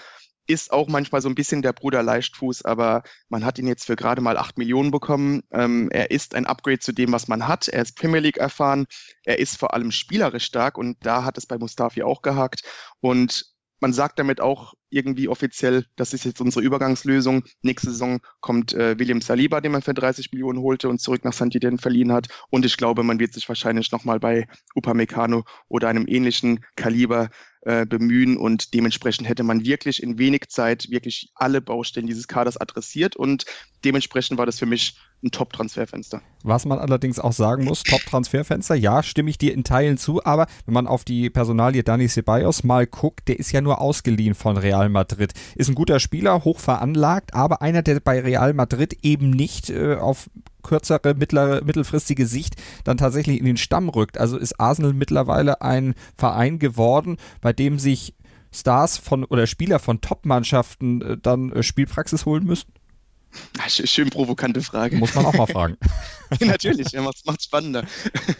ist 0.46 0.72
auch 0.72 0.88
manchmal 0.88 1.20
so 1.20 1.28
ein 1.28 1.34
bisschen 1.34 1.62
der 1.62 1.72
Bruder 1.72 2.02
Leichtfuß, 2.02 2.64
aber 2.64 3.02
man 3.28 3.44
hat 3.44 3.58
ihn 3.58 3.66
jetzt 3.66 3.86
für 3.86 3.96
gerade 3.96 4.20
mal 4.20 4.36
acht 4.36 4.58
Millionen 4.58 4.90
bekommen. 4.90 5.42
Ähm, 5.50 5.88
er 5.90 6.10
ist 6.10 6.34
ein 6.34 6.46
Upgrade 6.46 6.78
zu 6.78 6.92
dem, 6.92 7.12
was 7.12 7.28
man 7.28 7.48
hat. 7.48 7.68
Er 7.68 7.82
ist 7.82 7.96
Premier 7.96 8.20
League 8.20 8.38
erfahren. 8.38 8.86
Er 9.24 9.38
ist 9.38 9.58
vor 9.58 9.74
allem 9.74 9.90
spielerisch 9.90 10.44
stark 10.44 10.78
und 10.78 10.96
da 11.04 11.24
hat 11.24 11.38
es 11.38 11.46
bei 11.46 11.58
Mustafi 11.58 12.02
auch 12.02 12.22
gehakt. 12.22 12.62
Und 13.00 13.46
man 13.80 13.92
sagt 13.92 14.18
damit 14.18 14.40
auch 14.40 14.74
irgendwie 14.90 15.28
offiziell, 15.28 15.84
das 15.96 16.12
ist 16.12 16.24
jetzt 16.24 16.40
unsere 16.40 16.64
Übergangslösung. 16.64 17.44
Nächste 17.62 17.90
Saison 17.90 18.20
kommt 18.40 18.72
äh, 18.72 18.98
William 18.98 19.20
Saliba, 19.20 19.60
den 19.60 19.72
man 19.72 19.82
für 19.82 19.94
30 19.94 20.32
Millionen 20.32 20.60
holte 20.60 20.88
und 20.88 21.00
zurück 21.00 21.24
nach 21.24 21.32
Santidien 21.32 21.78
verliehen 21.78 22.12
hat. 22.12 22.28
Und 22.50 22.64
ich 22.64 22.76
glaube, 22.76 23.02
man 23.02 23.18
wird 23.18 23.32
sich 23.32 23.48
wahrscheinlich 23.48 23.92
nochmal 23.92 24.20
bei 24.20 24.46
Upamecano 24.74 25.44
oder 25.68 25.88
einem 25.88 26.06
ähnlichen 26.06 26.64
Kaliber 26.76 27.30
äh, 27.66 27.84
bemühen 27.84 28.36
und 28.36 28.74
dementsprechend 28.74 29.28
hätte 29.28 29.42
man 29.42 29.64
wirklich 29.64 30.00
in 30.00 30.18
wenig 30.18 30.48
Zeit 30.50 30.88
wirklich 30.88 31.32
alle 31.34 31.60
Baustellen 31.60 32.06
dieses 32.06 32.28
Kaders 32.28 32.56
adressiert 32.56 33.16
und 33.16 33.44
dementsprechend 33.84 34.38
war 34.38 34.46
das 34.46 34.60
für 34.60 34.66
mich 34.66 34.96
ein 35.24 35.32
Top-Transferfenster. 35.32 36.22
Was 36.44 36.64
man 36.64 36.78
allerdings 36.78 37.18
auch 37.18 37.32
sagen 37.32 37.64
muss, 37.64 37.82
Top-Transferfenster, 37.82 38.76
ja, 38.76 39.02
stimme 39.02 39.30
ich 39.30 39.38
dir 39.38 39.52
in 39.52 39.64
Teilen 39.64 39.98
zu, 39.98 40.24
aber 40.24 40.46
wenn 40.66 40.74
man 40.74 40.86
auf 40.86 41.02
die 41.02 41.28
Personalie 41.28 41.82
Dani 41.82 42.08
Ceballos 42.08 42.62
mal 42.62 42.86
guckt, 42.86 43.26
der 43.26 43.40
ist 43.40 43.50
ja 43.50 43.60
nur 43.60 43.80
ausgeliehen 43.80 44.34
von 44.34 44.56
Real 44.56 44.75
Madrid. 44.88 45.32
Ist 45.54 45.68
ein 45.68 45.74
guter 45.74 46.00
Spieler, 46.00 46.44
hoch 46.44 46.60
veranlagt, 46.60 47.34
aber 47.34 47.62
einer, 47.62 47.82
der 47.82 48.00
bei 48.00 48.20
Real 48.20 48.52
Madrid 48.54 48.98
eben 49.02 49.30
nicht 49.30 49.70
äh, 49.70 49.96
auf 49.96 50.28
kürzere, 50.62 51.14
mittlere, 51.14 51.64
mittelfristige 51.64 52.26
Sicht 52.26 52.56
dann 52.84 52.96
tatsächlich 52.96 53.38
in 53.38 53.44
den 53.44 53.56
Stamm 53.56 53.88
rückt. 53.88 54.18
Also 54.18 54.36
ist 54.36 54.60
Arsenal 54.60 54.92
mittlerweile 54.92 55.62
ein 55.62 55.94
Verein 56.16 56.58
geworden, 56.58 57.16
bei 57.40 57.52
dem 57.52 57.78
sich 57.78 58.14
Stars 58.52 58.96
von 58.96 59.24
oder 59.24 59.46
Spieler 59.46 59.78
von 59.78 60.00
Top-Mannschaften 60.00 61.02
äh, 61.02 61.16
dann 61.20 61.52
äh, 61.52 61.62
Spielpraxis 61.62 62.26
holen 62.26 62.44
müssen? 62.44 62.72
Schön 63.68 64.10
provokante 64.10 64.62
Frage. 64.62 64.96
Muss 64.96 65.14
man 65.14 65.26
auch 65.26 65.34
mal 65.34 65.46
fragen. 65.46 65.76
Natürlich, 66.40 66.92
ja, 66.92 67.02
macht 67.02 67.16
es 67.38 67.44
spannender. 67.44 67.86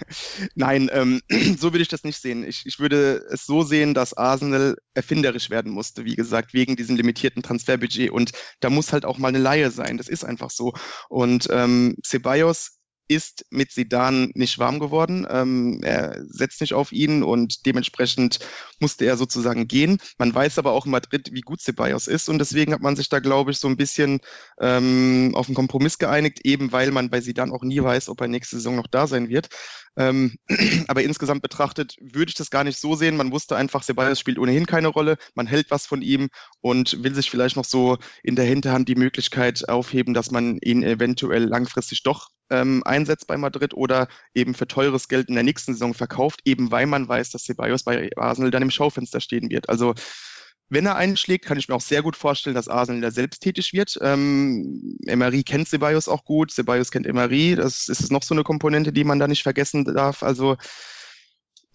Nein, 0.55 0.91
ähm, 0.93 1.21
so 1.59 1.73
würde 1.73 1.83
ich 1.83 1.89
das 1.89 2.05
nicht 2.05 2.21
sehen. 2.21 2.47
Ich, 2.47 2.65
ich 2.67 2.79
würde 2.79 3.25
es 3.31 3.47
so 3.47 3.63
sehen, 3.63 3.95
dass 3.95 4.15
Arsenal 4.15 4.77
erfinderisch 4.95 5.51
werden 5.51 5.73
musste, 5.73 6.05
wie 6.05 6.17
gesagt, 6.17 6.55
wegen 6.55 6.77
diesem 6.77 6.97
limitierten 6.97 7.43
Transferbudget. 7.43 8.11
Und 8.11 8.33
da 8.61 8.71
muss 8.71 8.93
halt 8.93 9.05
auch 9.05 9.19
mal 9.19 9.29
eine 9.29 9.39
Laie 9.39 9.71
sein. 9.71 9.97
Das 9.97 10.09
ist 10.09 10.25
einfach 10.25 10.51
so. 10.51 10.73
Und 11.09 11.49
ähm, 11.51 11.97
Ceballos 12.05 12.77
ist 13.09 13.47
mit 13.51 13.73
Sidan 13.73 14.33
nicht 14.35 14.59
warm 14.59 14.81
geworden. 14.81 15.27
Ähm, 15.31 15.81
er 15.83 16.25
setzt 16.29 16.61
nicht 16.61 16.75
auf 16.75 16.93
ihn 16.93 17.23
und 17.23 17.67
dementsprechend 17.67 18.41
musste 18.81 19.05
er 19.05 19.17
sozusagen 19.17 19.69
gehen. 19.69 19.99
Man 20.19 20.35
weiß 20.35 20.59
aber 20.59 20.73
auch 20.73 20.87
in 20.87 20.93
Madrid, 20.93 21.31
wie 21.33 21.41
gut 21.41 21.61
Ceballos 21.61 22.07
ist 22.09 22.29
und 22.29 22.39
deswegen 22.39 22.73
hat 22.73 22.81
man 22.81 22.97
sich 22.97 23.09
da, 23.09 23.21
glaube 23.21 23.51
ich, 23.51 23.59
so 23.59 23.69
ein 23.69 23.77
bisschen 23.77 24.21
ähm, 24.61 25.33
auf 25.35 25.47
einen 25.47 25.55
Kompromiss 25.55 25.99
geeinigt, 25.99 26.41
eben 26.45 26.73
weil 26.73 26.91
man 26.91 27.11
bei 27.11 27.21
Sidan 27.21 27.53
auch 27.53 27.63
nie 27.63 27.83
weiß, 27.83 28.09
ob 28.09 28.21
er 28.21 28.29
nächste 28.29 28.57
Saison 28.57 28.77
noch 28.77 28.87
da 28.87 29.07
sein 29.07 29.29
wird. 29.29 29.49
Ähm, 29.97 30.37
aber 30.89 31.03
insgesamt 31.03 31.43
betrachtet 31.43 31.97
würde 32.01 32.29
ich 32.29 32.35
das 32.35 32.51
gar 32.51 32.65
nicht 32.65 32.79
so 32.79 32.95
sehen. 32.95 33.17
Man 33.17 33.33
wusste 33.33 33.57
einfach, 33.57 33.83
Ceballos 33.83 34.21
spielt 34.21 34.39
ohnehin 34.39 34.67
keine 34.67 34.89
Rolle. 34.89 35.17
Man 35.35 35.47
hält 35.47 35.71
was 35.71 35.87
von 35.87 36.03
ihm 36.03 36.29
und 36.61 37.03
will 37.03 37.15
sich 37.15 37.31
vielleicht 37.31 37.57
noch 37.57 37.65
so 37.65 37.99
in 38.23 38.37
der 38.37 38.45
Hinterhand 38.45 38.89
die 38.89 38.95
Möglichkeit 38.95 39.69
aufheben, 39.69 40.15
dass 40.15 40.31
man 40.31 40.59
ihn 40.59 40.83
eventuell 40.83 41.45
langfristig 41.45 42.03
doch 42.03 42.29
ähm, 42.51 42.83
einsetzt 42.85 43.27
bei 43.27 43.37
Madrid 43.37 43.75
oder 43.75 44.09
eben 44.35 44.55
für 44.55 44.69
teures 44.69 45.09
Geld 45.09 45.29
in 45.29 45.35
der 45.35 45.45
nächsten 45.45 45.73
Saison 45.73 45.95
verkauft, 45.95 46.41
eben 46.45 46.71
weil 46.71 46.87
man 46.87 47.09
weiß, 47.09 47.31
dass 47.31 47.45
Ceballos 47.45 47.83
bei 47.83 48.11
Arsenal 48.17 48.51
dann 48.51 48.63
im 48.67 48.71
Schaufenster 48.71 49.21
stehen 49.21 49.51
wird. 49.51 49.69
Also 49.69 49.95
wenn 50.69 50.87
er 50.87 50.97
einschlägt, 50.97 51.45
kann 51.45 51.59
ich 51.59 51.69
mir 51.69 51.77
auch 51.77 51.81
sehr 51.81 52.03
gut 52.03 52.17
vorstellen, 52.17 52.57
dass 52.57 52.69
Arsenal 52.69 53.01
da 53.01 53.11
selbst 53.11 53.41
tätig 53.41 53.73
wird. 53.73 53.97
Ähm, 54.03 54.99
Emery 55.07 55.45
kennt 55.45 55.69
Ceballos 55.69 56.09
auch 56.09 56.25
gut, 56.25 56.51
Ceballos 56.51 56.91
kennt 56.91 57.07
Emery. 57.07 57.55
Das 57.55 57.89
ist 57.89 58.11
noch 58.11 58.25
so 58.25 58.35
eine 58.35 58.43
Komponente, 58.43 58.93
die 58.93 59.05
man 59.05 59.21
da 59.21 59.29
nicht 59.29 59.45
vergessen 59.45 59.85
darf. 59.85 60.25
Also 60.25 60.57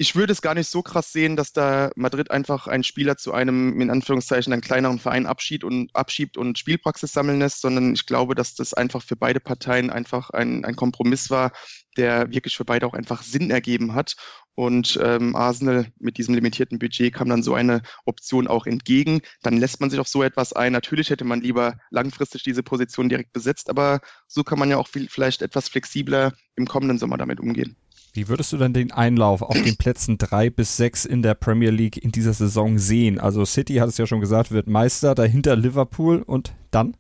ich 0.02 0.16
würde 0.16 0.34
es 0.34 0.42
gar 0.42 0.56
nicht 0.56 0.68
so 0.68 0.82
krass 0.82 1.12
sehen, 1.14 1.36
dass 1.36 1.54
da 1.54 1.92
Madrid 1.96 2.32
einfach 2.32 2.68
einen 2.68 2.84
Spieler 2.84 3.18
zu 3.18 3.34
einem, 3.34 3.80
in 3.80 3.92
Anführungszeichen, 3.92 4.52
einen 4.52 4.64
kleineren 4.64 4.98
Verein 4.98 5.28
abschiebt 5.28 5.64
und, 5.64 5.96
abschiebt 5.96 6.38
und 6.38 6.58
Spielpraxis 6.58 7.14
sammeln 7.14 7.40
lässt, 7.40 7.62
sondern 7.62 7.94
ich 7.94 8.08
glaube, 8.08 8.34
dass 8.34 8.56
das 8.56 8.74
einfach 8.74 9.04
für 9.04 9.16
beide 9.16 9.40
Parteien 9.40 9.92
einfach 9.92 10.32
ein, 10.32 10.66
ein 10.66 10.76
Kompromiss 10.76 11.30
war, 11.30 11.52
der 11.98 12.32
wirklich 12.32 12.56
für 12.56 12.66
beide 12.66 12.86
auch 12.88 12.94
einfach 12.94 13.24
Sinn 13.24 13.52
ergeben 13.52 13.94
hat. 13.94 14.16
Und 14.56 15.00
ähm, 15.02 15.36
Arsenal 15.36 15.88
mit 16.00 16.18
diesem 16.18 16.36
limitierten 16.36 16.78
Budget 16.78 17.14
kam 17.14 17.30
dann 17.30 17.44
so 17.44 17.54
eine 17.54 17.82
Option 18.06 18.48
auch 18.48 18.66
entgegen. 18.66 19.22
Dann 19.44 19.58
lässt 19.58 19.80
man 19.80 19.90
sich 19.90 20.00
auf 20.00 20.08
so 20.08 20.24
etwas 20.24 20.54
ein. 20.54 20.74
Natürlich 20.74 21.10
hätte 21.10 21.24
man 21.24 21.42
lieber 21.42 21.78
langfristig 21.90 22.44
diese 22.44 22.64
Position 22.64 23.10
direkt 23.10 23.34
besetzt, 23.34 23.70
aber 23.70 24.02
so 24.28 24.44
kann 24.44 24.60
man 24.60 24.70
ja 24.70 24.78
auch 24.78 24.88
viel, 24.88 25.08
vielleicht 25.10 25.42
etwas 25.42 25.70
flexibler 25.70 26.34
im 26.56 26.68
kommenden 26.68 26.98
Sommer 26.98 27.18
damit 27.18 27.40
umgehen. 27.40 27.76
Wie 28.14 28.28
würdest 28.28 28.52
du 28.52 28.58
denn 28.58 28.74
den 28.74 28.92
Einlauf 28.92 29.42
auf 29.42 29.54
den 29.62 29.78
Plätzen 29.78 30.18
drei 30.18 30.50
bis 30.50 30.76
sechs 30.76 31.06
in 31.06 31.22
der 31.22 31.34
Premier 31.34 31.72
League 31.72 31.98
in 31.98 32.12
dieser 32.12 32.34
Saison 32.34 32.78
sehen? 32.78 33.20
Also 33.20 33.46
City 33.46 33.76
hat 33.76 33.88
es 33.88 33.98
ja 33.98 34.06
schon 34.06 34.20
gesagt, 34.20 34.52
wird 34.52 34.68
Meister, 34.68 35.16
dahinter 35.16 35.56
Liverpool 35.56 36.22
und 36.22 36.54
dann? 36.72 36.98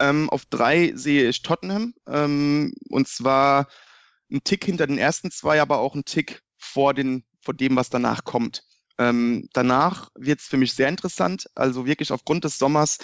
Ähm, 0.00 0.30
auf 0.30 0.46
drei 0.46 0.92
sehe 0.94 1.28
ich 1.28 1.42
Tottenham 1.42 1.94
ähm, 2.08 2.72
und 2.88 3.06
zwar 3.06 3.68
ein 4.32 4.42
Tick 4.44 4.64
hinter 4.64 4.86
den 4.86 4.98
ersten 4.98 5.30
zwei, 5.30 5.60
aber 5.60 5.78
auch 5.78 5.94
ein 5.94 6.04
Tick 6.04 6.42
vor, 6.56 6.94
den, 6.94 7.24
vor 7.42 7.54
dem, 7.54 7.76
was 7.76 7.90
danach 7.90 8.24
kommt. 8.24 8.64
Ähm, 8.98 9.48
danach 9.52 10.10
wird 10.14 10.40
es 10.40 10.46
für 10.46 10.56
mich 10.56 10.74
sehr 10.74 10.88
interessant. 10.88 11.48
Also 11.54 11.86
wirklich 11.86 12.12
aufgrund 12.12 12.44
des 12.44 12.58
Sommers 12.58 12.98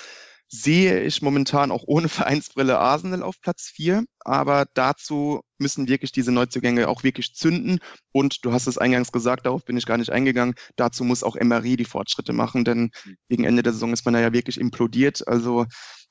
sehe 0.48 1.02
ich 1.02 1.22
momentan 1.22 1.70
auch 1.70 1.84
ohne 1.86 2.08
Vereinsbrille 2.08 2.78
Arsenal 2.78 3.22
auf 3.22 3.40
Platz 3.40 3.70
vier. 3.74 4.04
Aber 4.20 4.66
dazu 4.74 5.40
müssen 5.58 5.88
wirklich 5.88 6.12
diese 6.12 6.32
Neuzugänge 6.32 6.88
auch 6.88 7.02
wirklich 7.04 7.34
zünden. 7.34 7.78
Und 8.12 8.44
du 8.44 8.52
hast 8.52 8.66
es 8.66 8.78
eingangs 8.78 9.12
gesagt, 9.12 9.46
darauf 9.46 9.64
bin 9.64 9.76
ich 9.76 9.86
gar 9.86 9.98
nicht 9.98 10.10
eingegangen. 10.10 10.54
Dazu 10.76 11.04
muss 11.04 11.22
auch 11.22 11.36
Emery 11.36 11.76
die 11.76 11.84
Fortschritte 11.84 12.32
machen, 12.32 12.64
denn 12.64 12.90
gegen 13.28 13.44
Ende 13.44 13.62
der 13.62 13.72
Saison 13.72 13.92
ist 13.92 14.04
man 14.04 14.14
ja 14.14 14.32
wirklich 14.32 14.58
implodiert. 14.58 15.26
Also 15.28 15.66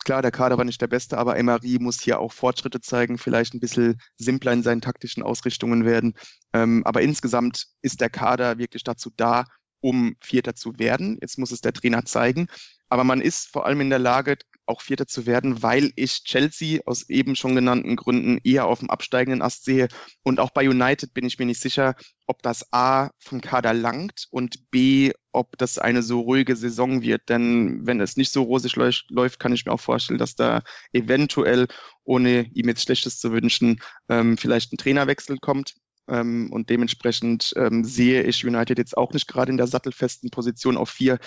klar, 0.06 0.22
der 0.22 0.32
Kader 0.32 0.58
war 0.58 0.66
nicht 0.66 0.82
der 0.82 0.88
beste, 0.88 1.18
aber 1.18 1.38
Emery 1.38 1.78
muss 1.80 2.02
hier 2.02 2.20
auch 2.20 2.32
Fortschritte 2.32 2.80
zeigen, 2.80 3.18
vielleicht 3.18 3.54
ein 3.54 3.60
bisschen 3.60 4.00
simpler 4.18 4.54
in 4.54 4.64
seinen 4.64 4.82
taktischen 4.82 5.24
Ausrichtungen 5.24 5.84
werden. 5.86 6.14
Ähm, 6.54 6.84
aber 6.86 7.02
insgesamt 7.02 7.66
ist 7.82 8.02
der 8.02 8.10
Kader 8.10 8.58
wirklich 8.58 8.84
dazu 8.84 9.12
da, 9.18 9.46
um 9.86 10.16
Vierter 10.20 10.56
zu 10.56 10.80
werden. 10.80 11.20
Jetzt 11.22 11.38
muss 11.38 11.52
es 11.52 11.62
der 11.62 11.72
Trainer 11.72 12.06
zeigen. 12.06 12.48
Aber 12.90 13.04
man 13.04 13.22
ist 13.22 13.52
vor 13.52 13.68
allem 13.68 13.82
in 13.82 13.92
der 13.92 14.00
Lage, 14.00 14.38
auch 14.66 14.82
Vierter 14.82 15.06
zu 15.06 15.28
werden, 15.28 15.62
weil 15.62 15.92
ich 15.96 16.24
Chelsea 16.24 16.82
aus 16.88 17.08
eben 17.08 17.36
schon 17.36 17.54
genannten 17.54 17.96
Gründen 17.96 18.40
eher 18.44 18.66
auf 18.66 18.80
dem 18.80 18.90
absteigenden 18.90 19.44
Ast 19.44 19.64
sehe. 19.64 19.88
Und 20.24 20.40
auch 20.40 20.50
bei 20.50 20.68
United 20.68 21.14
bin 21.14 21.28
ich 21.28 21.38
mir 21.38 21.46
nicht 21.46 21.62
sicher, 21.62 21.94
ob 22.26 22.42
das 22.42 22.74
A 22.74 23.12
vom 23.20 23.42
Kader 23.42 23.76
langt 23.76 24.26
und 24.32 24.72
B, 24.72 25.12
ob 25.32 25.56
das 25.60 25.78
eine 25.78 26.02
so 26.02 26.22
ruhige 26.22 26.56
Saison 26.56 27.04
wird. 27.04 27.30
Denn 27.30 27.86
wenn 27.86 28.02
es 28.02 28.18
nicht 28.18 28.32
so 28.32 28.42
rosig 28.42 28.76
läuft, 28.76 29.40
kann 29.40 29.54
ich 29.54 29.66
mir 29.66 29.72
auch 29.72 29.80
vorstellen, 29.80 30.18
dass 30.18 30.36
da 30.36 30.64
eventuell, 30.94 31.68
ohne 32.04 32.48
ihm 32.54 32.68
jetzt 32.70 32.82
Schlechtes 32.82 33.20
zu 33.20 33.32
wünschen, 33.32 33.82
ähm, 34.10 34.36
vielleicht 34.36 34.74
ein 34.74 34.78
Trainerwechsel 34.78 35.38
kommt. 35.38 35.76
Ähm, 36.08 36.52
und 36.52 36.70
dementsprechend 36.70 37.54
ähm, 37.56 37.84
sehe 37.84 38.24
ich 38.24 38.46
United 38.46 38.78
jetzt 38.78 38.98
auch 38.98 39.12
nicht 39.14 39.28
gerade 39.28 39.52
in 39.52 39.58
der 39.58 39.68
sattelfesten 39.68 40.30
Position 40.30 40.78
auf 40.78 40.90
vier. 40.90 41.20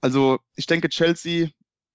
Also 0.00 0.38
ich 0.56 0.66
denke, 0.66 0.88
Chelsea 0.88 1.48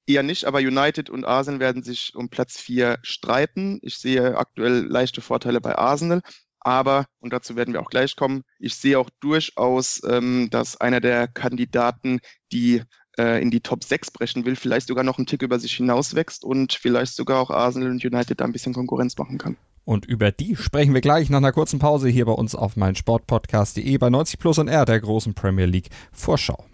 eher 0.08 0.24
nicht, 0.24 0.46
aber 0.46 0.60
United 0.60 1.10
und 1.10 1.26
Arsenal 1.26 1.60
werden 1.60 1.84
sich 1.84 2.14
um 2.16 2.30
Platz 2.30 2.60
vier 2.60 3.00
streiten. 3.02 3.80
Ich 3.82 3.98
sehe 3.98 4.38
aktuell 4.38 4.86
leichte 4.86 5.22
Vorteile 5.22 5.62
bei 5.62 5.78
Arsenal. 5.78 6.22
Aber, 6.60 7.06
und 7.20 7.32
dazu 7.32 7.56
werden 7.56 7.74
wir 7.76 7.82
auch 7.82 7.92
gleich 7.92 8.16
kommen, 8.16 8.42
ich 8.58 8.74
sehe 8.76 8.98
auch 8.98 9.12
durchaus, 9.20 10.02
ähm, 10.04 10.50
dass 10.50 10.82
einer 10.82 11.00
der 11.00 11.28
Kandidaten, 11.28 12.22
die 12.52 12.82
äh, 13.20 13.40
in 13.40 13.52
die 13.52 13.62
Top 13.62 13.84
6 13.84 14.10
brechen 14.10 14.46
will, 14.46 14.56
vielleicht 14.56 14.88
sogar 14.88 15.04
noch 15.04 15.20
einen 15.20 15.28
Tick 15.28 15.44
über 15.44 15.60
sich 15.60 15.74
hinauswächst 15.74 16.44
und 16.44 16.74
vielleicht 16.74 17.14
sogar 17.14 17.40
auch 17.40 17.52
Arsenal 17.52 17.92
und 17.92 18.04
United 18.04 18.42
da 18.42 18.46
ein 18.46 18.52
bisschen 18.52 18.74
Konkurrenz 18.74 19.16
machen 19.16 19.38
kann. 19.38 19.58
Und 19.86 20.06
über 20.06 20.32
die 20.32 20.56
sprechen 20.56 20.94
wir 20.94 21.02
gleich 21.02 21.30
nach 21.30 21.38
einer 21.38 21.52
kurzen 21.52 21.80
Pause 21.80 22.10
hier 22.10 22.26
bei 22.26 22.32
uns 22.32 22.56
auf 22.56 22.76
mein 22.76 22.96
Sportpodcast.de 22.96 23.98
bei 24.00 24.10
90 24.10 24.40
Plus 24.40 24.58
und 24.58 24.68
R 24.68 24.84
der 24.86 25.00
großen 25.00 25.36
Premier 25.36 25.66
League 25.66 25.90
Vorschau. 26.12 26.66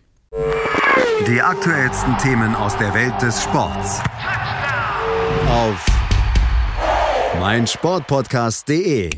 Die 1.28 1.41
aktuellsten 1.41 2.18
Themen 2.18 2.55
aus 2.55 2.78
der 2.78 2.93
Welt 2.93 3.22
des 3.22 3.43
Sports. 3.43 4.01
Auf 5.49 5.86
mein 7.39 7.68
Sportpodcast.de. 7.68 9.09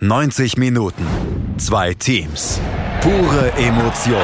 90 0.00 0.56
Minuten, 0.56 1.04
zwei 1.58 1.92
Teams, 1.94 2.60
pure 3.00 3.50
Emotion. 3.56 4.22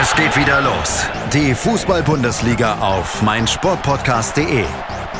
Es 0.00 0.14
geht 0.14 0.36
wieder 0.36 0.60
los. 0.60 1.06
Die 1.32 1.54
Fußball-Bundesliga 1.54 2.78
auf 2.78 3.20
mein 3.22 3.48
Sportpodcast.de 3.48 4.64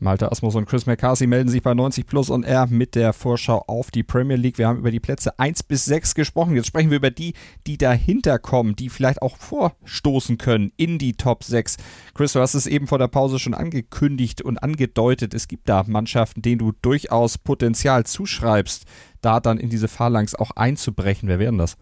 Malte 0.00 0.30
Asmus 0.30 0.54
und 0.54 0.66
Chris 0.66 0.86
McCarthy 0.86 1.26
melden 1.26 1.48
sich 1.48 1.62
bei 1.62 1.74
90 1.74 2.06
Plus 2.06 2.30
und 2.30 2.44
R 2.44 2.66
mit 2.68 2.94
der 2.94 3.12
Vorschau 3.12 3.64
auf 3.66 3.90
die 3.90 4.04
Premier 4.04 4.36
League. 4.36 4.56
Wir 4.56 4.68
haben 4.68 4.78
über 4.78 4.92
die 4.92 5.00
Plätze 5.00 5.38
1 5.38 5.64
bis 5.64 5.84
6 5.86 6.14
gesprochen. 6.14 6.54
Jetzt 6.54 6.68
sprechen 6.68 6.90
wir 6.90 6.98
über 6.98 7.10
die, 7.10 7.34
die 7.66 7.78
dahinter 7.78 8.38
kommen, 8.38 8.76
die 8.76 8.90
vielleicht 8.90 9.22
auch 9.22 9.36
vorstoßen 9.36 10.38
können 10.38 10.72
in 10.76 10.98
die 10.98 11.14
Top 11.14 11.42
6. 11.42 11.78
Chris, 12.14 12.32
du 12.32 12.40
hast 12.40 12.54
es 12.54 12.66
eben 12.66 12.86
vor 12.86 12.98
der 12.98 13.08
Pause 13.08 13.38
schon 13.38 13.54
angekündigt 13.54 14.40
und 14.40 14.58
angedeutet. 14.58 15.34
Es 15.34 15.48
gibt 15.48 15.68
da 15.68 15.84
Mannschaften, 15.86 16.42
denen 16.42 16.58
du 16.58 16.72
durchaus 16.80 17.36
Potenzial 17.36 18.06
zuschreibst, 18.06 18.84
da 19.20 19.40
dann 19.40 19.58
in 19.58 19.68
diese 19.68 19.88
Phalanx 19.88 20.34
auch 20.36 20.52
einzubrechen. 20.52 21.28
Wer 21.28 21.40
wären 21.40 21.58
das? 21.58 21.76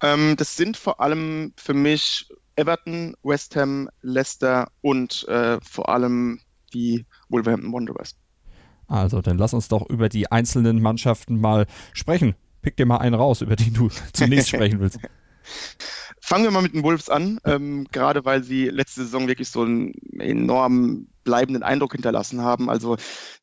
Ähm, 0.00 0.34
das 0.36 0.56
sind 0.56 0.78
vor 0.78 1.00
allem 1.00 1.52
für 1.56 1.74
mich 1.74 2.26
Everton, 2.56 3.14
West 3.22 3.56
Ham, 3.56 3.88
Leicester 4.02 4.70
und 4.80 5.26
äh, 5.28 5.58
vor 5.62 5.88
allem 5.88 6.40
die 6.70 7.04
Wolverhampton 7.28 7.72
Wanderers. 7.72 8.16
Also, 8.86 9.22
dann 9.22 9.38
lass 9.38 9.54
uns 9.54 9.68
doch 9.68 9.88
über 9.88 10.08
die 10.08 10.30
einzelnen 10.32 10.82
Mannschaften 10.82 11.40
mal 11.40 11.66
sprechen. 11.92 12.34
Pick 12.62 12.76
dir 12.76 12.86
mal 12.86 12.98
einen 12.98 13.14
raus, 13.14 13.40
über 13.40 13.56
den 13.56 13.72
du 13.72 13.88
zunächst 14.12 14.48
sprechen 14.48 14.80
willst. 14.80 14.98
Fangen 16.30 16.44
wir 16.44 16.52
mal 16.52 16.62
mit 16.62 16.74
den 16.74 16.84
Wolves 16.84 17.08
an, 17.08 17.40
ähm, 17.44 17.88
gerade 17.90 18.24
weil 18.24 18.44
sie 18.44 18.66
letzte 18.66 19.02
Saison 19.02 19.26
wirklich 19.26 19.48
so 19.48 19.62
einen 19.62 19.94
enormen 20.20 21.12
bleibenden 21.24 21.64
Eindruck 21.64 21.90
hinterlassen 21.90 22.42
haben. 22.42 22.70
Also 22.70 22.98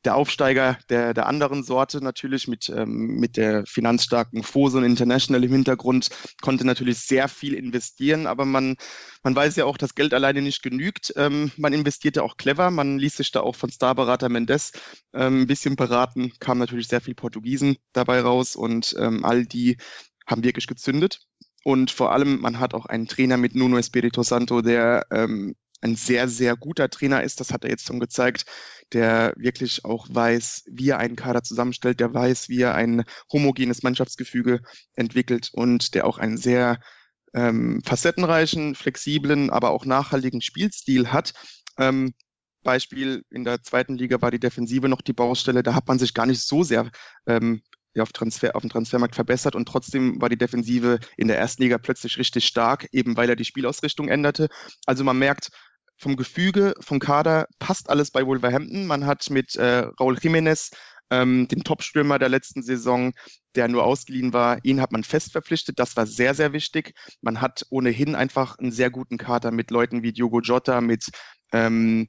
der 0.05 0.15
Aufsteiger 0.15 0.77
der, 0.87 1.13
der 1.13 1.25
anderen 1.25 1.63
Sorte 1.63 2.01
natürlich 2.01 2.47
mit, 2.47 2.69
ähm, 2.69 3.17
mit 3.19 3.35
der 3.35 3.65
finanzstarken 3.65 4.41
Fosun 4.41 4.85
International 4.85 5.43
im 5.43 5.51
Hintergrund 5.51 6.11
konnte 6.41 6.65
natürlich 6.65 6.99
sehr 6.99 7.27
viel 7.27 7.55
investieren, 7.55 8.25
aber 8.25 8.45
man, 8.45 8.77
man 9.21 9.35
weiß 9.35 9.57
ja 9.57 9.65
auch, 9.65 9.77
dass 9.77 9.93
Geld 9.93 10.13
alleine 10.13 10.41
nicht 10.41 10.63
genügt. 10.63 11.11
Ähm, 11.17 11.51
man 11.57 11.73
investierte 11.73 12.23
auch 12.23 12.37
clever, 12.37 12.71
man 12.71 12.99
ließ 12.99 13.17
sich 13.17 13.33
da 13.33 13.41
auch 13.41 13.57
von 13.57 13.69
Starberater 13.69 14.29
Mendes 14.29 14.71
ähm, 15.13 15.41
ein 15.41 15.47
bisschen 15.47 15.75
beraten, 15.75 16.31
kam 16.39 16.57
natürlich 16.57 16.87
sehr 16.87 17.01
viel 17.01 17.15
Portugiesen 17.15 17.75
dabei 17.91 18.21
raus 18.21 18.55
und 18.55 18.95
ähm, 18.97 19.25
all 19.25 19.45
die 19.45 19.75
haben 20.25 20.45
wirklich 20.45 20.67
gezündet. 20.67 21.27
Und 21.63 21.91
vor 21.91 22.11
allem, 22.11 22.39
man 22.39 22.59
hat 22.59 22.73
auch 22.73 22.85
einen 22.85 23.07
Trainer 23.07 23.37
mit 23.37 23.55
Nuno 23.55 23.77
Espirito 23.77 24.23
Santo, 24.23 24.61
der 24.61 25.05
ähm, 25.11 25.55
ein 25.81 25.95
sehr, 25.95 26.27
sehr 26.27 26.55
guter 26.55 26.89
Trainer 26.89 27.23
ist. 27.23 27.39
Das 27.39 27.51
hat 27.51 27.63
er 27.63 27.69
jetzt 27.69 27.85
schon 27.85 27.99
gezeigt, 27.99 28.45
der 28.93 29.33
wirklich 29.37 29.85
auch 29.85 30.07
weiß, 30.09 30.63
wie 30.67 30.89
er 30.89 30.99
einen 30.99 31.15
Kader 31.15 31.43
zusammenstellt, 31.43 31.99
der 31.99 32.13
weiß, 32.13 32.49
wie 32.49 32.61
er 32.61 32.75
ein 32.75 33.03
homogenes 33.31 33.83
Mannschaftsgefüge 33.83 34.61
entwickelt 34.95 35.49
und 35.53 35.93
der 35.93 36.05
auch 36.05 36.17
einen 36.17 36.37
sehr 36.37 36.79
ähm, 37.33 37.81
facettenreichen, 37.85 38.75
flexiblen, 38.75 39.49
aber 39.49 39.71
auch 39.71 39.85
nachhaltigen 39.85 40.41
Spielstil 40.41 41.11
hat. 41.11 41.33
Ähm, 41.77 42.13
Beispiel 42.63 43.23
in 43.29 43.43
der 43.43 43.61
zweiten 43.63 43.97
Liga 43.97 44.21
war 44.21 44.31
die 44.31 44.39
Defensive 44.39 44.89
noch 44.89 45.01
die 45.01 45.13
Baustelle. 45.13 45.63
Da 45.63 45.73
hat 45.73 45.87
man 45.87 45.99
sich 45.99 46.13
gar 46.13 46.25
nicht 46.25 46.41
so 46.41 46.63
sehr 46.63 46.89
ähm, 47.25 47.61
ja, 47.97 48.03
auf, 48.03 48.13
Transfer, 48.13 48.55
auf 48.55 48.61
dem 48.61 48.69
Transfermarkt 48.69 49.15
verbessert 49.15 49.55
und 49.55 49.67
trotzdem 49.67 50.21
war 50.21 50.29
die 50.29 50.37
Defensive 50.37 50.99
in 51.17 51.27
der 51.27 51.37
ersten 51.37 51.63
Liga 51.63 51.77
plötzlich 51.77 52.17
richtig 52.17 52.45
stark, 52.45 52.87
eben 52.91 53.17
weil 53.17 53.29
er 53.29 53.35
die 53.35 53.45
Spielausrichtung 53.45 54.07
änderte. 54.07 54.47
Also 54.85 55.03
man 55.03 55.17
merkt, 55.17 55.49
vom 55.97 56.15
Gefüge, 56.15 56.75
vom 56.79 56.99
Kader 56.99 57.47
passt 57.57 57.89
alles 57.89 58.11
bei 58.11 58.25
Wolverhampton. 58.25 58.85
Man 58.85 59.07
hat 59.07 59.31
mit 59.31 59.55
äh, 59.55 59.87
Raul 59.99 60.15
Jiménez 60.15 60.71
ähm, 61.09 61.47
den 61.47 61.63
Top-Stürmer 61.63 62.19
der 62.19 62.29
letzten 62.29 62.61
Saison, 62.61 63.13
der 63.55 63.67
nur 63.67 63.83
ausgeliehen 63.83 64.31
war, 64.33 64.59
ihn 64.63 64.79
hat 64.79 64.91
man 64.91 65.03
fest 65.03 65.31
verpflichtet. 65.31 65.79
Das 65.79 65.97
war 65.97 66.05
sehr, 66.05 66.35
sehr 66.35 66.53
wichtig. 66.53 66.93
Man 67.21 67.41
hat 67.41 67.65
ohnehin 67.71 68.13
einfach 68.13 68.59
einen 68.59 68.71
sehr 68.71 68.91
guten 68.91 69.17
Kader 69.17 69.51
mit 69.51 69.71
Leuten 69.71 70.03
wie 70.03 70.13
Diogo 70.13 70.41
Jota, 70.41 70.81
mit 70.81 71.09
ähm, 71.51 72.07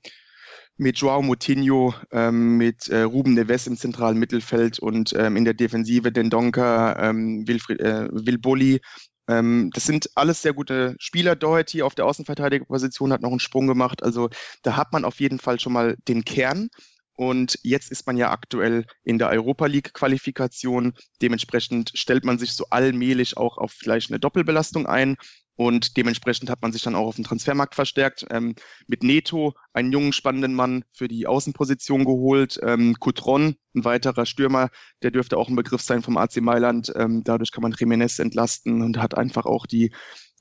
mit 0.78 0.98
Joao 0.98 1.22
Moutinho, 1.22 1.92
ähm, 2.12 2.56
mit 2.56 2.88
äh, 2.88 3.02
Ruben 3.02 3.34
Neves 3.34 3.66
im 3.66 3.76
zentralen 3.76 4.18
Mittelfeld 4.18 4.78
und 4.78 5.12
ähm, 5.12 5.36
in 5.36 5.44
der 5.44 5.54
Defensive 5.54 6.12
den 6.12 6.30
Donker, 6.30 6.96
ähm, 7.00 7.46
Wilfried, 7.46 7.80
äh, 7.80 8.08
Wilboli. 8.12 8.80
Ähm, 9.28 9.70
das 9.74 9.84
sind 9.84 10.08
alles 10.14 10.40
sehr 10.40 10.54
gute 10.54 10.94
Spieler. 10.98 11.36
Doherty 11.36 11.82
auf 11.82 11.96
der 11.96 12.06
Außenverteidigerposition 12.06 13.12
hat 13.12 13.22
noch 13.22 13.30
einen 13.30 13.40
Sprung 13.40 13.66
gemacht. 13.66 14.02
Also 14.02 14.30
da 14.62 14.76
hat 14.76 14.92
man 14.92 15.04
auf 15.04 15.20
jeden 15.20 15.40
Fall 15.40 15.60
schon 15.60 15.72
mal 15.72 15.96
den 16.06 16.24
Kern. 16.24 16.68
Und 17.14 17.58
jetzt 17.64 17.90
ist 17.90 18.06
man 18.06 18.16
ja 18.16 18.30
aktuell 18.30 18.86
in 19.02 19.18
der 19.18 19.28
Europa 19.30 19.66
League 19.66 19.92
Qualifikation. 19.92 20.92
Dementsprechend 21.20 21.90
stellt 21.94 22.24
man 22.24 22.38
sich 22.38 22.52
so 22.52 22.66
allmählich 22.70 23.36
auch 23.36 23.58
auf 23.58 23.72
vielleicht 23.72 24.10
eine 24.10 24.20
Doppelbelastung 24.20 24.86
ein. 24.86 25.16
Und 25.58 25.96
dementsprechend 25.96 26.50
hat 26.50 26.62
man 26.62 26.70
sich 26.70 26.82
dann 26.82 26.94
auch 26.94 27.08
auf 27.08 27.16
den 27.16 27.24
Transfermarkt 27.24 27.74
verstärkt. 27.74 28.24
Ähm, 28.30 28.54
mit 28.86 29.02
Neto, 29.02 29.54
einen 29.72 29.90
jungen, 29.90 30.12
spannenden 30.12 30.54
Mann 30.54 30.84
für 30.92 31.08
die 31.08 31.26
Außenposition 31.26 32.04
geholt. 32.04 32.60
Ähm, 32.62 32.94
Coutron, 33.00 33.56
ein 33.74 33.84
weiterer 33.84 34.24
Stürmer, 34.24 34.70
der 35.02 35.10
dürfte 35.10 35.36
auch 35.36 35.48
ein 35.48 35.56
Begriff 35.56 35.82
sein 35.82 36.00
vom 36.00 36.16
AC 36.16 36.36
Mailand. 36.36 36.92
Ähm, 36.94 37.24
dadurch 37.24 37.50
kann 37.50 37.62
man 37.62 37.72
Jiménez 37.72 38.22
entlasten 38.22 38.82
und 38.82 38.98
hat 38.98 39.18
einfach 39.18 39.46
auch 39.46 39.66
die, 39.66 39.92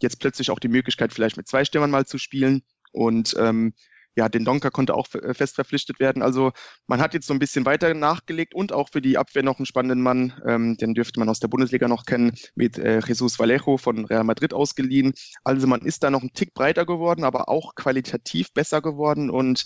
jetzt 0.03 0.19
plötzlich 0.19 0.51
auch 0.51 0.59
die 0.59 0.67
Möglichkeit, 0.67 1.11
vielleicht 1.11 1.35
mit 1.35 1.47
zwei 1.47 1.65
Stürmern 1.65 1.89
mal 1.89 2.05
zu 2.05 2.19
spielen. 2.19 2.61
Und 2.91 3.35
ähm, 3.39 3.73
ja, 4.17 4.29
den 4.29 4.45
Donker 4.45 4.71
konnte 4.71 4.95
auch 4.95 5.07
fest 5.07 5.55
verpflichtet 5.55 5.99
werden. 5.99 6.23
Also 6.23 6.51
man 6.87 6.99
hat 6.99 7.13
jetzt 7.13 7.27
so 7.27 7.33
ein 7.33 7.39
bisschen 7.39 7.65
weiter 7.65 7.93
nachgelegt 7.93 8.55
und 8.55 8.73
auch 8.73 8.89
für 8.89 9.01
die 9.01 9.17
Abwehr 9.17 9.43
noch 9.43 9.59
einen 9.59 9.67
spannenden 9.67 10.01
Mann, 10.01 10.33
ähm, 10.43 10.75
den 10.75 10.95
dürfte 10.95 11.19
man 11.19 11.29
aus 11.29 11.39
der 11.39 11.49
Bundesliga 11.49 11.87
noch 11.87 12.05
kennen, 12.05 12.33
mit 12.55 12.79
äh, 12.79 12.99
Jesus 13.05 13.37
Vallejo 13.37 13.77
von 13.77 14.05
Real 14.05 14.23
Madrid 14.23 14.55
ausgeliehen. 14.55 15.13
Also 15.43 15.67
man 15.67 15.81
ist 15.81 16.03
da 16.03 16.09
noch 16.09 16.23
ein 16.23 16.33
Tick 16.33 16.55
breiter 16.55 16.87
geworden, 16.87 17.23
aber 17.23 17.47
auch 17.47 17.75
qualitativ 17.75 18.51
besser 18.53 18.81
geworden 18.81 19.29
und 19.29 19.65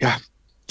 ja, 0.00 0.16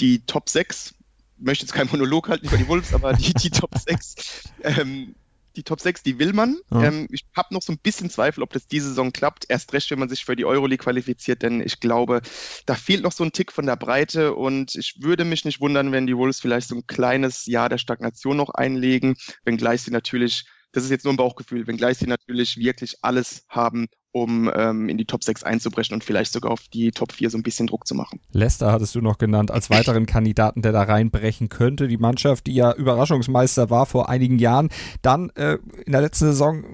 die 0.00 0.24
Top 0.24 0.48
6, 0.48 0.94
möchte 1.36 1.64
jetzt 1.64 1.74
kein 1.74 1.88
Monolog 1.88 2.30
halten 2.30 2.46
über 2.46 2.56
die 2.56 2.68
Wolves, 2.68 2.94
aber 2.94 3.12
die, 3.12 3.34
die 3.34 3.50
Top 3.50 3.76
6 3.76 4.52
ähm, 4.62 5.14
die 5.56 5.62
Top 5.62 5.80
6, 5.80 6.02
die 6.02 6.18
will 6.18 6.32
man. 6.32 6.58
Ja. 6.70 6.84
Ähm, 6.84 7.08
ich 7.10 7.24
habe 7.36 7.54
noch 7.54 7.62
so 7.62 7.72
ein 7.72 7.78
bisschen 7.78 8.10
Zweifel, 8.10 8.42
ob 8.42 8.52
das 8.52 8.66
diese 8.66 8.88
Saison 8.88 9.12
klappt. 9.12 9.46
Erst 9.48 9.72
recht, 9.72 9.90
wenn 9.90 9.98
man 9.98 10.08
sich 10.08 10.24
für 10.24 10.36
die 10.36 10.44
Euroleague 10.44 10.82
qualifiziert, 10.82 11.42
denn 11.42 11.60
ich 11.60 11.80
glaube, 11.80 12.22
da 12.66 12.74
fehlt 12.74 13.02
noch 13.02 13.12
so 13.12 13.24
ein 13.24 13.32
Tick 13.32 13.52
von 13.52 13.66
der 13.66 13.76
Breite 13.76 14.34
und 14.34 14.74
ich 14.74 14.96
würde 15.00 15.24
mich 15.24 15.44
nicht 15.44 15.60
wundern, 15.60 15.92
wenn 15.92 16.06
die 16.06 16.16
Wolves 16.16 16.40
vielleicht 16.40 16.68
so 16.68 16.76
ein 16.76 16.86
kleines 16.86 17.46
Jahr 17.46 17.68
der 17.68 17.78
Stagnation 17.78 18.36
noch 18.36 18.50
einlegen, 18.50 19.16
wenngleich 19.44 19.82
sie 19.82 19.90
natürlich, 19.90 20.44
das 20.72 20.84
ist 20.84 20.90
jetzt 20.90 21.04
nur 21.04 21.12
ein 21.12 21.18
Bauchgefühl, 21.18 21.66
wenngleich 21.66 21.98
sie 21.98 22.06
natürlich 22.06 22.56
wirklich 22.56 22.96
alles 23.02 23.44
haben, 23.48 23.88
um 24.12 24.50
ähm, 24.54 24.88
in 24.88 24.98
die 24.98 25.06
Top 25.06 25.24
6 25.24 25.42
einzubrechen 25.42 25.94
und 25.94 26.04
vielleicht 26.04 26.32
sogar 26.32 26.52
auf 26.52 26.68
die 26.68 26.90
Top 26.92 27.12
4 27.12 27.30
so 27.30 27.38
ein 27.38 27.42
bisschen 27.42 27.66
Druck 27.66 27.86
zu 27.86 27.94
machen. 27.94 28.20
Leicester 28.32 28.70
hattest 28.70 28.94
du 28.94 29.00
noch 29.00 29.18
genannt 29.18 29.50
als 29.50 29.70
weiteren 29.70 30.06
Kandidaten, 30.06 30.62
der 30.62 30.72
da 30.72 30.82
reinbrechen 30.82 31.48
könnte. 31.48 31.88
Die 31.88 31.96
Mannschaft, 31.96 32.46
die 32.46 32.54
ja 32.54 32.72
Überraschungsmeister 32.72 33.70
war 33.70 33.86
vor 33.86 34.08
einigen 34.08 34.38
Jahren, 34.38 34.68
dann 35.00 35.30
äh, 35.30 35.58
in 35.86 35.92
der 35.92 36.02
letzten 36.02 36.26
Saison 36.26 36.64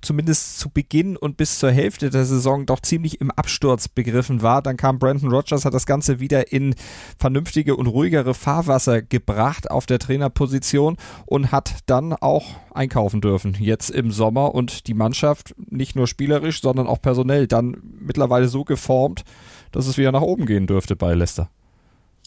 zumindest 0.00 0.58
zu 0.58 0.70
Beginn 0.70 1.16
und 1.16 1.36
bis 1.36 1.58
zur 1.58 1.70
Hälfte 1.70 2.10
der 2.10 2.24
Saison 2.24 2.66
doch 2.66 2.80
ziemlich 2.80 3.20
im 3.20 3.30
Absturz 3.30 3.88
begriffen 3.88 4.42
war. 4.42 4.62
Dann 4.62 4.76
kam 4.76 4.98
Brandon 4.98 5.30
Rogers, 5.30 5.64
hat 5.64 5.74
das 5.74 5.86
Ganze 5.86 6.20
wieder 6.20 6.52
in 6.52 6.74
vernünftige 7.18 7.76
und 7.76 7.86
ruhigere 7.86 8.34
Fahrwasser 8.34 9.02
gebracht 9.02 9.70
auf 9.70 9.86
der 9.86 9.98
Trainerposition 9.98 10.96
und 11.26 11.52
hat 11.52 11.78
dann 11.86 12.12
auch 12.12 12.44
einkaufen 12.78 13.20
dürfen 13.20 13.54
jetzt 13.58 13.90
im 13.90 14.10
Sommer 14.10 14.54
und 14.54 14.86
die 14.86 14.94
Mannschaft 14.94 15.54
nicht 15.58 15.96
nur 15.96 16.06
spielerisch, 16.06 16.62
sondern 16.62 16.86
auch 16.86 17.02
personell 17.02 17.46
dann 17.46 17.76
mittlerweile 18.00 18.48
so 18.48 18.64
geformt, 18.64 19.24
dass 19.72 19.86
es 19.86 19.98
wieder 19.98 20.12
nach 20.12 20.22
oben 20.22 20.46
gehen 20.46 20.66
dürfte 20.66 20.96
bei 20.96 21.12
Leicester. 21.14 21.50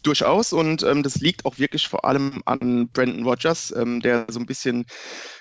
Durchaus 0.04 0.52
und 0.52 0.82
ähm, 0.82 1.04
das 1.04 1.18
liegt 1.18 1.46
auch 1.46 1.60
wirklich 1.60 1.88
vor 1.88 2.06
allem 2.06 2.42
an 2.46 2.90
Brandon 2.92 3.24
Rogers, 3.24 3.72
ähm, 3.78 4.02
der 4.02 4.26
so 4.30 4.40
ein 4.40 4.48
bisschen 4.48 4.86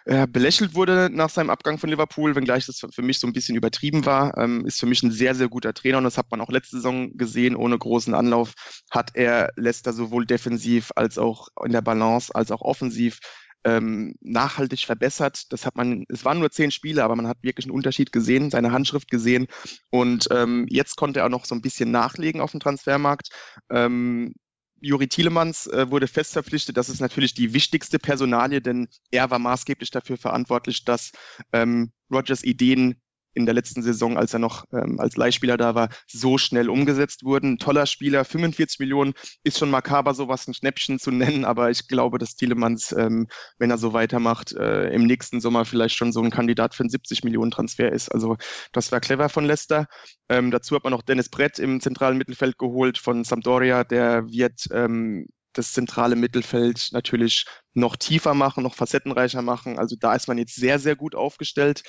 äh, 0.04 0.26
belächelt 0.26 0.74
wurde 0.74 1.08
nach 1.10 1.30
seinem 1.30 1.48
Abgang 1.48 1.78
von 1.78 1.88
Liverpool, 1.88 2.36
wenngleich 2.36 2.66
das 2.66 2.82
für 2.90 3.02
mich 3.02 3.18
so 3.18 3.26
ein 3.26 3.32
bisschen 3.32 3.56
übertrieben 3.56 4.04
war. 4.04 4.36
Ähm, 4.36 4.66
ist 4.66 4.78
für 4.78 4.84
mich 4.84 5.02
ein 5.02 5.12
sehr, 5.12 5.34
sehr 5.34 5.48
guter 5.48 5.72
Trainer 5.72 5.96
und 5.96 6.04
das 6.04 6.18
hat 6.18 6.30
man 6.30 6.42
auch 6.42 6.50
letzte 6.50 6.76
Saison 6.76 7.16
gesehen. 7.16 7.56
Ohne 7.56 7.78
großen 7.78 8.12
Anlauf 8.12 8.52
hat 8.90 9.12
er 9.14 9.50
Leicester 9.56 9.94
sowohl 9.94 10.26
defensiv 10.26 10.90
als 10.94 11.16
auch 11.16 11.48
in 11.64 11.72
der 11.72 11.80
Balance 11.82 12.34
als 12.34 12.50
auch 12.50 12.60
offensiv 12.60 13.18
ähm, 13.64 14.14
nachhaltig 14.20 14.80
verbessert. 14.80 15.52
Das 15.52 15.66
hat 15.66 15.76
man, 15.76 16.04
es 16.08 16.24
waren 16.24 16.38
nur 16.38 16.50
zehn 16.50 16.70
Spiele, 16.70 17.04
aber 17.04 17.16
man 17.16 17.26
hat 17.26 17.42
wirklich 17.42 17.66
einen 17.66 17.74
Unterschied 17.74 18.12
gesehen, 18.12 18.50
seine 18.50 18.72
Handschrift 18.72 19.10
gesehen. 19.10 19.46
Und 19.90 20.28
ähm, 20.30 20.66
jetzt 20.68 20.96
konnte 20.96 21.20
er 21.20 21.26
auch 21.26 21.30
noch 21.30 21.44
so 21.44 21.54
ein 21.54 21.62
bisschen 21.62 21.90
nachlegen 21.90 22.40
auf 22.40 22.52
dem 22.52 22.60
Transfermarkt. 22.60 23.30
Ähm, 23.70 24.34
Juri 24.80 25.08
Tielemans 25.08 25.66
äh, 25.66 25.90
wurde 25.90 26.08
fest 26.08 26.32
verpflichtet. 26.32 26.76
Das 26.76 26.88
ist 26.88 27.00
natürlich 27.00 27.34
die 27.34 27.52
wichtigste 27.52 27.98
Personalie, 27.98 28.62
denn 28.62 28.88
er 29.10 29.30
war 29.30 29.38
maßgeblich 29.38 29.90
dafür 29.90 30.16
verantwortlich, 30.16 30.84
dass 30.84 31.12
ähm, 31.52 31.92
Rogers 32.10 32.42
Ideen 32.42 33.00
in 33.34 33.46
der 33.46 33.54
letzten 33.54 33.82
Saison, 33.82 34.16
als 34.16 34.32
er 34.32 34.38
noch 34.38 34.64
ähm, 34.72 34.98
als 34.98 35.16
Leihspieler 35.16 35.56
da 35.56 35.74
war, 35.74 35.88
so 36.06 36.38
schnell 36.38 36.68
umgesetzt 36.68 37.24
wurden. 37.24 37.58
Toller 37.58 37.86
Spieler, 37.86 38.24
45 38.24 38.80
Millionen 38.80 39.14
ist 39.44 39.58
schon 39.58 39.70
makaber, 39.70 40.14
sowas 40.14 40.46
ein 40.48 40.54
Schnäppchen 40.54 40.98
zu 40.98 41.10
nennen, 41.10 41.44
aber 41.44 41.70
ich 41.70 41.88
glaube, 41.88 42.18
dass 42.18 42.36
Thielemanns, 42.36 42.92
ähm, 42.92 43.28
wenn 43.58 43.70
er 43.70 43.78
so 43.78 43.92
weitermacht, 43.92 44.52
äh, 44.52 44.90
im 44.90 45.04
nächsten 45.04 45.40
Sommer 45.40 45.64
vielleicht 45.64 45.96
schon 45.96 46.12
so 46.12 46.20
ein 46.22 46.30
Kandidat 46.30 46.74
für 46.74 46.82
einen 46.82 46.90
70 46.90 47.24
Millionen 47.24 47.50
Transfer 47.50 47.92
ist. 47.92 48.10
Also 48.10 48.36
das 48.72 48.92
war 48.92 49.00
clever 49.00 49.28
von 49.28 49.44
Leicester. 49.44 49.86
Ähm, 50.28 50.50
dazu 50.50 50.74
hat 50.74 50.84
man 50.84 50.92
noch 50.92 51.02
Dennis 51.02 51.28
Brett 51.28 51.58
im 51.58 51.80
zentralen 51.80 52.18
Mittelfeld 52.18 52.58
geholt 52.58 52.98
von 52.98 53.24
Sampdoria, 53.24 53.84
der 53.84 54.28
wird 54.28 54.66
ähm, 54.72 55.26
das 55.52 55.72
zentrale 55.72 56.16
Mittelfeld 56.16 56.90
natürlich 56.92 57.44
noch 57.74 57.96
tiefer 57.96 58.34
machen, 58.34 58.62
noch 58.62 58.74
facettenreicher 58.74 59.42
machen. 59.42 59.78
Also 59.78 59.96
da 59.98 60.14
ist 60.14 60.28
man 60.28 60.38
jetzt 60.38 60.54
sehr, 60.54 60.78
sehr 60.78 60.96
gut 60.96 61.14
aufgestellt. 61.14 61.82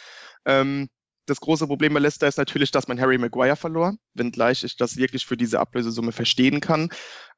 Ähm, 0.46 0.90
das 1.26 1.40
große 1.40 1.68
Problem 1.68 1.94
bei 1.94 2.00
Leicester 2.00 2.28
ist 2.28 2.38
natürlich, 2.38 2.72
dass 2.72 2.88
man 2.88 3.00
Harry 3.00 3.18
Maguire 3.18 3.56
verlor, 3.56 3.96
wenngleich 4.14 4.64
ich 4.64 4.78
das 4.78 4.98
wirklich 4.98 5.26
für 5.26 5.38
diese 5.38 5.60
Ablösesumme 5.60 6.12
verstehen 6.12 6.62
kann. 6.62 6.90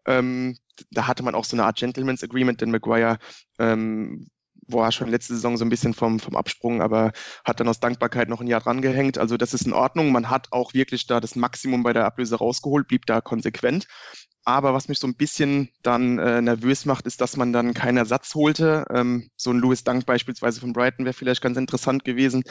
Ähm, 0.05 0.57
da 0.91 1.07
hatte 1.07 1.23
man 1.23 1.35
auch 1.35 1.45
so 1.45 1.55
eine 1.55 1.65
Art 1.65 1.77
Gentleman's 1.77 2.23
Agreement, 2.23 2.61
denn 2.61 2.71
Maguire 2.71 3.19
ähm, 3.59 4.27
war 4.67 4.91
schon 4.91 5.09
letzte 5.09 5.33
Saison 5.33 5.57
so 5.57 5.65
ein 5.65 5.69
bisschen 5.69 5.93
vom, 5.93 6.19
vom 6.19 6.35
Absprung, 6.35 6.81
aber 6.81 7.11
hat 7.45 7.59
dann 7.59 7.67
aus 7.67 7.79
Dankbarkeit 7.79 8.29
noch 8.29 8.41
ein 8.41 8.47
Jahr 8.47 8.61
drangehängt. 8.61 9.17
Also 9.17 9.37
das 9.37 9.53
ist 9.53 9.65
in 9.65 9.73
Ordnung. 9.73 10.11
Man 10.11 10.29
hat 10.29 10.47
auch 10.51 10.73
wirklich 10.73 11.07
da 11.07 11.19
das 11.19 11.35
Maximum 11.35 11.83
bei 11.83 11.93
der 11.93 12.05
Ablöse 12.05 12.37
rausgeholt, 12.37 12.87
blieb 12.87 13.05
da 13.05 13.21
konsequent. 13.21 13.87
Aber 14.45 14.73
was 14.73 14.89
mich 14.89 14.99
so 14.99 15.07
ein 15.07 15.15
bisschen 15.15 15.69
dann 15.83 16.19
äh, 16.19 16.41
nervös 16.41 16.85
macht, 16.85 17.07
ist, 17.07 17.21
dass 17.21 17.37
man 17.37 17.53
dann 17.53 17.73
keinen 17.73 17.97
Ersatz 17.97 18.35
holte. 18.35 18.85
Ähm, 18.89 19.29
so 19.37 19.51
ein 19.51 19.59
Louis 19.59 19.85
Dunk 19.85 20.05
beispielsweise 20.05 20.59
von 20.59 20.73
Brighton 20.73 21.05
wäre 21.05 21.13
vielleicht 21.13 21.41
ganz 21.41 21.57
interessant 21.57 22.03
gewesen. 22.03 22.43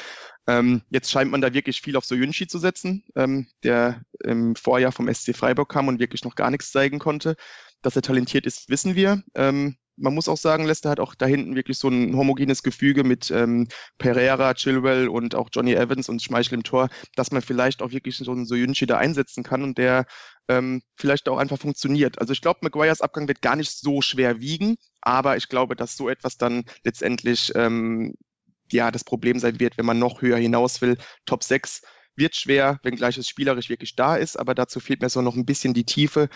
Ähm, 0.46 0.82
jetzt 0.88 1.10
scheint 1.10 1.30
man 1.30 1.42
da 1.42 1.52
wirklich 1.52 1.82
viel 1.82 1.96
auf 1.96 2.06
Soyunchi 2.06 2.46
zu 2.46 2.58
setzen, 2.58 3.04
ähm, 3.14 3.46
der 3.62 4.02
im 4.24 4.56
Vorjahr 4.56 4.92
vom 4.92 5.12
SC 5.12 5.36
Freiburg 5.36 5.68
kam 5.68 5.88
und 5.88 6.00
wirklich 6.00 6.24
noch 6.24 6.34
gar 6.34 6.50
nichts 6.50 6.70
zeigen 6.70 6.98
konnte. 6.98 7.36
Dass 7.82 7.96
er 7.96 8.02
talentiert 8.02 8.46
ist, 8.46 8.70
wissen 8.70 8.94
wir. 8.94 9.22
Ähm, 9.34 9.76
man 9.96 10.14
muss 10.14 10.28
auch 10.28 10.36
sagen, 10.36 10.64
Leicester 10.64 10.90
hat 10.90 11.00
auch 11.00 11.14
da 11.14 11.26
hinten 11.26 11.54
wirklich 11.54 11.78
so 11.78 11.88
ein 11.88 12.16
homogenes 12.16 12.62
Gefüge 12.62 13.04
mit 13.04 13.30
ähm, 13.30 13.68
Pereira, 13.98 14.54
Chilwell 14.54 15.08
und 15.08 15.34
auch 15.34 15.48
Johnny 15.52 15.74
Evans 15.74 16.08
und 16.08 16.22
Schmeichel 16.22 16.54
im 16.54 16.62
Tor, 16.62 16.88
dass 17.14 17.30
man 17.30 17.42
vielleicht 17.42 17.82
auch 17.82 17.92
wirklich 17.92 18.16
so 18.16 18.32
einen 18.32 18.46
Soyunchi 18.46 18.86
da 18.86 18.98
einsetzen 18.98 19.44
kann 19.44 19.62
und 19.62 19.78
der 19.78 20.06
ähm, 20.48 20.82
vielleicht 20.96 21.28
auch 21.28 21.38
einfach 21.38 21.58
funktioniert. 21.58 22.18
Also 22.20 22.32
ich 22.32 22.40
glaube, 22.40 22.60
Maguires 22.62 23.00
Abgang 23.00 23.28
wird 23.28 23.42
gar 23.42 23.56
nicht 23.56 23.70
so 23.70 24.00
schwer 24.02 24.40
wiegen, 24.40 24.76
aber 25.00 25.36
ich 25.36 25.48
glaube, 25.48 25.76
dass 25.76 25.96
so 25.96 26.08
etwas 26.08 26.36
dann 26.36 26.64
letztendlich 26.84 27.52
ähm, 27.54 28.14
ja 28.70 28.90
das 28.90 29.04
Problem 29.04 29.38
sein 29.38 29.60
wird, 29.60 29.78
wenn 29.78 29.86
man 29.86 29.98
noch 29.98 30.22
höher 30.22 30.38
hinaus 30.38 30.80
will. 30.80 30.96
Top 31.26 31.44
6 31.44 31.82
wird 32.16 32.36
schwer, 32.36 32.78
wenngleich 32.82 33.16
es 33.18 33.28
spielerisch 33.28 33.68
wirklich 33.68 33.96
da 33.96 34.16
ist, 34.16 34.36
aber 34.38 34.54
dazu 34.54 34.80
fehlt 34.80 35.00
mir 35.00 35.08
so 35.08 35.22
noch 35.22 35.36
ein 35.36 35.46
bisschen 35.46 35.74
die 35.74 35.84
Tiefe 35.84 36.28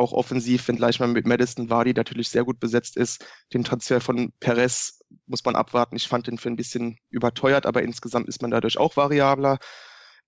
auch 0.00 0.12
offensiv, 0.12 0.66
wenngleich 0.66 0.98
man 0.98 1.12
mit 1.12 1.26
Madison 1.26 1.70
Vardy 1.70 1.92
natürlich 1.92 2.28
sehr 2.28 2.44
gut 2.44 2.58
besetzt 2.58 2.96
ist. 2.96 3.24
Den 3.54 3.62
Transfer 3.62 4.00
von 4.00 4.32
Perez 4.40 5.00
muss 5.26 5.44
man 5.44 5.54
abwarten. 5.54 5.96
Ich 5.96 6.08
fand 6.08 6.26
den 6.26 6.38
für 6.38 6.48
ein 6.48 6.56
bisschen 6.56 6.98
überteuert, 7.10 7.66
aber 7.66 7.82
insgesamt 7.82 8.28
ist 8.28 8.42
man 8.42 8.50
dadurch 8.50 8.78
auch 8.78 8.96
variabler. 8.96 9.58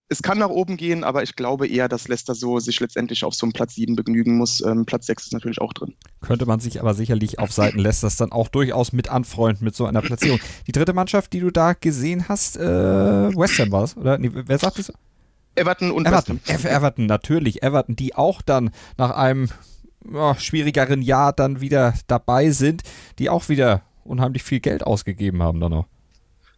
Es 0.08 0.20
kann 0.20 0.38
nach 0.38 0.50
oben 0.50 0.76
gehen, 0.76 1.04
aber 1.04 1.22
ich 1.22 1.36
glaube 1.36 1.66
eher, 1.66 1.88
dass 1.88 2.06
Leicester 2.06 2.34
so 2.34 2.58
sich 2.58 2.78
letztendlich 2.80 3.24
auf 3.24 3.34
so 3.34 3.46
einen 3.46 3.54
Platz 3.54 3.76
7 3.76 3.96
begnügen 3.96 4.36
muss. 4.36 4.60
Ähm, 4.60 4.84
Platz 4.84 5.06
6 5.06 5.26
ist 5.26 5.32
natürlich 5.32 5.60
auch 5.60 5.72
drin. 5.72 5.94
Könnte 6.20 6.44
man 6.44 6.60
sich 6.60 6.80
aber 6.80 6.92
sicherlich 6.92 7.38
auf 7.38 7.50
Seiten 7.50 7.78
Leicesters 7.78 8.16
dann 8.16 8.30
auch 8.30 8.48
durchaus 8.48 8.92
mit 8.92 9.08
anfreunden 9.08 9.64
mit 9.64 9.74
so 9.74 9.86
einer 9.86 10.02
Platzierung. 10.02 10.38
Die 10.66 10.72
dritte 10.72 10.92
Mannschaft, 10.92 11.32
die 11.32 11.40
du 11.40 11.50
da 11.50 11.72
gesehen 11.72 12.28
hast, 12.28 12.58
äh, 12.58 12.62
West 12.62 13.58
Ham 13.58 13.72
war 13.72 13.84
es, 13.84 13.96
oder? 13.96 14.18
Nee, 14.18 14.30
wer 14.32 14.58
sagt 14.58 14.78
das? 14.78 14.92
Everton 15.54 15.90
und 15.90 16.06
Everton. 16.06 16.40
Ham. 16.48 16.66
Everton, 16.66 17.06
natürlich. 17.06 17.62
Everton, 17.62 17.96
die 17.96 18.14
auch 18.14 18.42
dann 18.42 18.70
nach 18.96 19.10
einem 19.10 19.48
oh, 20.12 20.34
schwierigeren 20.34 21.02
Jahr 21.02 21.32
dann 21.32 21.60
wieder 21.60 21.94
dabei 22.06 22.50
sind, 22.50 22.82
die 23.18 23.28
auch 23.28 23.48
wieder 23.48 23.82
unheimlich 24.04 24.42
viel 24.42 24.60
Geld 24.60 24.84
ausgegeben 24.84 25.42
haben 25.42 25.60
dann 25.60 25.72
auch. 25.72 25.86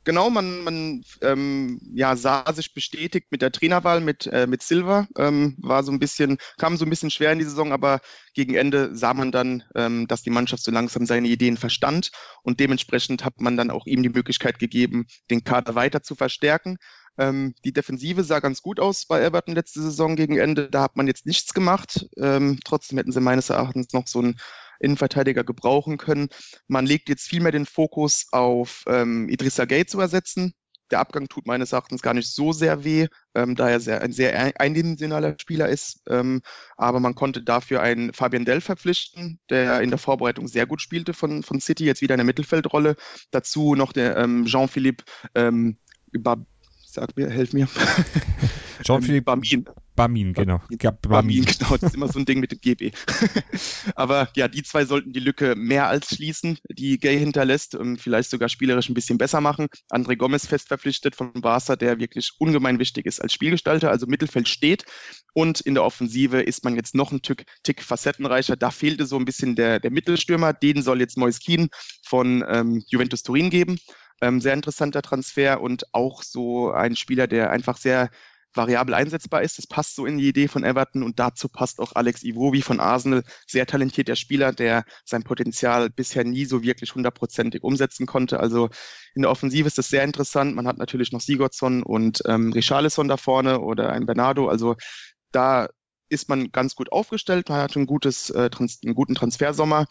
Genau, 0.05 0.28
man, 0.28 0.62
man 0.64 1.03
ähm, 1.22 1.80
ja, 1.95 2.14
sah 2.14 2.45
sich 2.53 2.74
bestätigt 2.74 3.28
mit 3.30 3.40
der 3.40 3.53
Trainerwahl 3.53 4.03
mit, 4.03 4.26
äh, 4.26 4.47
mit 4.47 4.62
Silva. 4.62 5.09
Ähm, 5.16 5.57
war 5.59 5.82
so 5.82 5.90
ein 5.92 5.99
bisschen, 5.99 6.36
kam 6.59 6.76
so 6.76 6.84
ein 6.84 6.90
bisschen 6.90 7.11
schwer 7.11 7.32
in 7.32 7.38
die 7.38 7.47
Saison, 7.47 7.72
aber 7.72 8.01
gegen 8.34 8.55
Ende 8.55 8.95
sah 8.95 9.14
man 9.14 9.32
dann, 9.32 9.62
ähm, 9.74 10.07
dass 10.07 10.22
die 10.22 10.30
Mannschaft 10.30 10.62
so 10.62 10.70
langsam 10.70 11.07
seine 11.07 11.28
Ideen 11.28 11.57
verstand 11.57 12.11
und 12.42 12.61
dementsprechend 12.61 13.24
hat 13.24 13.40
man 13.40 13.57
dann 13.57 13.70
auch 13.70 13.86
ihm 13.86 14.03
die 14.03 14.11
Möglichkeit 14.11 14.59
gegeben, 14.59 15.07
den 15.30 15.42
Kader 15.42 15.74
weiter 15.74 16.03
zu 16.03 16.14
verstärken. 16.14 16.76
Ähm, 17.19 17.55
die 17.65 17.73
Defensive 17.73 18.25
sah 18.25 18.41
ganz 18.41 18.62
gut 18.62 18.81
aus 18.81 19.07
bei 19.07 19.23
Everton 19.23 19.55
letzte 19.55 19.83
Saison 19.83 20.17
gegen 20.17 20.39
Ende. 20.39 20.69
Da 20.71 20.83
hat 20.83 20.97
man 20.97 21.07
jetzt 21.07 21.27
nichts 21.27 21.55
gemacht. 21.55 22.09
Ähm, 22.17 22.59
trotzdem 22.65 22.99
hätten 22.99 23.12
sie 23.12 23.21
meines 23.21 23.51
Erachtens 23.51 23.93
noch 23.93 24.07
so 24.07 24.21
einen 24.21 24.37
Innenverteidiger 24.81 25.45
gebrauchen 25.45 25.97
können. 25.99 26.29
Man 26.67 26.87
legt 26.87 27.09
jetzt 27.09 27.29
viel 27.29 27.41
mehr 27.41 27.53
den 27.53 27.67
Fokus 27.67 28.27
auf 28.33 28.85
ähm, 28.89 29.29
Idrissa 29.29 29.65
Gay 29.65 29.87
zu 29.87 30.01
ersetzen. 30.01 30.55
Der 30.91 31.01
Abgang 31.01 31.29
tut 31.29 31.47
meines 31.47 31.73
Erachtens 31.73 32.03
gar 32.03 32.12
nicht 32.12 32.31
so 32.33 32.53
sehr 32.53 32.85
weh, 32.85 33.07
ähm, 33.35 33.55
da 33.57 33.71
er 33.71 33.81
sehr, 33.81 34.03
ein 34.03 34.12
sehr 34.12 34.61
eindimensionaler 34.61 35.35
Spieler 35.41 35.69
ist. 35.69 36.03
Ähm, 36.09 36.43
aber 36.77 37.01
man 37.01 37.15
konnte 37.15 37.43
dafür 37.43 37.81
einen 37.81 38.12
Fabian 38.12 38.45
Dell 38.45 38.61
verpflichten, 38.61 39.41
der 39.49 39.81
in 39.81 39.91
der 39.91 39.99
Vorbereitung 39.99 40.47
sehr 40.47 40.67
gut 40.67 40.83
spielte 40.83 41.15
von, 41.15 41.43
von 41.43 41.61
City, 41.61 41.87
jetzt 41.87 42.03
wieder 42.03 42.15
in 42.15 42.19
der 42.19 42.27
Mittelfeldrolle. 42.27 42.97
Dazu 43.31 43.75
noch 43.75 43.93
der 43.93 44.17
ähm, 44.19 44.45
Jean-Philippe 44.45 45.05
ähm, 45.35 45.79
sag 46.95 47.16
mir, 47.16 47.28
helf 47.28 47.53
mir. 47.53 47.68
Jean-Philippe 48.82 49.24
Bamin. 49.24 49.64
Bamin, 49.97 50.32
genau. 50.32 50.61
Bamin. 50.68 50.99
Bamin, 51.03 51.45
genau. 51.45 51.76
Das 51.76 51.82
ist 51.90 51.95
immer 51.95 52.09
so 52.09 52.18
ein 52.18 52.24
Ding 52.24 52.40
mit 52.40 52.53
dem 52.53 52.61
GB. 52.61 52.90
Aber 53.95 54.28
ja, 54.34 54.49
die 54.49 54.62
zwei 54.62 54.84
sollten 54.84 55.12
die 55.12 55.20
Lücke 55.20 55.55
mehr 55.57 55.88
als 55.88 56.09
schließen, 56.09 56.59
die 56.68 56.99
Gay 56.99 57.18
hinterlässt, 57.18 57.74
und 57.74 58.01
vielleicht 58.01 58.30
sogar 58.30 58.49
spielerisch 58.49 58.88
ein 58.88 58.95
bisschen 58.95 59.18
besser 59.18 59.40
machen. 59.40 59.68
André 59.90 60.16
Gomez 60.16 60.47
fest 60.47 60.68
verpflichtet 60.68 61.14
von 61.14 61.32
Barca, 61.32 61.76
der 61.76 61.99
wirklich 61.99 62.32
ungemein 62.38 62.78
wichtig 62.78 63.07
ist 63.07 63.20
als 63.20 63.32
Spielgestalter, 63.32 63.90
also 63.90 64.07
Mittelfeld 64.07 64.49
steht. 64.49 64.84
Und 65.32 65.61
in 65.61 65.74
der 65.74 65.84
Offensive 65.84 66.40
ist 66.40 66.64
man 66.64 66.76
jetzt 66.76 66.95
noch 66.95 67.12
ein 67.12 67.22
Tick, 67.22 67.45
Tick 67.62 67.82
facettenreicher. 67.82 68.57
Da 68.57 68.70
fehlte 68.70 69.07
so 69.07 69.16
ein 69.16 69.24
bisschen 69.24 69.57
der, 69.57 69.80
der 69.80 69.90
Mittelstürmer. 69.90 70.53
Den 70.53 70.82
soll 70.82 71.01
jetzt 71.01 71.16
Mois 71.16 71.38
Kien 71.40 71.68
von 72.07 72.45
ähm, 72.49 72.82
Juventus 72.88 73.22
Turin 73.22 73.51
geben. 73.51 73.78
Ähm, 74.25 74.41
sehr 74.41 74.55
interessanter 74.55 75.03
Transfer 75.03 75.61
und 75.61 75.85
auch 75.93 76.22
so 76.22 76.70
ein 76.72 76.97
Spieler, 76.97 77.27
der 77.27 77.51
einfach 77.51 77.77
sehr 77.77 78.09
variabel 78.55 78.95
einsetzbar 78.95 79.43
ist. 79.43 79.59
Das 79.59 79.66
passt 79.66 79.97
so 79.97 80.07
in 80.07 80.16
die 80.16 80.29
Idee 80.29 80.49
von 80.49 80.64
Everton 80.64 81.03
und 81.03 81.18
dazu 81.18 81.49
passt 81.49 81.79
auch 81.79 81.93
Alex 81.95 82.22
Iwobi 82.22 82.62
von 82.62 82.81
Arsenal, 82.81 83.22
sehr 83.47 83.66
talentierter 83.66 84.16
Spieler, 84.16 84.53
der 84.53 84.85
sein 85.05 85.25
Potenzial 85.25 85.91
bisher 85.91 86.25
nie 86.25 86.47
so 86.47 86.62
wirklich 86.62 86.95
hundertprozentig 86.95 87.62
umsetzen 87.62 88.07
konnte. 88.07 88.41
Also 88.41 88.70
in 89.14 89.22
der 89.22 89.31
Offensive 89.31 89.66
ist 89.66 89.77
das 89.77 89.89
sehr 89.89 90.05
interessant. 90.05 90.57
Man 90.57 90.66
hat 90.66 90.79
natürlich 90.79 91.12
noch 91.12 91.20
Sigurdsson 91.20 91.83
und 91.83 92.22
ähm, 92.27 92.53
Richarlison 92.53 93.09
da 93.09 93.18
vorne 93.18 93.61
oder 93.61 93.93
ein 93.93 94.07
Bernardo. 94.07 94.49
Also 94.49 94.77
da 95.33 95.68
ist 96.09 96.31
man 96.31 96.51
ganz 96.51 96.77
gut 96.77 96.93
aufgestellt. 96.93 97.51
Man 97.51 97.61
hat 97.61 97.77
ein 97.77 97.87
gutes, 97.87 98.31
äh, 98.31 98.49
einen 98.59 98.95
guten 98.95 99.16
Transfersommer 99.16 99.87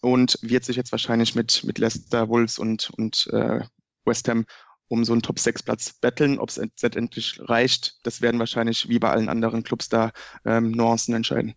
und 0.00 0.38
wird 0.42 0.64
sich 0.64 0.76
jetzt 0.76 0.92
wahrscheinlich 0.92 1.34
mit, 1.34 1.64
mit 1.64 1.78
Leicester, 1.78 2.28
Wolves 2.28 2.58
und, 2.58 2.90
und 2.96 3.28
äh, 3.32 3.60
West 4.04 4.28
Ham 4.28 4.44
um 4.88 5.04
so 5.04 5.12
einen 5.12 5.22
Top-6-Platz 5.22 5.94
betteln. 6.00 6.38
Ob 6.38 6.48
es 6.48 6.56
letztendlich 6.56 7.40
reicht, 7.44 7.94
das 8.02 8.20
werden 8.20 8.40
wahrscheinlich 8.40 8.88
wie 8.88 8.98
bei 8.98 9.10
allen 9.10 9.28
anderen 9.28 9.62
Clubs 9.62 9.88
da 9.88 10.10
ähm, 10.44 10.72
Nuancen 10.72 11.14
entscheiden. 11.14 11.54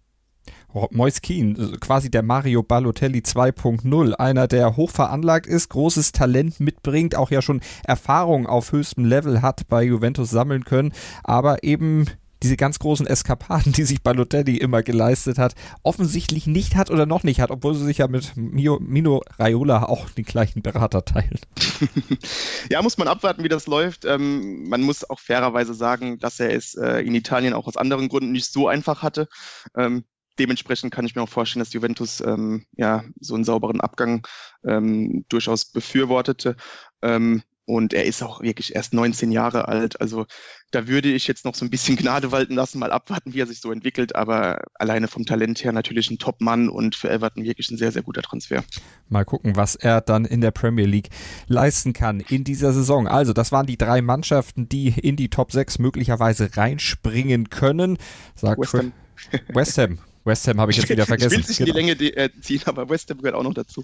Mois 0.92 1.22
Keen, 1.22 1.78
quasi 1.80 2.10
der 2.10 2.24
Mario 2.24 2.64
Balotelli 2.64 3.20
2.0, 3.20 4.14
einer, 4.14 4.48
der 4.48 4.76
hoch 4.76 4.90
veranlagt 4.90 5.46
ist, 5.46 5.70
großes 5.70 6.12
Talent 6.12 6.60
mitbringt, 6.60 7.16
auch 7.16 7.32
ja 7.32 7.42
schon 7.42 7.62
Erfahrung 7.86 8.48
auf 8.48 8.72
höchstem 8.72 9.06
Level 9.06 9.42
hat 9.42 9.68
bei 9.68 9.84
Juventus 9.84 10.32
sammeln 10.32 10.66
können, 10.66 10.92
aber 11.24 11.64
eben 11.64 12.08
diese 12.44 12.58
ganz 12.58 12.80
großen 12.80 13.08
Eskapaden, 13.08 13.72
die 13.74 13.84
sich 13.84 14.04
Balotelli 14.04 14.58
immer 14.58 14.84
geleistet 14.84 15.38
hat, 15.38 15.56
offensichtlich 15.82 16.46
nicht 16.46 16.76
hat 16.76 16.92
oder 16.92 17.06
noch 17.06 17.24
nicht 17.24 17.40
hat, 17.40 17.52
obwohl 17.52 17.74
sie 17.74 17.86
sich 17.86 18.00
ja 18.00 18.08
mit 18.08 18.36
Mio, 18.36 18.80
Mino 18.80 19.24
Raiola 19.40 19.84
auch 19.84 20.10
den 20.10 20.26
gleichen 20.26 20.62
Berater 20.62 21.06
teilen. 21.06 21.40
ja, 22.70 22.82
muss 22.82 22.98
man 22.98 23.08
abwarten, 23.08 23.44
wie 23.44 23.50
das 23.50 23.66
läuft. 23.66 24.06
Ähm, 24.06 24.68
man 24.68 24.82
muss 24.82 25.10
auch 25.10 25.20
fairerweise 25.20 25.74
sagen, 25.74 26.20
dass 26.20 26.40
er 26.40 26.54
es 26.54 26.76
äh, 26.76 27.00
in 27.00 27.16
Italien 27.16 27.54
auch 27.54 27.68
aus 27.68 27.78
anderen 27.78 28.10
Gründen 28.10 28.34
nicht 28.34 28.52
so 28.52 28.68
einfach 28.68 29.02
hatte. 29.02 29.28
Ähm, 29.76 30.04
dementsprechend 30.38 30.94
kann 30.94 31.06
ich 31.06 31.16
mir 31.16 31.22
auch 31.22 31.30
vorstellen, 31.30 31.64
dass 31.64 31.74
Juventus 31.74 32.22
ähm, 32.22 32.66
ja 32.76 33.04
so 33.20 33.36
einen 33.36 33.44
sauberen 33.44 33.82
Abgang 33.82 34.28
ähm, 34.66 35.26
durchaus 35.30 35.72
befürwortete. 35.72 36.56
Ähm, 37.02 37.44
und 37.66 37.94
er 37.94 38.06
ist 38.06 38.22
auch 38.22 38.42
wirklich 38.42 38.76
erst 38.76 38.94
19 38.94 39.32
Jahre 39.32 39.68
alt. 39.68 40.00
Also 40.02 40.26
da 40.72 40.88
würde 40.88 41.10
ich 41.10 41.28
jetzt 41.28 41.46
noch 41.46 41.56
so 41.56 41.64
ein 41.64 41.70
bisschen 41.70 41.96
Gnade 41.96 42.32
walten 42.32 42.56
lassen, 42.56 42.80
mal 42.80 42.92
abwarten, 42.92 43.34
wie 43.34 43.40
er 43.40 43.48
sich 43.48 43.62
so 43.62 43.72
entwickelt. 43.72 44.16
Aber 44.16 44.62
alleine 44.76 45.08
vom 45.08 45.26
Talent 45.26 45.64
her 45.64 45.72
natürlich 45.72 46.10
ein 46.12 46.18
Top-Mann 46.18 46.68
und 46.68 46.96
für 46.96 47.10
Everton 47.10 47.44
wirklich 47.44 47.70
ein 47.72 47.78
sehr, 47.78 47.92
sehr 47.92 48.02
guter 48.02 48.22
Transfer. 48.22 48.64
Mal 49.08 49.24
gucken, 49.24 49.56
was 49.56 49.76
er 49.76 50.02
dann 50.02 50.26
in 50.26 50.42
der 50.42 50.52
Premier 50.52 50.86
League 50.86 51.10
leisten 51.48 51.94
kann 51.94 52.20
in 52.20 52.44
dieser 52.44 52.74
Saison. 52.74 53.08
Also 53.08 53.34
das 53.34 53.52
waren 53.52 53.66
die 53.66 53.78
drei 53.78 54.02
Mannschaften, 54.02 54.68
die 54.68 54.90
in 54.90 55.16
die 55.16 55.30
Top 55.30 55.52
6 55.52 55.80
möglicherweise 55.80 56.58
reinspringen 56.58 57.50
können. 57.50 57.98
Sagt 58.36 58.60
West 58.60 58.74
Ham. 58.74 58.92
West 59.50 59.78
Ham. 59.78 60.00
West 60.26 60.48
Ham 60.48 60.60
habe 60.60 60.72
ich 60.72 60.78
jetzt 60.78 60.90
wieder 60.90 61.06
vergessen. 61.06 61.34
Ich 61.34 61.40
will 61.40 61.46
sich 61.46 61.58
genau. 61.58 61.78
in 61.78 61.98
die 61.98 62.06
Länge 62.10 62.32
ziehen, 62.42 62.62
aber 62.66 62.90
West 62.90 63.10
Ham 63.10 63.18
gehört 63.18 63.36
auch 63.36 63.44
noch 63.44 63.54
dazu. 63.54 63.84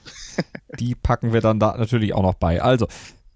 die 0.79 0.95
packen 0.95 1.33
wir 1.33 1.41
dann 1.41 1.59
da 1.59 1.77
natürlich 1.77 2.13
auch 2.13 2.23
noch 2.23 2.35
bei. 2.35 2.61
Also, 2.61 2.87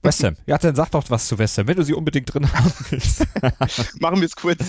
West 0.04 0.24
Ham. 0.24 0.36
Ja, 0.46 0.58
dann 0.58 0.76
sag 0.76 0.92
doch 0.92 1.10
was 1.10 1.28
zu 1.28 1.38
West 1.40 1.58
Ham, 1.58 1.68
wenn 1.68 1.78
du 1.78 1.84
sie 1.84 1.94
unbedingt 1.94 2.34
drin 2.34 2.52
haben 2.52 2.72
willst. 2.90 3.26
Machen 4.02 4.20
wir 4.20 4.26
es 4.26 4.36
kurz. 4.36 4.60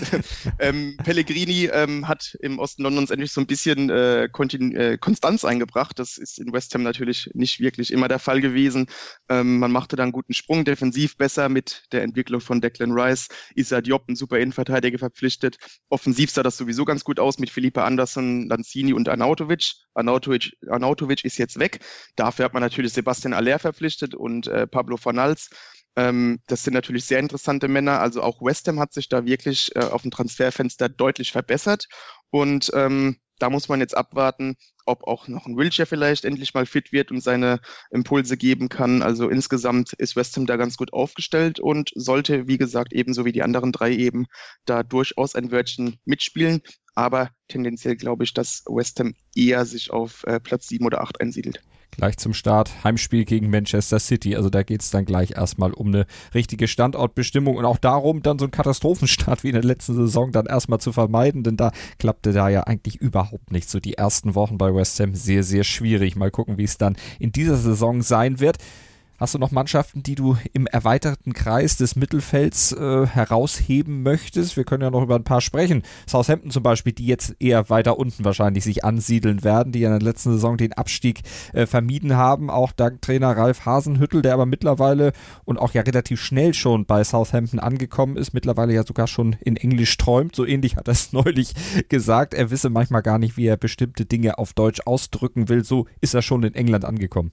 Ähm, 0.59 0.97
Pellegrini 1.03 1.67
ähm, 1.73 2.07
hat 2.07 2.37
im 2.41 2.59
Osten 2.59 2.85
Londons 2.85 3.11
endlich 3.11 3.33
so 3.33 3.41
ein 3.41 3.47
bisschen 3.47 3.91
äh, 3.91 4.25
äh, 4.25 4.99
Konstanz 4.99 5.45
eingebracht. 5.45 5.99
Das 5.99 6.19
ist 6.19 6.39
in 6.39 6.53
West 6.53 6.75
Ham 6.75 6.83
natürlich 6.83 7.31
nicht 7.35 7.61
wirklich 7.61 7.93
immer 7.93 8.09
der 8.09 8.19
Fall 8.19 8.41
gewesen. 8.41 8.87
Ähm, 9.29 9.59
man 9.59 9.73
machte 9.73 9.97
da 9.97 10.03
einen 10.03 10.13
guten 10.13 10.35
Sprung, 10.35 10.65
defensiv 10.65 11.17
besser 11.17 11.49
mit 11.49 11.85
der 11.93 12.03
Entwicklung 12.03 12.41
von 12.41 12.61
Declan 12.61 12.93
Rice. 12.93 13.29
Issa 13.55 13.81
Diop, 13.81 14.09
ein 14.09 14.17
super 14.17 14.39
Innenverteidiger, 14.39 14.99
verpflichtet. 14.99 15.57
Offensiv 15.89 16.31
sah 16.31 16.43
das 16.43 16.57
sowieso 16.57 16.85
ganz 16.85 17.05
gut 17.05 17.19
aus 17.19 17.39
mit 17.39 17.51
Felipe 17.51 17.83
Anderson, 17.83 18.49
Lanzini 18.49 18.93
und 18.93 19.09
Arnautovic. 19.09 19.73
Arnautovic, 19.95 20.53
Arnautovic 20.69 21.25
ist 21.25 21.39
jetzt 21.39 21.59
weg. 21.59 21.81
Dafür 22.17 22.45
hat 22.45 22.55
man 22.55 22.63
natürlich 22.63 22.93
Sebastian 22.93 23.33
Aller 23.33 23.59
verpflichtet 23.59 24.15
und 24.15 24.47
äh, 24.47 24.67
Pablo 24.67 24.97
Fornal 24.97 25.24
Arsenals. 25.25 25.51
Ähm, 25.97 26.41
das 26.47 26.65
sind 26.65 26.75
natürlich 26.75 27.05
sehr 27.05 27.21
interessante 27.21 27.69
Männer. 27.69 28.01
Also 28.01 28.23
auch 28.23 28.43
West 28.43 28.67
Ham 28.69 28.81
hat 28.81 28.93
sich 28.93 29.09
da 29.09 29.25
wirklich 29.25 29.75
äh, 29.77 29.81
auf 29.81 30.03
dem 30.03 30.11
Transferfenster 30.11 30.89
deutlich 30.89 31.33
verbessert. 31.33 31.87
Und 32.31 32.71
ähm, 32.75 33.17
da 33.39 33.51
muss 33.51 33.69
man 33.69 33.81
jetzt 33.81 33.97
abwarten, 33.97 34.57
ob 34.87 35.05
auch 35.05 35.29
noch 35.29 35.47
ein 35.47 35.57
Wilshire 35.57 35.87
vielleicht 35.87 36.25
endlich 36.25 36.55
mal 36.55 36.67
fit 36.67 36.93
wird 36.93 37.11
und 37.11 37.21
seine 37.21 37.61
Impulse 37.91 38.37
geben 38.37 38.69
kann. 38.69 39.03
Also 39.03 39.29
insgesamt 39.29 39.93
ist 39.95 40.17
West 40.17 40.37
Ham 40.37 40.47
da 40.47 40.57
ganz 40.57 40.77
gut 40.77 40.93
aufgestellt 40.93 41.61
und 41.61 41.91
sollte, 41.95 42.49
wie 42.49 42.59
gesagt, 42.59 42.93
ebenso 42.93 43.25
wie 43.25 43.33
die 43.33 43.43
anderen 43.43 43.73
drei 43.73 43.93
eben 43.93 44.27
da 44.67 44.83
durchaus 44.83 45.35
ein 45.37 45.53
Wörtchen 45.53 45.99
mitspielen. 46.05 46.61
Aber 46.97 47.31
tendenziell 47.49 47.97
glaube 47.97 48.25
ich, 48.25 48.35
dass 48.35 48.65
West 48.67 48.99
Ham 49.01 49.15
eher 49.35 49.65
sich 49.65 49.91
auf 49.93 50.25
äh, 50.25 50.41
Platz 50.41 50.69
sieben 50.69 50.87
oder 50.87 51.01
acht 51.03 51.21
einsiedelt 51.21 51.61
gleich 51.97 52.17
zum 52.17 52.35
Start. 52.35 52.85
Heimspiel 52.85 53.25
gegen 53.25 53.51
Manchester 53.51 53.99
City. 53.99 54.37
Also 54.37 54.51
da 54.51 54.63
geht 54.63 54.83
es 54.83 54.91
dann 54.91 55.05
gleich 55.05 55.33
erstmal 55.33 55.73
um 55.73 55.89
eine 55.89 56.07
richtige 56.35 56.69
Standortbestimmung 56.69 57.57
und 57.57 57.65
auch 57.65 57.79
darum, 57.79 58.23
dann 58.23 58.39
so 58.39 58.45
einen 58.45 58.53
Katastrophenstart 58.53 59.45
wie 59.45 59.49
in 59.49 59.55
der 59.55 59.65
letzten 59.65 59.95
Saison 59.95 60.33
dann 60.33 60.47
erstmal 60.47 60.81
zu 60.81 60.93
vermeiden, 60.93 61.43
denn 61.43 61.57
da 61.57 61.73
klappte 61.99 62.33
da 62.33 62.49
ja 62.49 62.63
eigentlich 62.63 62.97
überhaupt 62.97 63.53
nicht. 63.53 63.69
So 63.69 63.81
die 63.81 63.95
ersten 63.95 64.35
Wochen 64.35 64.59
bei 64.59 64.75
West 64.75 65.01
Ham 65.01 65.15
sehr, 65.15 65.43
sehr 65.43 65.65
schwierig. 65.65 66.17
Mal 66.17 66.31
gucken, 66.31 66.59
wie 66.59 66.65
es 66.65 66.79
dann 66.79 66.97
in 67.19 67.33
dieser 67.33 67.57
Saison 67.57 68.03
sein 68.03 68.41
wird. 68.41 68.59
Hast 69.17 69.33
du 69.33 69.39
noch 69.39 69.53
Mannschaften, 69.53 70.03
die 70.03 70.17
du 70.17 70.37
im 70.53 70.67
erweiterten 70.67 71.35
Kreis 71.35 71.77
des 71.77 71.95
Mittelfelds 71.95 72.73
äh, 72.73 73.07
herausheben 73.07 74.03
möchtest? 74.03 74.57
Wir 74.57 74.65
können 74.65 74.83
ja 74.83 74.91
noch 74.91 75.05
über 75.05 75.15
ein 75.15 75.23
paar 75.23 75.41
sprechen. 75.41 75.85
Southampton 76.09 76.51
zum 76.51 76.65
Beispiel, 76.65 76.93
die 76.93 77.07
jetzt 77.07 77.37
eher 77.39 77.71
weiter 77.71 77.97
unten 77.97 78.25
wahrscheinlich 78.25 78.65
sich 78.65 78.85
ansiedeln 78.85 79.45
werden, 79.45 79.73
die 79.73 79.79
ja 79.81 79.93
in 79.93 80.01
der 80.01 80.11
letzten 80.11 80.33
Saison 80.33 80.57
den 80.57 80.73
Abstieg 80.73 81.23
äh, 81.53 81.67
vermieden 81.67 82.17
haben, 82.17 82.51
auch 82.51 82.73
dank 82.73 83.03
Trainer 83.03 83.37
Ralf 83.37 83.65
Hasenhüttel, 83.65 84.21
der 84.21 84.35
aber 84.35 84.47
mittlerweile 84.47 85.13
und 85.45 85.59
auch 85.59 85.75
ja 85.75 85.83
relativ 85.83 86.21
schnell 86.21 86.53
schon 86.53 86.85
bei 86.85 87.05
Southampton 87.05 87.61
angekommen 87.61 88.17
ist, 88.17 88.35
mittlerweile 88.35 88.75
ja 88.75 88.85
sogar 88.85 89.07
schon 89.07 89.37
in 89.45 89.57
Englisch 89.57 89.97
träumt. 89.97 90.35
So 90.35 90.45
ähnlich 90.45 90.75
hat 90.75 90.89
er 90.89 90.93
es 90.93 91.13
neulich 91.13 91.55
gesagt. 91.89 92.35
Er 92.35 92.51
wisse 92.51 92.69
manchmal 92.69 93.03
gar 93.03 93.19
nicht, 93.19 93.37
wie 93.37 93.47
er 93.47 93.57
bestimmte 93.57 94.07
Dinge 94.07 94.39
auf 94.39 94.55
Deutsch 94.55 94.81
ausdrücken 94.85 95.49
will. 95.49 95.63
So 95.63 95.87
ist 96.01 96.15
er 96.15 96.23
schon 96.23 96.43
in 96.43 96.57
England 96.57 96.85
angekommen. 96.85 97.31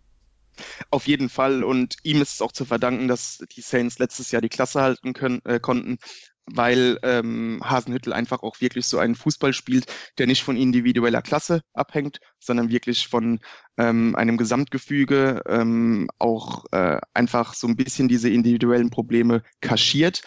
Auf 0.89 1.07
jeden 1.07 1.29
Fall. 1.29 1.63
Und 1.63 1.95
ihm 2.03 2.21
ist 2.21 2.33
es 2.33 2.41
auch 2.41 2.51
zu 2.51 2.65
verdanken, 2.65 3.07
dass 3.07 3.43
die 3.55 3.61
Saints 3.61 3.99
letztes 3.99 4.31
Jahr 4.31 4.41
die 4.41 4.49
Klasse 4.49 4.81
halten 4.81 5.13
können, 5.13 5.41
äh, 5.45 5.59
konnten, 5.59 5.97
weil 6.45 6.99
ähm, 7.03 7.61
Hasenhüttel 7.63 8.13
einfach 8.13 8.43
auch 8.43 8.59
wirklich 8.61 8.87
so 8.87 8.97
einen 8.97 9.15
Fußball 9.15 9.53
spielt, 9.53 9.85
der 10.17 10.27
nicht 10.27 10.43
von 10.43 10.57
individueller 10.57 11.21
Klasse 11.21 11.61
abhängt, 11.73 12.19
sondern 12.39 12.69
wirklich 12.69 13.07
von 13.07 13.39
ähm, 13.77 14.15
einem 14.15 14.37
Gesamtgefüge, 14.37 15.43
ähm, 15.47 16.09
auch 16.19 16.65
äh, 16.71 16.99
einfach 17.13 17.53
so 17.53 17.67
ein 17.67 17.75
bisschen 17.75 18.07
diese 18.07 18.29
individuellen 18.29 18.89
Probleme 18.89 19.43
kaschiert 19.61 20.21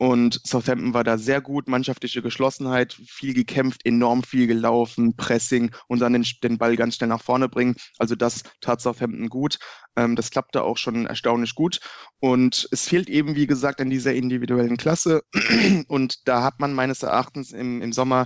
und 0.00 0.40
Southampton 0.46 0.94
war 0.94 1.04
da 1.04 1.18
sehr 1.18 1.42
gut, 1.42 1.68
mannschaftliche 1.68 2.22
Geschlossenheit, 2.22 2.94
viel 3.06 3.34
gekämpft, 3.34 3.84
enorm 3.84 4.22
viel 4.22 4.46
gelaufen, 4.46 5.14
Pressing 5.14 5.72
und 5.88 5.98
dann 5.98 6.14
den, 6.14 6.24
den 6.42 6.56
Ball 6.56 6.74
ganz 6.76 6.96
schnell 6.96 7.10
nach 7.10 7.22
vorne 7.22 7.50
bringen. 7.50 7.74
Also 7.98 8.14
das 8.14 8.42
tat 8.62 8.80
Southampton 8.80 9.28
gut. 9.28 9.58
Ähm, 9.96 10.16
das 10.16 10.30
klappte 10.30 10.62
auch 10.62 10.78
schon 10.78 11.04
erstaunlich 11.04 11.54
gut. 11.54 11.80
Und 12.18 12.66
es 12.70 12.88
fehlt 12.88 13.10
eben, 13.10 13.36
wie 13.36 13.46
gesagt, 13.46 13.78
an 13.82 13.90
dieser 13.90 14.14
individuellen 14.14 14.78
Klasse. 14.78 15.20
Und 15.88 16.26
da 16.26 16.42
hat 16.42 16.60
man 16.60 16.72
meines 16.72 17.02
Erachtens 17.02 17.52
im, 17.52 17.82
im 17.82 17.92
Sommer 17.92 18.24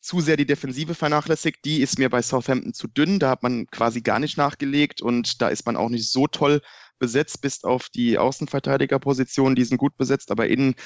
zu 0.00 0.20
sehr 0.20 0.36
die 0.36 0.46
Defensive 0.46 0.94
vernachlässigt. 0.94 1.64
Die 1.64 1.80
ist 1.82 1.98
mir 1.98 2.10
bei 2.10 2.22
Southampton 2.22 2.74
zu 2.74 2.86
dünn. 2.86 3.18
Da 3.18 3.30
hat 3.30 3.42
man 3.42 3.66
quasi 3.66 4.02
gar 4.02 4.20
nicht 4.20 4.36
nachgelegt 4.36 5.02
und 5.02 5.42
da 5.42 5.48
ist 5.48 5.66
man 5.66 5.76
auch 5.76 5.88
nicht 5.88 6.12
so 6.12 6.28
toll 6.28 6.60
besetzt, 7.00 7.40
bis 7.40 7.64
auf 7.64 7.88
die 7.88 8.18
Außenverteidigerposition. 8.18 9.56
Die 9.56 9.64
sind 9.64 9.78
gut 9.78 9.96
besetzt, 9.96 10.30
aber 10.30 10.46
innen 10.46 10.76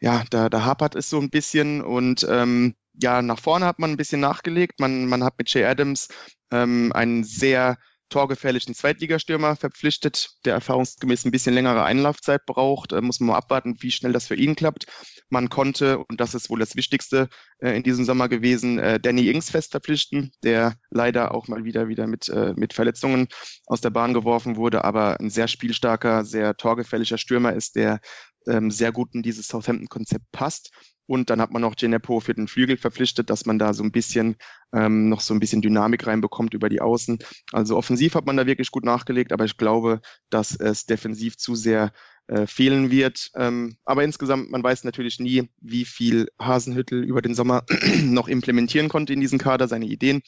ja, 0.00 0.24
da, 0.30 0.48
da 0.48 0.64
hapert 0.64 0.94
es 0.94 1.10
so 1.10 1.18
ein 1.18 1.30
bisschen 1.30 1.82
und 1.82 2.26
ähm, 2.28 2.74
ja, 2.94 3.22
nach 3.22 3.38
vorne 3.38 3.66
hat 3.66 3.78
man 3.78 3.90
ein 3.90 3.96
bisschen 3.96 4.20
nachgelegt. 4.20 4.80
Man, 4.80 5.06
man 5.06 5.24
hat 5.24 5.34
mit 5.38 5.52
Jay 5.52 5.64
Adams 5.64 6.08
ähm, 6.50 6.92
einen 6.92 7.24
sehr 7.24 7.76
torgefährlichen 8.10 8.74
Zweitligastürmer 8.74 9.56
verpflichtet, 9.56 10.30
der 10.44 10.54
erfahrungsgemäß 10.54 11.24
ein 11.24 11.30
bisschen 11.30 11.54
längere 11.54 11.84
Einlaufzeit 11.84 12.44
braucht. 12.44 12.92
Da 12.92 13.00
muss 13.00 13.20
man 13.20 13.28
mal 13.28 13.36
abwarten, 13.36 13.76
wie 13.80 13.90
schnell 13.92 14.12
das 14.12 14.26
für 14.26 14.34
ihn 14.34 14.56
klappt. 14.56 14.86
Man 15.30 15.48
konnte, 15.48 15.98
und 15.98 16.20
das 16.20 16.34
ist 16.34 16.50
wohl 16.50 16.58
das 16.58 16.76
Wichtigste 16.76 17.28
äh, 17.60 17.76
in 17.76 17.82
diesem 17.82 18.04
Sommer 18.04 18.28
gewesen, 18.28 18.78
äh, 18.78 19.00
Danny 19.00 19.28
Ings 19.30 19.50
fest 19.50 19.70
verpflichten, 19.70 20.32
der 20.42 20.74
leider 20.90 21.32
auch 21.32 21.46
mal 21.46 21.64
wieder 21.64 21.88
wieder 21.88 22.06
mit, 22.06 22.28
äh, 22.28 22.52
mit 22.56 22.72
Verletzungen 22.74 23.28
aus 23.66 23.80
der 23.80 23.90
Bahn 23.90 24.12
geworfen 24.12 24.56
wurde, 24.56 24.84
aber 24.84 25.20
ein 25.20 25.30
sehr 25.30 25.46
spielstarker, 25.46 26.24
sehr 26.24 26.56
torgefälliger 26.56 27.16
Stürmer 27.16 27.52
ist, 27.52 27.76
der 27.76 28.00
ähm, 28.46 28.70
sehr 28.70 28.92
gut 28.92 29.14
in 29.14 29.22
dieses 29.22 29.48
Southampton-Konzept 29.48 30.24
passt. 30.32 30.70
Und 31.06 31.28
dann 31.28 31.40
hat 31.40 31.50
man 31.50 31.62
noch 31.62 31.74
Genepo 31.74 32.20
für 32.20 32.34
den 32.34 32.46
Flügel 32.46 32.76
verpflichtet, 32.76 33.30
dass 33.30 33.44
man 33.44 33.58
da 33.58 33.74
so 33.74 33.82
ein 33.82 33.90
bisschen 33.90 34.36
ähm, 34.72 35.08
noch 35.08 35.20
so 35.20 35.34
ein 35.34 35.40
bisschen 35.40 35.60
Dynamik 35.60 36.06
reinbekommt 36.06 36.54
über 36.54 36.68
die 36.68 36.80
Außen. 36.80 37.18
Also 37.52 37.76
offensiv 37.76 38.14
hat 38.14 38.26
man 38.26 38.36
da 38.36 38.46
wirklich 38.46 38.70
gut 38.70 38.84
nachgelegt, 38.84 39.32
aber 39.32 39.44
ich 39.44 39.56
glaube, 39.56 40.00
dass 40.30 40.54
es 40.54 40.86
defensiv 40.86 41.36
zu 41.36 41.56
sehr 41.56 41.92
äh, 42.28 42.46
fehlen 42.46 42.92
wird. 42.92 43.32
Ähm, 43.34 43.76
aber 43.84 44.04
insgesamt, 44.04 44.52
man 44.52 44.62
weiß 44.62 44.84
natürlich 44.84 45.18
nie, 45.18 45.50
wie 45.60 45.84
viel 45.84 46.28
Hasenhüttel 46.40 47.02
über 47.02 47.22
den 47.22 47.34
Sommer 47.34 47.64
noch 48.04 48.28
implementieren 48.28 48.88
konnte 48.88 49.12
in 49.12 49.20
diesen 49.20 49.40
Kader, 49.40 49.66
seine 49.66 49.86
Ideen. 49.86 50.22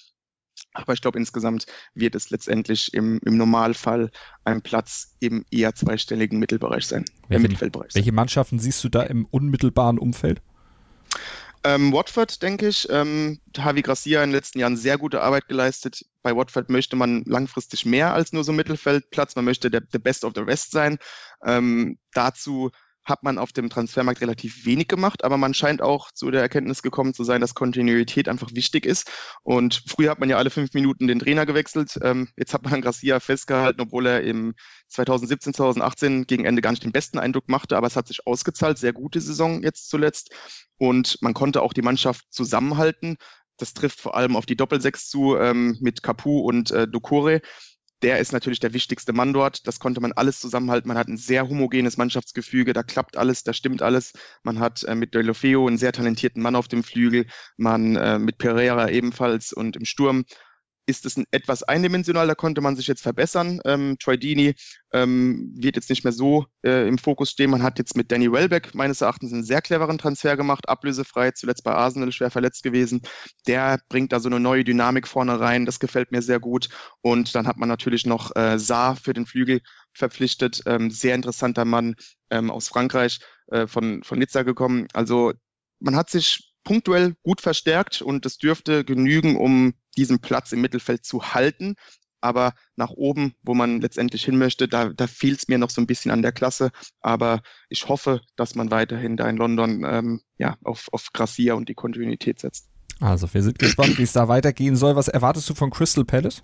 Aber 0.72 0.92
ich 0.92 1.00
glaube, 1.00 1.18
insgesamt 1.18 1.66
wird 1.94 2.14
es 2.14 2.30
letztendlich 2.30 2.94
im, 2.94 3.20
im 3.24 3.36
Normalfall 3.36 4.10
ein 4.44 4.62
Platz 4.62 5.16
im 5.20 5.44
eher 5.50 5.74
zweistelligen 5.74 6.38
Mittelbereich 6.38 6.86
sein, 6.86 7.04
welche, 7.28 7.42
Mittelfeldbereich. 7.42 7.94
Welche 7.94 8.12
Mannschaften 8.12 8.58
siehst 8.58 8.82
du 8.84 8.88
da 8.88 9.02
im 9.02 9.26
unmittelbaren 9.26 9.98
Umfeld? 9.98 10.40
Ähm, 11.64 11.92
Watford, 11.92 12.42
denke 12.42 12.68
ich. 12.68 12.88
Ähm, 12.90 13.40
Javi 13.54 13.82
Gracia 13.82 14.22
in 14.22 14.30
den 14.30 14.36
letzten 14.36 14.58
Jahren 14.58 14.76
sehr 14.76 14.98
gute 14.98 15.22
Arbeit 15.22 15.46
geleistet. 15.46 16.04
Bei 16.22 16.34
Watford 16.34 16.70
möchte 16.70 16.96
man 16.96 17.22
langfristig 17.24 17.86
mehr 17.86 18.14
als 18.14 18.32
nur 18.32 18.42
so 18.42 18.52
Mittelfeldplatz. 18.52 19.36
Man 19.36 19.44
möchte 19.44 19.70
der, 19.70 19.82
der 19.82 20.00
Best 20.00 20.24
of 20.24 20.32
the 20.34 20.40
Rest 20.40 20.72
sein. 20.72 20.98
Ähm, 21.44 21.98
dazu 22.12 22.70
hat 23.04 23.22
man 23.22 23.38
auf 23.38 23.52
dem 23.52 23.68
Transfermarkt 23.68 24.20
relativ 24.20 24.64
wenig 24.64 24.88
gemacht, 24.88 25.24
aber 25.24 25.36
man 25.36 25.54
scheint 25.54 25.82
auch 25.82 26.12
zu 26.12 26.30
der 26.30 26.40
Erkenntnis 26.40 26.82
gekommen 26.82 27.14
zu 27.14 27.24
sein, 27.24 27.40
dass 27.40 27.54
Kontinuität 27.54 28.28
einfach 28.28 28.50
wichtig 28.54 28.86
ist. 28.86 29.10
Und 29.42 29.82
früher 29.88 30.10
hat 30.10 30.20
man 30.20 30.28
ja 30.28 30.36
alle 30.36 30.50
fünf 30.50 30.72
Minuten 30.74 31.08
den 31.08 31.18
Trainer 31.18 31.46
gewechselt. 31.46 31.98
Ähm, 32.02 32.28
jetzt 32.36 32.54
hat 32.54 32.64
man 32.64 32.80
Gracia 32.80 33.18
festgehalten, 33.20 33.80
obwohl 33.80 34.06
er 34.06 34.22
im 34.22 34.54
2017, 34.88 35.54
2018 35.54 36.26
gegen 36.26 36.44
Ende 36.44 36.62
gar 36.62 36.70
nicht 36.70 36.84
den 36.84 36.92
besten 36.92 37.18
Eindruck 37.18 37.48
machte, 37.48 37.76
aber 37.76 37.86
es 37.86 37.96
hat 37.96 38.06
sich 38.06 38.26
ausgezahlt. 38.26 38.78
Sehr 38.78 38.92
gute 38.92 39.20
Saison 39.20 39.62
jetzt 39.62 39.88
zuletzt. 39.88 40.30
Und 40.78 41.18
man 41.22 41.34
konnte 41.34 41.62
auch 41.62 41.72
die 41.72 41.82
Mannschaft 41.82 42.24
zusammenhalten. 42.30 43.16
Das 43.56 43.74
trifft 43.74 44.00
vor 44.00 44.16
allem 44.16 44.36
auf 44.36 44.46
die 44.46 44.56
Doppelsechs 44.56 45.08
zu 45.08 45.36
ähm, 45.36 45.76
mit 45.80 46.02
Capu 46.02 46.40
und 46.40 46.70
äh, 46.70 46.88
Ducore 46.88 47.40
der 48.02 48.18
ist 48.18 48.32
natürlich 48.32 48.60
der 48.60 48.74
wichtigste 48.74 49.12
Mann 49.12 49.32
dort. 49.32 49.66
Das 49.66 49.78
konnte 49.78 50.00
man 50.00 50.12
alles 50.12 50.40
zusammenhalten. 50.40 50.88
Man 50.88 50.98
hat 50.98 51.08
ein 51.08 51.16
sehr 51.16 51.48
homogenes 51.48 51.96
Mannschaftsgefüge. 51.96 52.72
Da 52.72 52.82
klappt 52.82 53.16
alles, 53.16 53.44
da 53.44 53.52
stimmt 53.52 53.82
alles. 53.82 54.12
Man 54.42 54.58
hat 54.58 54.82
äh, 54.84 54.94
mit 54.94 55.14
Delofeo 55.14 55.66
einen 55.66 55.78
sehr 55.78 55.92
talentierten 55.92 56.42
Mann 56.42 56.56
auf 56.56 56.68
dem 56.68 56.82
Flügel. 56.82 57.26
Man 57.56 57.96
äh, 57.96 58.18
mit 58.18 58.38
Pereira 58.38 58.88
ebenfalls 58.90 59.52
und 59.52 59.76
im 59.76 59.84
Sturm 59.84 60.24
ist 60.86 61.06
es 61.06 61.16
ein 61.16 61.24
etwas 61.30 61.62
eindimensional, 61.62 62.26
da 62.26 62.34
konnte 62.34 62.60
man 62.60 62.76
sich 62.76 62.86
jetzt 62.86 63.02
verbessern. 63.02 63.60
Ähm, 63.64 63.96
Troy 63.98 64.18
Dini 64.18 64.54
ähm, 64.92 65.52
wird 65.54 65.76
jetzt 65.76 65.90
nicht 65.90 66.04
mehr 66.04 66.12
so 66.12 66.46
äh, 66.64 66.88
im 66.88 66.98
Fokus 66.98 67.30
stehen. 67.30 67.50
Man 67.50 67.62
hat 67.62 67.78
jetzt 67.78 67.96
mit 67.96 68.10
Danny 68.10 68.30
Welbeck 68.30 68.74
meines 68.74 69.00
Erachtens 69.00 69.32
einen 69.32 69.44
sehr 69.44 69.62
cleveren 69.62 69.98
Transfer 69.98 70.36
gemacht, 70.36 70.68
ablösefrei, 70.68 71.30
zuletzt 71.32 71.64
bei 71.64 71.72
Arsenal 71.72 72.12
schwer 72.12 72.30
verletzt 72.30 72.62
gewesen. 72.62 73.02
Der 73.46 73.78
bringt 73.88 74.12
da 74.12 74.20
so 74.20 74.28
eine 74.28 74.40
neue 74.40 74.64
Dynamik 74.64 75.06
vorne 75.06 75.38
rein, 75.38 75.66
das 75.66 75.80
gefällt 75.80 76.12
mir 76.12 76.22
sehr 76.22 76.40
gut. 76.40 76.68
Und 77.00 77.34
dann 77.34 77.46
hat 77.46 77.56
man 77.58 77.68
natürlich 77.68 78.06
noch 78.06 78.34
äh, 78.36 78.58
Saar 78.58 78.96
für 78.96 79.12
den 79.12 79.26
Flügel 79.26 79.60
verpflichtet, 79.92 80.62
ähm, 80.66 80.90
sehr 80.90 81.14
interessanter 81.14 81.64
Mann 81.64 81.94
ähm, 82.30 82.50
aus 82.50 82.68
Frankreich, 82.68 83.20
äh, 83.48 83.66
von, 83.66 84.02
von 84.02 84.18
Nizza 84.18 84.42
gekommen. 84.42 84.88
Also 84.92 85.32
man 85.80 85.96
hat 85.96 86.10
sich 86.10 86.51
punktuell 86.64 87.14
gut 87.22 87.40
verstärkt 87.40 88.02
und 88.02 88.26
es 88.26 88.38
dürfte 88.38 88.84
genügen, 88.84 89.36
um 89.36 89.74
diesen 89.96 90.20
Platz 90.20 90.52
im 90.52 90.60
Mittelfeld 90.60 91.04
zu 91.04 91.34
halten. 91.34 91.74
Aber 92.20 92.54
nach 92.76 92.90
oben, 92.90 93.34
wo 93.42 93.52
man 93.52 93.80
letztendlich 93.80 94.24
hin 94.24 94.38
möchte, 94.38 94.68
da, 94.68 94.90
da 94.90 95.08
fehlt 95.08 95.40
es 95.40 95.48
mir 95.48 95.58
noch 95.58 95.70
so 95.70 95.80
ein 95.80 95.88
bisschen 95.88 96.12
an 96.12 96.22
der 96.22 96.30
Klasse. 96.30 96.70
Aber 97.00 97.42
ich 97.68 97.88
hoffe, 97.88 98.20
dass 98.36 98.54
man 98.54 98.70
weiterhin 98.70 99.16
da 99.16 99.28
in 99.28 99.36
London 99.36 99.84
ähm, 99.84 100.20
ja, 100.38 100.56
auf, 100.62 100.88
auf 100.92 101.08
Gracia 101.12 101.54
und 101.54 101.68
die 101.68 101.74
Kontinuität 101.74 102.38
setzt. 102.38 102.68
Also 103.00 103.32
wir 103.34 103.42
sind 103.42 103.58
gespannt, 103.58 103.98
wie 103.98 104.04
es 104.04 104.12
da 104.12 104.28
weitergehen 104.28 104.76
soll. 104.76 104.94
Was 104.94 105.08
erwartest 105.08 105.50
du 105.50 105.54
von 105.54 105.70
Crystal 105.70 106.04
Palace? 106.04 106.42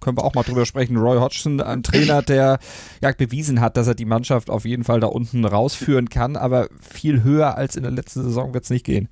können 0.00 0.16
wir 0.16 0.24
auch 0.24 0.34
mal 0.34 0.42
drüber 0.42 0.66
sprechen. 0.66 0.96
Roy 0.96 1.18
Hodgson, 1.18 1.60
ein 1.60 1.82
Trainer, 1.82 2.22
der 2.26 2.58
ja 3.02 3.12
bewiesen 3.12 3.60
hat, 3.60 3.76
dass 3.76 3.86
er 3.86 3.94
die 3.94 4.04
Mannschaft 4.04 4.50
auf 4.50 4.64
jeden 4.64 4.84
Fall 4.84 5.00
da 5.00 5.06
unten 5.06 5.44
rausführen 5.44 6.08
kann, 6.08 6.36
aber 6.36 6.68
viel 6.80 7.22
höher 7.22 7.56
als 7.56 7.76
in 7.76 7.82
der 7.82 7.92
letzten 7.92 8.22
Saison 8.22 8.54
wird 8.54 8.64
es 8.64 8.70
nicht 8.70 8.86
gehen. 8.86 9.08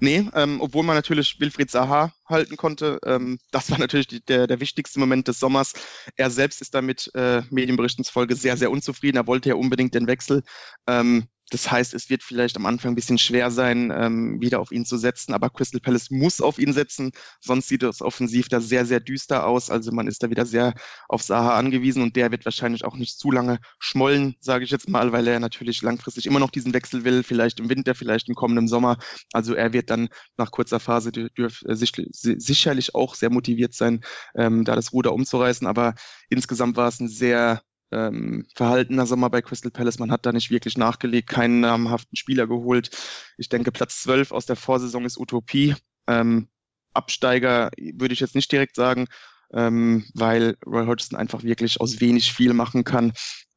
Nee, 0.00 0.28
ähm, 0.34 0.60
obwohl 0.60 0.84
man 0.84 0.96
natürlich 0.96 1.38
Wilfried 1.40 1.70
Zaha 1.70 2.12
halten 2.26 2.56
konnte. 2.56 2.98
Ähm, 3.04 3.38
das 3.50 3.70
war 3.70 3.78
natürlich 3.78 4.06
die, 4.06 4.24
der, 4.24 4.46
der 4.46 4.60
wichtigste 4.60 4.98
Moment 4.98 5.28
des 5.28 5.38
Sommers. 5.38 5.74
Er 6.16 6.30
selbst 6.30 6.60
ist 6.60 6.74
damit 6.74 7.10
äh, 7.14 7.42
Medienberichten 7.50 8.04
zufolge 8.04 8.36
sehr, 8.36 8.56
sehr 8.56 8.70
unzufrieden. 8.70 9.16
Er 9.16 9.26
wollte 9.26 9.50
ja 9.50 9.54
unbedingt 9.54 9.94
den 9.94 10.06
Wechsel. 10.06 10.42
Ähm, 10.86 11.28
das 11.50 11.70
heißt, 11.70 11.94
es 11.94 12.08
wird 12.08 12.22
vielleicht 12.22 12.56
am 12.56 12.66
Anfang 12.66 12.92
ein 12.92 12.94
bisschen 12.94 13.18
schwer 13.18 13.50
sein, 13.50 13.92
ähm, 13.94 14.40
wieder 14.40 14.60
auf 14.60 14.72
ihn 14.72 14.84
zu 14.84 14.96
setzen, 14.96 15.34
aber 15.34 15.50
Crystal 15.50 15.80
Palace 15.80 16.10
muss 16.10 16.40
auf 16.40 16.58
ihn 16.58 16.72
setzen, 16.72 17.10
sonst 17.40 17.68
sieht 17.68 17.82
es 17.82 18.00
offensiv 18.00 18.48
da 18.48 18.60
sehr, 18.60 18.86
sehr 18.86 19.00
düster 19.00 19.46
aus. 19.46 19.68
Also 19.70 19.92
man 19.92 20.06
ist 20.06 20.22
da 20.22 20.30
wieder 20.30 20.46
sehr 20.46 20.74
auf 21.08 21.22
Saha 21.22 21.58
angewiesen 21.58 22.02
und 22.02 22.16
der 22.16 22.30
wird 22.30 22.44
wahrscheinlich 22.44 22.84
auch 22.84 22.96
nicht 22.96 23.18
zu 23.18 23.30
lange 23.30 23.58
schmollen, 23.78 24.36
sage 24.40 24.64
ich 24.64 24.70
jetzt 24.70 24.88
mal, 24.88 25.12
weil 25.12 25.26
er 25.26 25.40
natürlich 25.40 25.82
langfristig 25.82 26.26
immer 26.26 26.38
noch 26.38 26.50
diesen 26.50 26.72
Wechsel 26.72 27.04
will, 27.04 27.22
vielleicht 27.22 27.60
im 27.60 27.68
Winter, 27.68 27.94
vielleicht 27.94 28.28
im 28.28 28.34
kommenden 28.34 28.68
Sommer. 28.68 28.98
Also 29.32 29.54
er 29.54 29.72
wird 29.72 29.90
dann 29.90 30.08
nach 30.36 30.52
kurzer 30.52 30.80
Phase 30.80 31.10
dürf, 31.12 31.62
äh, 31.66 31.74
sicherlich 31.74 32.94
auch 32.94 33.14
sehr 33.16 33.30
motiviert 33.30 33.74
sein, 33.74 34.02
ähm, 34.36 34.64
da 34.64 34.76
das 34.76 34.92
Ruder 34.92 35.12
umzureißen, 35.12 35.66
aber 35.66 35.94
insgesamt 36.28 36.76
war 36.76 36.88
es 36.88 37.00
ein 37.00 37.08
sehr 37.08 37.62
ähm, 37.92 38.46
verhaltener 38.54 39.06
Sommer 39.06 39.30
bei 39.30 39.42
Crystal 39.42 39.70
Palace. 39.70 39.98
Man 39.98 40.10
hat 40.10 40.26
da 40.26 40.32
nicht 40.32 40.50
wirklich 40.50 40.78
nachgelegt, 40.78 41.28
keinen 41.28 41.60
namhaften 41.60 42.16
Spieler 42.16 42.46
geholt. 42.46 42.90
Ich 43.36 43.48
denke, 43.48 43.72
Platz 43.72 44.02
12 44.02 44.32
aus 44.32 44.46
der 44.46 44.56
Vorsaison 44.56 45.04
ist 45.04 45.18
Utopie. 45.18 45.74
Ähm, 46.06 46.48
Absteiger 46.92 47.70
würde 47.76 48.14
ich 48.14 48.20
jetzt 48.20 48.34
nicht 48.34 48.50
direkt 48.50 48.74
sagen, 48.74 49.06
ähm, 49.54 50.04
weil 50.14 50.56
Roy 50.66 50.86
Hodgson 50.86 51.18
einfach 51.18 51.42
wirklich 51.42 51.80
aus 51.80 52.00
wenig 52.00 52.32
viel 52.32 52.52
machen 52.52 52.84
kann. 52.84 53.12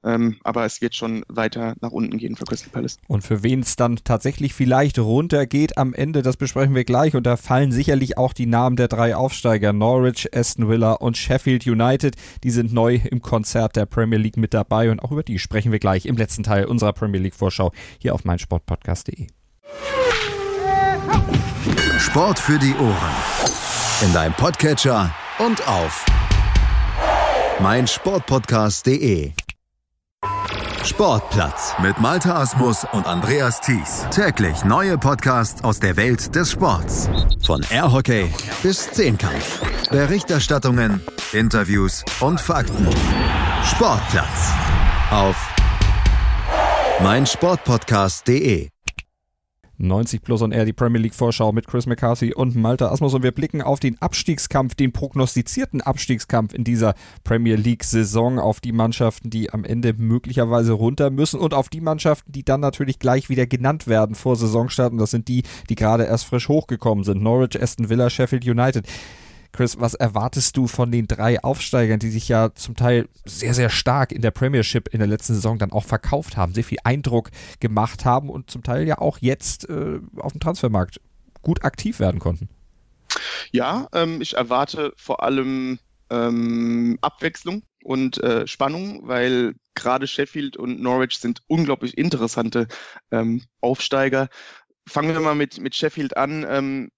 Ähm, 0.06 0.38
aber 0.44 0.66
es 0.66 0.82
wird 0.82 0.96
schon 0.96 1.24
weiter 1.30 1.76
nach 1.80 1.92
unten 1.92 2.18
gehen 2.18 2.36
für 2.36 2.44
Crystal 2.44 2.70
Palace. 2.70 2.98
Und 3.08 3.24
für 3.24 3.42
wen 3.42 3.62
es 3.62 3.78
dann 3.78 3.98
tatsächlich 4.04 4.54
vielleicht 4.54 5.00
runtergeht 5.00 5.78
am 5.78 5.94
Ende, 5.94 6.22
das 6.22 6.36
besprechen 6.36 6.76
wir 6.76 6.84
gleich. 6.84 7.16
Und 7.16 7.24
da 7.24 7.38
fallen 7.38 7.72
sicherlich 7.72 8.18
auch 8.18 8.34
die 8.34 8.46
Namen 8.46 8.76
der 8.76 8.90
drei 8.90 9.16
Aufsteiger, 9.16 9.72
Norwich, 9.72 10.30
Aston 10.36 10.68
Villa 10.68 10.94
und 10.94 11.18
Sheffield 11.18 11.66
United. 11.66 12.16
Die 12.44 12.52
sind 12.52 12.74
neu 12.74 13.00
im 13.10 13.22
Konzert 13.22 13.78
der 13.78 13.86
Premier 13.86 14.20
League 14.20 14.38
mit 14.38 14.54
dabei 14.54 14.92
und 14.92 15.00
auch 15.00 15.12
über 15.12 15.24
die 15.24 15.40
sprechen 15.40 15.72
wir 15.72 15.80
gleich 15.80 16.06
im 16.06 16.18
letzten 16.18 16.44
Teil 16.44 16.66
unserer 16.66 16.92
Premier 16.92 17.22
League 17.22 17.36
Vorschau 17.36 17.72
hier 18.00 18.14
auf 18.14 18.26
meinsportpodcast.de. 18.26 19.28
Sport 21.98 22.40
für 22.40 22.60
die 22.60 22.74
Ohren. 22.76 23.12
In 24.02 24.12
deinem 24.12 24.34
Podcatcher 24.34 25.16
und 25.46 25.68
auf 25.68 26.06
meinsportpodcast.de. 27.60 29.32
Sportplatz 30.84 31.74
mit 31.82 32.00
Malta 32.00 32.42
Asmus 32.42 32.86
und 32.92 33.06
Andreas 33.08 33.62
Thies. 33.62 34.06
Täglich 34.12 34.64
neue 34.66 34.98
Podcasts 34.98 35.64
aus 35.64 35.80
der 35.80 35.96
Welt 35.98 36.36
des 36.36 36.52
Sports. 36.52 37.10
Von 37.46 37.64
Airhockey 37.70 38.32
bis 38.62 38.92
Zehnkampf. 38.92 39.62
Berichterstattungen, 39.90 41.02
Interviews 41.32 42.04
und 42.20 42.40
Fakten. 42.40 42.88
Sportplatz 43.64 44.52
auf 45.10 45.36
meinsportpodcast.de. 47.02 48.73
90 49.84 50.22
Plus 50.22 50.42
und 50.42 50.52
R, 50.52 50.66
die 50.66 50.74
Premier 50.74 51.02
League 51.02 51.14
Vorschau 51.14 51.52
mit 51.52 51.68
Chris 51.68 51.86
McCarthy 51.86 52.34
und 52.34 52.56
Malta 52.56 52.90
Asmus. 52.92 53.14
Und 53.14 53.24
wir 53.24 53.32
blicken 53.32 53.62
auf 53.62 53.80
den 53.80 54.02
Abstiegskampf, 54.02 54.76
den 54.76 54.92
prognostizierten 54.92 55.82
Abstiegskampf 55.82 56.54
in 56.54 56.64
dieser 56.64 56.96
Premier 57.24 57.56
League 57.56 57.84
Saison, 57.84 58.40
auf 58.40 58.60
die 58.60 58.72
Mannschaften, 58.72 59.30
die 59.30 59.52
am 59.52 59.64
Ende 59.64 59.94
möglicherweise 59.94 60.74
runter 60.74 61.10
müssen 61.10 61.40
und 61.40 61.54
auf 61.54 61.70
die 61.70 61.82
Mannschaften, 61.82 62.32
die 62.32 62.44
dann 62.44 62.62
natürlich 62.62 63.00
gleich 63.00 63.30
wieder 63.30 63.46
genannt 63.46 63.88
werden 63.88 64.16
vor 64.16 64.36
Saisonstart. 64.36 64.94
Und 64.94 65.00
das 65.00 65.12
sind 65.12 65.28
die, 65.28 65.44
die 65.70 65.76
gerade 65.76 66.06
erst 66.06 66.26
frisch 66.26 66.48
hochgekommen 66.48 67.04
sind. 67.04 67.22
Norwich, 67.22 67.62
Aston 67.62 67.90
Villa, 67.90 68.10
Sheffield 68.10 68.46
United. 68.46 68.88
Chris, 69.54 69.80
was 69.80 69.94
erwartest 69.94 70.58
du 70.58 70.68
von 70.68 70.92
den 70.92 71.08
drei 71.08 71.42
Aufsteigern, 71.44 72.00
die 72.00 72.10
sich 72.10 72.28
ja 72.28 72.54
zum 72.56 72.76
Teil 72.76 73.08
sehr, 73.24 73.54
sehr 73.54 73.70
stark 73.70 74.12
in 74.12 74.22
der 74.22 74.32
Premiership 74.32 74.90
in 74.90 75.00
der 75.00 75.08
letzten 75.08 75.36
Saison 75.36 75.60
dann 75.60 75.72
auch 75.72 75.86
verkauft 75.86 76.36
haben, 76.36 76.54
sehr 76.54 76.64
viel 76.64 76.80
Eindruck 76.84 77.30
gemacht 77.60 78.04
haben 78.04 78.30
und 78.30 78.50
zum 78.50 78.64
Teil 78.64 78.88
ja 78.88 78.98
auch 78.98 79.20
jetzt 79.20 79.70
äh, 79.70 80.00
auf 80.18 80.34
dem 80.34 80.42
Transfermarkt 80.42 81.00
gut 81.44 81.64
aktiv 81.64 82.00
werden 82.00 82.20
konnten? 82.20 82.50
Ja, 83.52 83.88
ähm, 83.94 84.22
ich 84.22 84.36
erwarte 84.36 84.92
vor 84.98 85.22
allem 85.22 85.78
ähm, 86.10 86.98
Abwechslung 87.02 87.62
und 87.84 88.18
äh, 88.24 88.48
Spannung, 88.48 89.08
weil 89.08 89.54
gerade 89.76 90.08
Sheffield 90.08 90.58
und 90.58 90.82
Norwich 90.82 91.20
sind 91.20 91.42
unglaublich 91.48 91.98
interessante 91.98 92.68
ähm, 93.12 93.44
Aufsteiger. 93.62 94.30
Fangen 94.88 95.14
wir 95.14 95.20
mal 95.20 95.36
mit, 95.36 95.60
mit 95.60 95.76
Sheffield 95.76 96.18
an. 96.18 96.46
Ähm, 96.50 96.90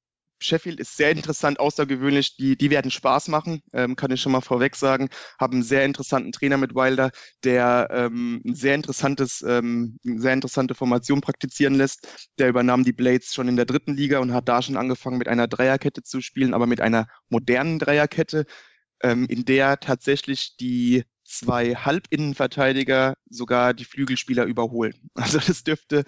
Sheffield 0.45 0.79
ist 0.79 0.95
sehr 0.97 1.11
interessant, 1.11 1.59
außergewöhnlich. 1.59 2.37
Die, 2.37 2.57
die 2.57 2.69
werden 2.69 2.91
Spaß 2.91 3.27
machen, 3.27 3.61
ähm, 3.73 3.95
kann 3.95 4.11
ich 4.11 4.21
schon 4.21 4.31
mal 4.31 4.41
vorweg 4.41 4.75
sagen. 4.75 5.09
Haben 5.39 5.55
einen 5.55 5.63
sehr 5.63 5.85
interessanten 5.85 6.31
Trainer 6.31 6.57
mit 6.57 6.75
Wilder, 6.75 7.11
der 7.43 7.87
ähm, 7.91 8.41
ein 8.45 8.55
sehr 8.55 8.75
interessantes, 8.75 9.41
ähm, 9.41 9.99
sehr 10.03 10.33
interessante 10.33 10.75
Formation 10.75 11.21
praktizieren 11.21 11.75
lässt. 11.75 12.29
Der 12.37 12.49
übernahm 12.49 12.83
die 12.83 12.93
Blades 12.93 13.33
schon 13.33 13.47
in 13.47 13.55
der 13.55 13.65
dritten 13.65 13.95
Liga 13.95 14.19
und 14.19 14.33
hat 14.33 14.47
da 14.47 14.61
schon 14.61 14.77
angefangen, 14.77 15.17
mit 15.17 15.27
einer 15.27 15.47
Dreierkette 15.47 16.03
zu 16.03 16.21
spielen, 16.21 16.53
aber 16.53 16.67
mit 16.67 16.81
einer 16.81 17.07
modernen 17.29 17.79
Dreierkette, 17.79 18.45
ähm, 19.03 19.25
in 19.29 19.45
der 19.45 19.79
tatsächlich 19.79 20.55
die 20.57 21.03
zwei 21.25 21.75
Halbinnenverteidiger 21.75 23.15
sogar 23.29 23.73
die 23.73 23.85
Flügelspieler 23.85 24.45
überholen. 24.45 24.93
Also 25.15 25.39
das 25.39 25.63
dürfte, 25.63 26.03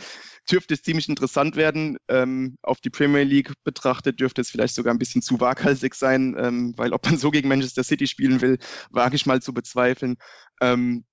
dürfte 0.50 0.80
ziemlich 0.80 1.10
interessant 1.10 1.56
werden. 1.56 1.98
Ähm, 2.08 2.58
auf 2.62 2.82
die 2.82 2.92
Premier 2.92 3.24
League 3.24 3.52
betrachtet 3.64 4.20
dürfte 4.20 4.42
es 4.42 4.52
vielleicht 4.52 4.76
sogar 4.76 4.94
ein 4.94 5.00
bisschen 5.00 5.22
zu 5.24 5.40
waghalsig 5.40 5.96
sein, 5.96 6.36
ähm, 6.38 6.74
weil 6.78 6.94
ob 6.94 7.06
man 7.06 7.18
so 7.18 7.32
gegen 7.32 7.50
Manchester 7.50 7.84
City 7.84 8.06
spielen 8.06 8.42
will, 8.42 8.60
wage 8.92 9.16
ich 9.16 9.26
mal 9.26 9.42
zu 9.42 9.54
bezweifeln. 9.54 10.18
Ähm, 10.62 11.04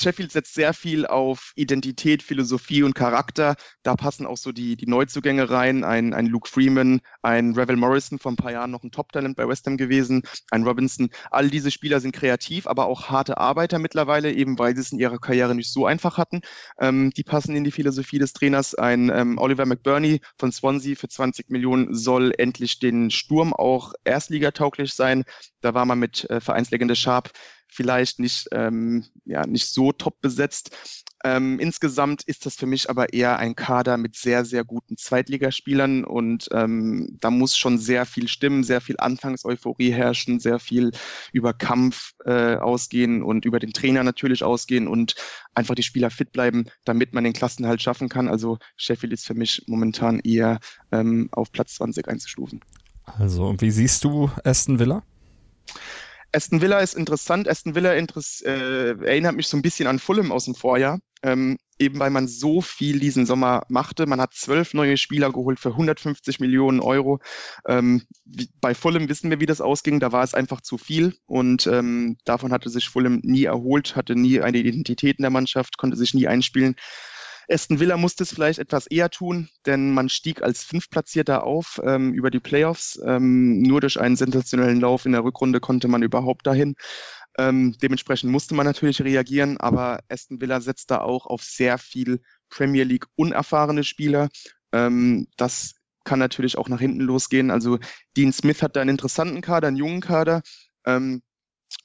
Sheffield 0.00 0.32
setzt 0.32 0.54
sehr 0.54 0.74
viel 0.74 1.06
auf 1.06 1.52
Identität, 1.56 2.22
Philosophie 2.22 2.82
und 2.82 2.94
Charakter. 2.94 3.56
Da 3.82 3.94
passen 3.94 4.26
auch 4.26 4.36
so 4.36 4.52
die, 4.52 4.76
die 4.76 4.86
Neuzugänge 4.86 5.50
rein. 5.50 5.84
Ein, 5.84 6.14
ein 6.14 6.26
Luke 6.26 6.48
Freeman, 6.48 7.00
ein 7.22 7.54
Revel 7.54 7.76
Morrison 7.76 8.18
vor 8.18 8.32
ein 8.32 8.36
paar 8.36 8.52
Jahren 8.52 8.70
noch 8.70 8.82
ein 8.82 8.90
Top-Talent 8.90 9.36
bei 9.36 9.48
West 9.48 9.66
Ham 9.66 9.76
gewesen, 9.76 10.22
ein 10.50 10.64
Robinson. 10.64 11.08
All 11.30 11.50
diese 11.50 11.70
Spieler 11.70 12.00
sind 12.00 12.12
kreativ, 12.12 12.66
aber 12.66 12.86
auch 12.86 13.08
harte 13.08 13.38
Arbeiter 13.38 13.78
mittlerweile, 13.78 14.32
eben 14.32 14.58
weil 14.58 14.74
sie 14.74 14.82
es 14.82 14.92
in 14.92 14.98
ihrer 14.98 15.18
Karriere 15.18 15.54
nicht 15.54 15.72
so 15.72 15.86
einfach 15.86 16.18
hatten. 16.18 16.40
Ähm, 16.78 17.10
die 17.16 17.24
passen 17.24 17.56
in 17.56 17.64
die 17.64 17.70
Philosophie 17.70 18.18
des 18.18 18.32
Trainers. 18.32 18.74
Ein 18.74 19.10
ähm, 19.10 19.38
Oliver 19.38 19.66
McBurney 19.66 20.20
von 20.38 20.52
Swansea 20.52 20.96
für 20.96 21.08
20 21.08 21.50
Millionen 21.50 21.94
soll 21.94 22.32
endlich 22.36 22.78
den 22.78 23.10
Sturm 23.10 23.52
auch 23.52 23.92
erstligatauglich 24.04 24.94
sein. 24.94 25.24
Da 25.60 25.74
war 25.74 25.84
man 25.84 25.98
mit 25.98 26.28
äh, 26.30 26.40
Vereinslegende 26.40 26.96
Sharp 26.96 27.30
vielleicht 27.68 28.18
nicht, 28.18 28.48
ähm, 28.52 29.04
ja, 29.24 29.46
nicht 29.46 29.66
so 29.68 29.92
top 29.92 30.20
besetzt. 30.20 30.76
Ähm, 31.24 31.58
insgesamt 31.58 32.22
ist 32.22 32.46
das 32.46 32.54
für 32.54 32.66
mich 32.66 32.88
aber 32.88 33.12
eher 33.12 33.38
ein 33.38 33.56
Kader 33.56 33.96
mit 33.96 34.16
sehr, 34.16 34.44
sehr 34.44 34.64
guten 34.64 34.96
Zweitligaspielern 34.96 36.04
und 36.04 36.48
ähm, 36.52 37.16
da 37.20 37.30
muss 37.30 37.56
schon 37.56 37.78
sehr 37.78 38.06
viel 38.06 38.28
stimmen, 38.28 38.62
sehr 38.62 38.80
viel 38.80 38.96
Anfangseuphorie 38.98 39.90
herrschen, 39.90 40.38
sehr 40.38 40.58
viel 40.58 40.92
über 41.32 41.52
Kampf 41.52 42.12
äh, 42.24 42.56
ausgehen 42.56 43.22
und 43.22 43.44
über 43.44 43.58
den 43.58 43.72
Trainer 43.72 44.04
natürlich 44.04 44.44
ausgehen 44.44 44.86
und 44.86 45.14
einfach 45.54 45.74
die 45.74 45.82
Spieler 45.82 46.10
fit 46.10 46.32
bleiben, 46.32 46.66
damit 46.84 47.12
man 47.14 47.24
den 47.24 47.32
Klassenhalt 47.32 47.82
schaffen 47.82 48.08
kann. 48.08 48.28
Also 48.28 48.58
Sheffield 48.76 49.12
ist 49.12 49.26
für 49.26 49.34
mich 49.34 49.64
momentan 49.66 50.20
eher 50.20 50.60
ähm, 50.92 51.28
auf 51.32 51.50
Platz 51.50 51.74
20 51.76 52.08
einzustufen. 52.08 52.60
Also, 53.18 53.54
wie 53.58 53.70
siehst 53.70 54.04
du 54.04 54.30
Aston 54.44 54.78
Villa? 54.78 55.02
Aston 56.32 56.60
Villa 56.60 56.80
ist 56.80 56.94
interessant. 56.94 57.48
Aston 57.48 57.74
Villa 57.74 57.94
interess 57.94 58.42
äh, 58.42 58.94
erinnert 59.04 59.36
mich 59.36 59.48
so 59.48 59.56
ein 59.56 59.62
bisschen 59.62 59.88
an 59.88 59.98
Fulham 59.98 60.32
aus 60.32 60.44
dem 60.44 60.54
Vorjahr. 60.54 60.98
Ähm, 61.22 61.58
eben 61.78 61.98
weil 61.98 62.10
man 62.10 62.28
so 62.28 62.60
viel 62.60 63.00
diesen 63.00 63.26
Sommer 63.26 63.64
machte. 63.68 64.06
Man 64.06 64.20
hat 64.20 64.34
zwölf 64.34 64.74
neue 64.74 64.96
Spieler 64.96 65.32
geholt 65.32 65.60
für 65.60 65.70
150 65.70 66.40
Millionen 66.40 66.80
Euro. 66.80 67.20
Ähm, 67.66 68.02
wie, 68.24 68.48
bei 68.60 68.74
Fulham 68.74 69.08
wissen 69.08 69.30
wir, 69.30 69.40
wie 69.40 69.46
das 69.46 69.60
ausging. 69.60 70.00
Da 70.00 70.12
war 70.12 70.24
es 70.24 70.34
einfach 70.34 70.60
zu 70.60 70.78
viel 70.78 71.16
und 71.26 71.66
ähm, 71.66 72.16
davon 72.24 72.52
hatte 72.52 72.70
sich 72.70 72.88
Fulham 72.88 73.20
nie 73.22 73.44
erholt, 73.44 73.96
hatte 73.96 74.14
nie 74.14 74.40
eine 74.40 74.58
Identität 74.58 75.18
in 75.18 75.22
der 75.22 75.30
Mannschaft, 75.30 75.76
konnte 75.78 75.96
sich 75.96 76.14
nie 76.14 76.26
einspielen. 76.26 76.76
Aston 77.48 77.78
Villa 77.80 77.96
musste 77.96 78.24
es 78.24 78.32
vielleicht 78.32 78.58
etwas 78.58 78.86
eher 78.86 79.10
tun, 79.10 79.48
denn 79.66 79.94
man 79.94 80.08
stieg 80.08 80.42
als 80.42 80.64
Fünftplatzierter 80.64 81.44
auf 81.44 81.80
ähm, 81.84 82.12
über 82.12 82.30
die 82.30 82.40
Playoffs. 82.40 83.00
Ähm, 83.04 83.62
nur 83.62 83.80
durch 83.80 84.00
einen 84.00 84.16
sensationellen 84.16 84.80
Lauf 84.80 85.06
in 85.06 85.12
der 85.12 85.24
Rückrunde 85.24 85.60
konnte 85.60 85.88
man 85.88 86.02
überhaupt 86.02 86.46
dahin. 86.46 86.74
Ähm, 87.38 87.76
dementsprechend 87.82 88.32
musste 88.32 88.54
man 88.54 88.66
natürlich 88.66 89.02
reagieren, 89.02 89.58
aber 89.58 90.00
Aston 90.08 90.40
Villa 90.40 90.60
setzt 90.60 90.90
da 90.90 91.00
auch 91.00 91.26
auf 91.26 91.42
sehr 91.42 91.78
viel 91.78 92.20
Premier 92.48 92.84
League 92.84 93.06
unerfahrene 93.14 93.84
Spieler. 93.84 94.28
Ähm, 94.72 95.28
das 95.36 95.74
kann 96.04 96.18
natürlich 96.18 96.56
auch 96.56 96.68
nach 96.68 96.80
hinten 96.80 97.00
losgehen. 97.00 97.50
Also 97.50 97.78
Dean 98.16 98.32
Smith 98.32 98.62
hat 98.62 98.76
da 98.76 98.80
einen 98.80 98.90
interessanten 98.90 99.40
Kader, 99.42 99.68
einen 99.68 99.76
jungen 99.76 100.00
Kader, 100.00 100.42
ähm, 100.86 101.22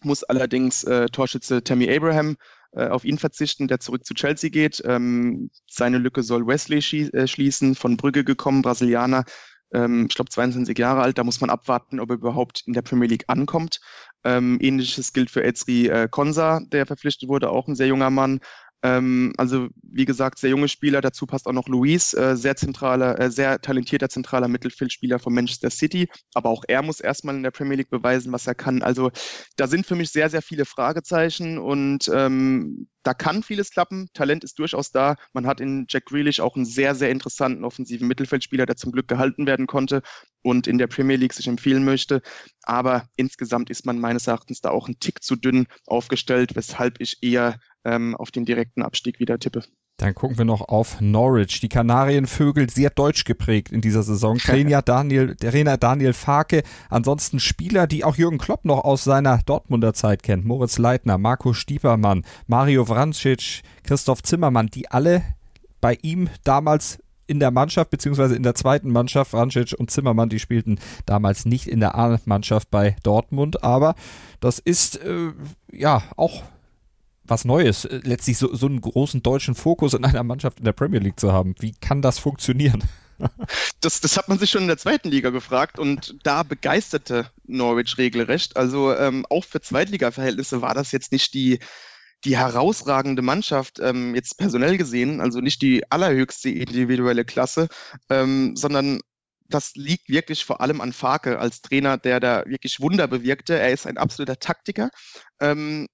muss 0.01 0.23
allerdings 0.23 0.83
äh, 0.83 1.07
Torschütze 1.07 1.63
Tammy 1.63 1.93
Abraham 1.93 2.37
äh, 2.73 2.87
auf 2.87 3.03
ihn 3.05 3.17
verzichten, 3.17 3.67
der 3.67 3.79
zurück 3.79 4.05
zu 4.05 4.13
Chelsea 4.13 4.49
geht. 4.49 4.81
Ähm, 4.85 5.49
seine 5.67 5.97
Lücke 5.97 6.23
soll 6.23 6.47
Wesley 6.47 6.79
äh, 7.09 7.27
schließen, 7.27 7.75
von 7.75 7.97
Brügge 7.97 8.23
gekommen, 8.23 8.61
Brasilianer, 8.61 9.25
ähm, 9.73 10.07
ich 10.09 10.15
glaube 10.15 10.29
22 10.29 10.77
Jahre 10.77 11.01
alt. 11.01 11.17
Da 11.17 11.23
muss 11.23 11.41
man 11.41 11.49
abwarten, 11.49 11.99
ob 11.99 12.09
er 12.09 12.15
überhaupt 12.15 12.63
in 12.65 12.73
der 12.73 12.81
Premier 12.81 13.07
League 13.07 13.25
ankommt. 13.27 13.79
Ähm, 14.23 14.57
ähnliches 14.61 15.13
gilt 15.13 15.31
für 15.31 15.43
Ezri 15.43 15.87
äh, 15.87 16.07
Konsa, 16.09 16.61
der 16.71 16.85
verpflichtet 16.85 17.29
wurde, 17.29 17.49
auch 17.49 17.67
ein 17.67 17.75
sehr 17.75 17.87
junger 17.87 18.09
Mann. 18.09 18.39
Ähm, 18.83 19.33
also 19.37 19.69
wie 19.83 20.05
gesagt, 20.05 20.39
sehr 20.39 20.49
junge 20.49 20.67
Spieler. 20.67 21.01
Dazu 21.01 21.25
passt 21.25 21.47
auch 21.47 21.53
noch 21.53 21.67
Luis, 21.67 22.13
äh, 22.13 22.35
sehr 22.35 22.55
zentraler, 22.55 23.19
äh, 23.19 23.31
sehr 23.31 23.61
talentierter 23.61 24.09
zentraler 24.09 24.47
Mittelfeldspieler 24.47 25.19
von 25.19 25.33
Manchester 25.33 25.69
City. 25.69 26.09
Aber 26.33 26.49
auch 26.49 26.63
er 26.67 26.81
muss 26.81 26.99
erstmal 26.99 27.35
in 27.35 27.43
der 27.43 27.51
Premier 27.51 27.77
League 27.77 27.89
beweisen, 27.89 28.31
was 28.31 28.47
er 28.47 28.55
kann. 28.55 28.81
Also 28.81 29.11
da 29.55 29.67
sind 29.67 29.85
für 29.85 29.95
mich 29.95 30.09
sehr, 30.09 30.29
sehr 30.29 30.41
viele 30.41 30.65
Fragezeichen 30.65 31.57
und 31.57 32.09
ähm, 32.13 32.87
da 33.03 33.13
kann 33.13 33.43
vieles 33.43 33.71
klappen. 33.71 34.09
Talent 34.13 34.43
ist 34.43 34.59
durchaus 34.59 34.91
da. 34.91 35.15
Man 35.33 35.47
hat 35.47 35.59
in 35.59 35.85
Jack 35.89 36.05
Grealish 36.05 36.39
auch 36.39 36.55
einen 36.55 36.65
sehr, 36.65 36.95
sehr 36.95 37.09
interessanten 37.09 37.63
offensiven 37.63 38.07
Mittelfeldspieler, 38.07 38.65
der 38.65 38.75
zum 38.75 38.91
Glück 38.91 39.07
gehalten 39.07 39.47
werden 39.47 39.67
konnte 39.67 40.01
und 40.43 40.67
in 40.67 40.77
der 40.77 40.87
Premier 40.87 41.17
League 41.17 41.33
sich 41.33 41.47
empfehlen 41.47 41.83
möchte. 41.83 42.21
Aber 42.63 43.07
insgesamt 43.15 43.69
ist 43.69 43.85
man 43.85 43.99
meines 43.99 44.27
Erachtens 44.27 44.61
da 44.61 44.69
auch 44.69 44.87
ein 44.87 44.99
Tick 44.99 45.23
zu 45.23 45.35
dünn 45.35 45.67
aufgestellt, 45.85 46.55
weshalb 46.55 46.99
ich 46.99 47.21
eher 47.21 47.59
ähm, 47.83 48.15
auf 48.15 48.31
den 48.31 48.45
direkten 48.45 48.81
Abstieg 48.81 49.19
wieder 49.19 49.39
tippe. 49.39 49.63
Dann 49.97 50.15
gucken 50.15 50.39
wir 50.39 50.45
noch 50.45 50.61
auf 50.61 50.99
Norwich. 50.99 51.59
Die 51.59 51.69
Kanarienvögel 51.69 52.71
sehr 52.71 52.89
deutsch 52.89 53.23
geprägt 53.23 53.71
in 53.71 53.81
dieser 53.81 54.01
Saison. 54.01 54.39
Trainer 54.39 54.81
Daniel, 54.85 55.35
Trainer 55.35 55.77
Daniel 55.77 56.13
Farke. 56.13 56.63
Ansonsten 56.89 57.39
Spieler, 57.39 57.85
die 57.85 58.03
auch 58.03 58.15
Jürgen 58.15 58.39
Klopp 58.39 58.65
noch 58.65 58.83
aus 58.83 59.03
seiner 59.03 59.39
Dortmunder 59.45 59.93
Zeit 59.93 60.23
kennt. 60.23 60.43
Moritz 60.43 60.79
Leitner, 60.79 61.19
Marco 61.19 61.53
Stiepermann, 61.53 62.25
Mario 62.47 62.85
Vrancic, 62.85 63.61
Christoph 63.83 64.23
Zimmermann, 64.23 64.67
die 64.67 64.89
alle 64.89 65.23
bei 65.81 65.97
ihm 66.01 66.29
damals 66.43 67.00
in 67.31 67.39
der 67.39 67.49
Mannschaft, 67.49 67.89
beziehungsweise 67.89 68.35
in 68.35 68.43
der 68.43 68.55
zweiten 68.55 68.91
Mannschaft, 68.91 69.31
Vrancic 69.31 69.73
und 69.79 69.89
Zimmermann, 69.89 70.27
die 70.27 70.39
spielten 70.39 70.79
damals 71.05 71.45
nicht 71.45 71.65
in 71.65 71.79
der 71.79 71.95
A-Mannschaft 71.95 72.69
bei 72.69 72.97
Dortmund, 73.03 73.63
aber 73.63 73.95
das 74.41 74.59
ist 74.59 74.97
äh, 74.97 75.31
ja 75.71 76.03
auch 76.17 76.43
was 77.23 77.45
Neues, 77.45 77.85
äh, 77.85 78.01
letztlich 78.03 78.37
so, 78.37 78.53
so 78.53 78.65
einen 78.65 78.81
großen 78.81 79.23
deutschen 79.23 79.55
Fokus 79.55 79.93
in 79.93 80.03
einer 80.03 80.23
Mannschaft 80.23 80.59
in 80.59 80.65
der 80.65 80.73
Premier 80.73 80.99
League 80.99 81.21
zu 81.21 81.31
haben. 81.31 81.55
Wie 81.59 81.71
kann 81.71 82.01
das 82.01 82.19
funktionieren? 82.19 82.83
Das, 83.81 84.01
das 84.01 84.17
hat 84.17 84.29
man 84.29 84.39
sich 84.39 84.49
schon 84.49 84.63
in 84.63 84.67
der 84.67 84.79
zweiten 84.79 85.09
Liga 85.09 85.29
gefragt 85.29 85.77
und 85.77 86.15
da 86.23 86.41
begeisterte 86.41 87.27
Norwich 87.45 87.99
regelrecht. 87.99 88.57
Also 88.57 88.95
ähm, 88.95 89.27
auch 89.29 89.45
für 89.45 89.61
Zweitliga-Verhältnisse 89.61 90.63
war 90.63 90.73
das 90.73 90.91
jetzt 90.91 91.11
nicht 91.11 91.35
die, 91.35 91.59
die 92.23 92.37
herausragende 92.37 93.21
Mannschaft, 93.21 93.79
ähm, 93.79 94.15
jetzt 94.15 94.37
personell 94.37 94.77
gesehen, 94.77 95.21
also 95.21 95.39
nicht 95.41 95.61
die 95.61 95.89
allerhöchste 95.91 96.49
individuelle 96.49 97.25
Klasse, 97.25 97.67
ähm, 98.09 98.55
sondern 98.55 98.99
das 99.47 99.75
liegt 99.75 100.09
wirklich 100.09 100.45
vor 100.45 100.61
allem 100.61 100.81
an 100.81 100.93
Farke 100.93 101.39
als 101.39 101.61
Trainer, 101.61 101.97
der 101.97 102.19
da 102.19 102.43
wirklich 102.45 102.79
Wunder 102.79 103.07
bewirkte. 103.07 103.59
Er 103.59 103.71
ist 103.71 103.85
ein 103.85 103.97
absoluter 103.97 104.39
Taktiker. 104.39 104.89
Ähm, 105.39 105.87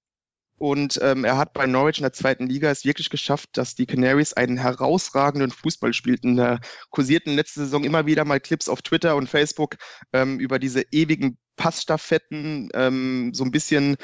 und 0.58 0.98
ähm, 1.02 1.24
er 1.24 1.36
hat 1.36 1.52
bei 1.52 1.66
Norwich 1.66 1.98
in 1.98 2.02
der 2.02 2.12
zweiten 2.12 2.48
Liga 2.48 2.68
es 2.70 2.84
wirklich 2.84 3.10
geschafft, 3.10 3.50
dass 3.52 3.76
die 3.76 3.86
Canaries 3.86 4.32
einen 4.32 4.58
herausragenden 4.58 5.52
Fußball 5.52 5.92
spielten. 5.92 6.36
Da 6.36 6.58
kursierten 6.90 7.34
letzte 7.34 7.60
Saison 7.60 7.84
immer 7.84 8.06
wieder 8.06 8.24
mal 8.24 8.40
Clips 8.40 8.68
auf 8.68 8.82
Twitter 8.82 9.14
und 9.14 9.28
Facebook 9.28 9.76
ähm, 10.12 10.40
über 10.40 10.58
diese 10.58 10.82
ewigen 10.90 11.38
Passstaffetten, 11.56 12.70
ähm, 12.74 13.32
so 13.34 13.44
ein 13.44 13.52
bisschen, 13.52 13.96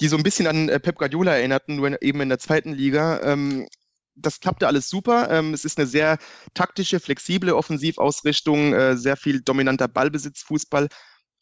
die 0.00 0.08
so 0.08 0.16
ein 0.16 0.22
bisschen 0.22 0.46
an 0.46 0.68
äh, 0.68 0.80
Pep 0.80 0.96
Guardiola 0.96 1.36
erinnerten, 1.36 1.76
nur 1.76 2.00
eben 2.02 2.20
in 2.20 2.28
der 2.28 2.38
zweiten 2.38 2.72
Liga. 2.72 3.20
Ähm, 3.22 3.66
das 4.14 4.40
klappte 4.40 4.66
alles 4.66 4.88
super. 4.88 5.30
Ähm, 5.30 5.54
es 5.54 5.64
ist 5.64 5.78
eine 5.78 5.86
sehr 5.86 6.18
taktische, 6.54 7.00
flexible 7.00 7.54
Offensivausrichtung, 7.54 8.72
äh, 8.74 8.96
sehr 8.96 9.16
viel 9.16 9.40
dominanter 9.40 9.88
Ballbesitz, 9.88 10.42
Fußball 10.42 10.88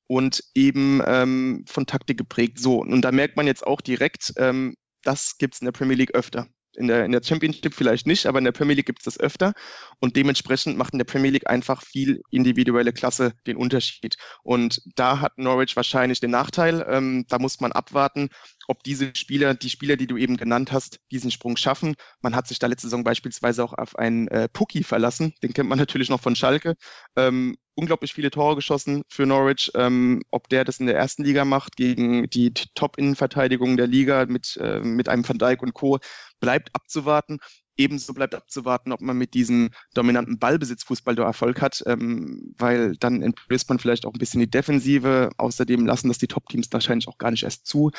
und 0.08 0.42
eben 0.54 1.02
ähm, 1.06 1.64
von 1.66 1.86
Taktik 1.86 2.18
geprägt. 2.18 2.58
So, 2.58 2.80
und 2.80 3.02
da 3.02 3.12
merkt 3.12 3.36
man 3.36 3.46
jetzt 3.46 3.66
auch 3.66 3.80
direkt, 3.80 4.32
ähm, 4.36 4.74
das 5.02 5.38
gibt's 5.38 5.60
in 5.60 5.66
der 5.66 5.72
Premier 5.72 5.96
League 5.96 6.14
öfter. 6.14 6.48
In 6.76 6.88
der, 6.88 7.04
in 7.04 7.12
der 7.12 7.22
Championship 7.22 7.74
vielleicht 7.74 8.06
nicht, 8.06 8.26
aber 8.26 8.38
in 8.38 8.44
der 8.44 8.52
Premier 8.52 8.74
League 8.74 8.86
gibt 8.86 9.00
es 9.00 9.04
das 9.04 9.20
öfter. 9.20 9.52
Und 9.98 10.16
dementsprechend 10.16 10.76
macht 10.76 10.92
in 10.92 10.98
der 10.98 11.04
Premier 11.04 11.30
League 11.30 11.48
einfach 11.48 11.82
viel 11.82 12.22
individuelle 12.30 12.92
Klasse 12.92 13.32
den 13.46 13.56
Unterschied. 13.56 14.16
Und 14.42 14.82
da 14.94 15.20
hat 15.20 15.38
Norwich 15.38 15.76
wahrscheinlich 15.76 16.20
den 16.20 16.30
Nachteil. 16.30 16.84
Ähm, 16.88 17.24
da 17.28 17.38
muss 17.38 17.60
man 17.60 17.72
abwarten, 17.72 18.28
ob 18.68 18.82
diese 18.82 19.12
Spieler, 19.14 19.54
die 19.54 19.70
Spieler, 19.70 19.96
die 19.96 20.06
du 20.06 20.16
eben 20.16 20.36
genannt 20.36 20.72
hast, 20.72 21.00
diesen 21.10 21.30
Sprung 21.30 21.56
schaffen. 21.56 21.94
Man 22.20 22.34
hat 22.34 22.46
sich 22.48 22.58
da 22.58 22.66
letzte 22.66 22.88
Saison 22.88 23.04
beispielsweise 23.04 23.64
auch 23.64 23.72
auf 23.72 23.96
einen 23.96 24.28
äh, 24.28 24.48
Pucki 24.48 24.82
verlassen. 24.82 25.34
Den 25.42 25.52
kennt 25.52 25.68
man 25.68 25.78
natürlich 25.78 26.10
noch 26.10 26.20
von 26.20 26.36
Schalke. 26.36 26.74
Ähm, 27.16 27.56
unglaublich 27.74 28.12
viele 28.12 28.30
Tore 28.30 28.56
geschossen 28.56 29.02
für 29.08 29.26
Norwich. 29.26 29.70
Ähm, 29.74 30.22
ob 30.30 30.48
der 30.48 30.64
das 30.64 30.80
in 30.80 30.86
der 30.86 30.96
ersten 30.96 31.24
Liga 31.24 31.44
macht 31.44 31.76
gegen 31.76 32.28
die 32.30 32.52
Top-Innenverteidigung 32.52 33.76
der 33.76 33.86
Liga 33.86 34.26
mit, 34.26 34.56
äh, 34.60 34.80
mit 34.80 35.08
einem 35.08 35.28
Van 35.28 35.38
Dijk 35.38 35.62
und 35.62 35.74
Co. 35.74 35.98
bleibt 36.40 36.74
abzuwarten. 36.74 37.38
Ebenso 37.76 38.14
bleibt 38.14 38.34
abzuwarten, 38.34 38.92
ob 38.92 39.00
man 39.00 39.18
mit 39.18 39.34
diesem 39.34 39.70
dominanten 39.94 40.38
Ballbesitzfußball 40.38 41.14
da 41.14 41.24
Erfolg 41.24 41.60
hat, 41.60 41.82
ähm, 41.86 42.54
weil 42.56 42.96
dann 42.96 43.22
entblößt 43.22 43.68
man 43.68 43.78
vielleicht 43.78 44.06
auch 44.06 44.12
ein 44.12 44.18
bisschen 44.18 44.40
die 44.40 44.50
Defensive. 44.50 45.30
Außerdem 45.36 45.86
lassen 45.86 46.08
das 46.08 46.18
die 46.18 46.26
Top-Teams 46.26 46.68
wahrscheinlich 46.72 47.08
auch 47.08 47.18
gar 47.18 47.30
nicht 47.30 47.44
erst 47.44 47.66
zu. 47.66 47.90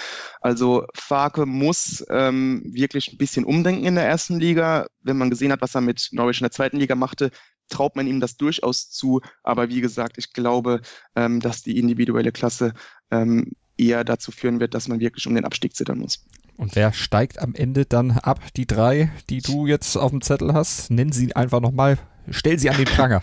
Also 0.41 0.85
Farke 0.95 1.45
muss 1.45 2.05
ähm, 2.09 2.63
wirklich 2.65 3.13
ein 3.13 3.17
bisschen 3.17 3.45
umdenken 3.45 3.85
in 3.85 3.95
der 3.95 4.07
ersten 4.07 4.39
Liga. 4.39 4.87
Wenn 5.01 5.17
man 5.17 5.29
gesehen 5.29 5.51
hat, 5.51 5.61
was 5.61 5.75
er 5.75 5.81
mit 5.81 6.09
Norwich 6.11 6.39
in 6.39 6.45
der 6.45 6.51
zweiten 6.51 6.77
Liga 6.77 6.95
machte, 6.95 7.31
traut 7.69 7.95
man 7.95 8.07
ihm 8.07 8.19
das 8.19 8.37
durchaus 8.37 8.89
zu. 8.89 9.21
Aber 9.43 9.69
wie 9.69 9.81
gesagt, 9.81 10.17
ich 10.17 10.33
glaube, 10.33 10.81
ähm, 11.15 11.39
dass 11.39 11.61
die 11.61 11.77
individuelle 11.77 12.31
Klasse 12.31 12.73
ähm, 13.11 13.51
eher 13.77 14.03
dazu 14.03 14.31
führen 14.31 14.59
wird, 14.59 14.73
dass 14.73 14.87
man 14.87 14.99
wirklich 14.99 15.27
um 15.27 15.35
den 15.35 15.45
Abstieg 15.45 15.75
zittern 15.75 15.99
muss. 15.99 16.25
Und 16.57 16.75
wer 16.75 16.91
steigt 16.93 17.39
am 17.39 17.53
Ende 17.53 17.85
dann 17.85 18.11
ab? 18.11 18.39
Die 18.55 18.65
drei, 18.65 19.11
die 19.29 19.41
du 19.41 19.67
jetzt 19.67 19.95
auf 19.95 20.11
dem 20.11 20.21
Zettel 20.21 20.53
hast? 20.53 20.89
Nenn 20.89 21.11
sie 21.11 21.35
einfach 21.35 21.61
nochmal, 21.61 21.99
stell 22.31 22.57
sie 22.57 22.69
an 22.69 22.77
den 22.77 22.85
Pranger. 22.85 23.21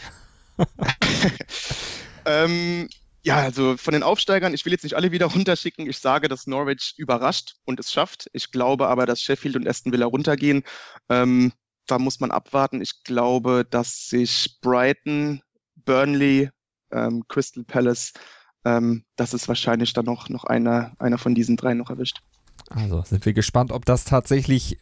ähm, 2.26 2.88
ja, 3.24 3.38
also 3.38 3.76
von 3.78 3.94
den 3.94 4.02
Aufsteigern, 4.02 4.52
ich 4.52 4.64
will 4.66 4.72
jetzt 4.72 4.84
nicht 4.84 4.96
alle 4.96 5.11
wieder 5.11 5.26
runterschicken. 5.26 5.88
Ich 5.88 5.98
sage, 5.98 6.28
dass 6.28 6.46
Norwich 6.46 6.94
überrascht 6.98 7.57
und 7.64 7.80
es 7.80 7.90
schafft. 7.90 8.28
Ich 8.34 8.52
glaube 8.52 8.88
aber, 8.88 9.07
dass 9.07 9.22
Sheffield 9.22 9.57
und 9.57 9.66
Aston 9.66 9.92
Villa 9.92 10.07
runtergehen. 10.07 10.62
Ähm, 11.09 11.52
da 11.86 11.98
muss 11.98 12.20
man 12.20 12.30
abwarten. 12.30 12.82
Ich 12.82 13.02
glaube, 13.02 13.66
dass 13.68 14.09
sich 14.09 14.59
Brighton, 14.61 15.40
Burnley, 15.74 16.50
ähm, 16.92 17.24
Crystal 17.26 17.64
Palace, 17.64 18.12
ähm, 18.64 19.04
dass 19.16 19.32
es 19.32 19.48
wahrscheinlich 19.48 19.92
dann 19.92 20.04
noch, 20.04 20.28
noch 20.28 20.44
einer, 20.44 20.92
einer 20.98 21.18
von 21.18 21.34
diesen 21.34 21.56
drei 21.56 21.74
noch 21.74 21.90
erwischt. 21.90 22.20
Also 22.70 23.02
sind 23.02 23.24
wir 23.26 23.32
gespannt, 23.32 23.72
ob 23.72 23.84
das 23.84 24.04
tatsächlich 24.04 24.78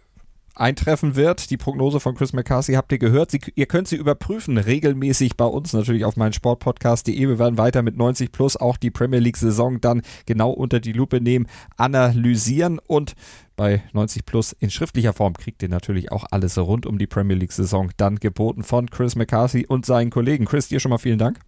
eintreffen 0.55 1.17
wird. 1.17 1.51
Die 1.51 1.57
Prognose 1.57 2.01
von 2.01 2.15
Chris 2.15 2.33
McCarthy 2.33 2.75
habt 2.75 2.93
ihr 2.93 2.99
gehört. 2.99 3.31
Sie, 3.31 3.41
ihr 3.55 3.67
könnt 3.67 3.89
sie 3.89 3.97
überprüfen, 3.97 4.59
regelmäßig 4.59 5.37
bei 5.37 5.45
uns, 5.45 5.73
natürlich 5.73 6.05
auf 6.05 6.17
meinen 6.17 6.33
Sportpodcast.de. 6.33 7.19
Wir 7.19 7.39
werden 7.39 7.59
weiter 7.59 7.83
mit 7.83 7.97
90 7.97 8.33
Plus 8.33 8.57
auch 8.57 8.77
die 8.77 8.91
Premier 8.91 9.21
League-Saison 9.21 9.81
dann 9.81 10.03
genau 10.27 10.51
unter 10.51 10.81
die 10.81 10.93
Lupe 10.93 11.21
nehmen, 11.21 11.47
analysieren 11.77 12.79
und 12.87 13.15
bei 13.57 13.83
90 13.93 14.25
Plus 14.25 14.53
in 14.53 14.71
schriftlicher 14.71 15.13
Form 15.13 15.35
kriegt 15.35 15.63
ihr 15.63 15.69
natürlich 15.69 16.13
auch 16.13 16.25
alles 16.31 16.59
rund 16.59 16.87
um 16.87 16.99
die 16.99 17.07
Premier 17.07 17.37
League-Saison 17.37 17.91
dann 17.97 18.17
geboten 18.17 18.63
von 18.63 18.91
Chris 18.91 19.17
McCarthy 19.17 19.67
und 19.67 19.87
seinen 19.87 20.11
Kollegen. 20.11 20.45
Chris, 20.45 20.69
dir 20.69 20.81
schon 20.81 20.91
mal 20.91 20.99
vielen 20.99 21.19
Dank. 21.19 21.39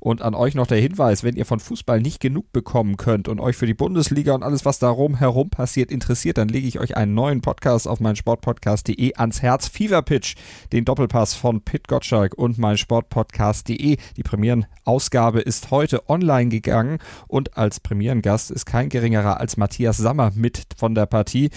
Und 0.00 0.22
an 0.22 0.34
euch 0.34 0.54
noch 0.54 0.66
der 0.66 0.80
Hinweis, 0.80 1.22
wenn 1.22 1.36
ihr 1.36 1.44
von 1.44 1.60
Fußball 1.60 2.00
nicht 2.00 2.20
genug 2.20 2.52
bekommen 2.52 2.96
könnt 2.96 3.28
und 3.28 3.38
euch 3.38 3.56
für 3.56 3.66
die 3.66 3.74
Bundesliga 3.74 4.34
und 4.34 4.42
alles, 4.42 4.64
was 4.64 4.78
darum 4.78 5.16
herum 5.16 5.50
passiert, 5.50 5.92
interessiert, 5.92 6.38
dann 6.38 6.48
lege 6.48 6.66
ich 6.66 6.80
euch 6.80 6.96
einen 6.96 7.14
neuen 7.14 7.42
Podcast 7.42 7.86
auf 7.86 8.00
mein 8.00 8.16
Sportpodcast.de 8.16 9.14
ans 9.16 9.42
Herz. 9.42 9.68
Fever 9.68 10.02
Pitch, 10.02 10.36
den 10.72 10.84
Doppelpass 10.84 11.34
von 11.34 11.60
Pit 11.60 11.86
Gottschalk 11.86 12.34
und 12.34 12.58
mein 12.58 12.78
Sportpodcast.de. 12.78 13.98
Die 14.16 14.22
Premierenausgabe 14.22 15.40
ist 15.40 15.70
heute 15.70 16.08
online 16.08 16.48
gegangen 16.48 16.98
und 17.28 17.58
als 17.58 17.78
Premierengast 17.80 18.50
ist 18.50 18.64
kein 18.64 18.88
geringerer 18.88 19.38
als 19.38 19.56
Matthias 19.56 19.98
Sammer 19.98 20.32
mit 20.34 20.66
von 20.76 20.94
der 20.94 21.06
Partie. 21.06 21.50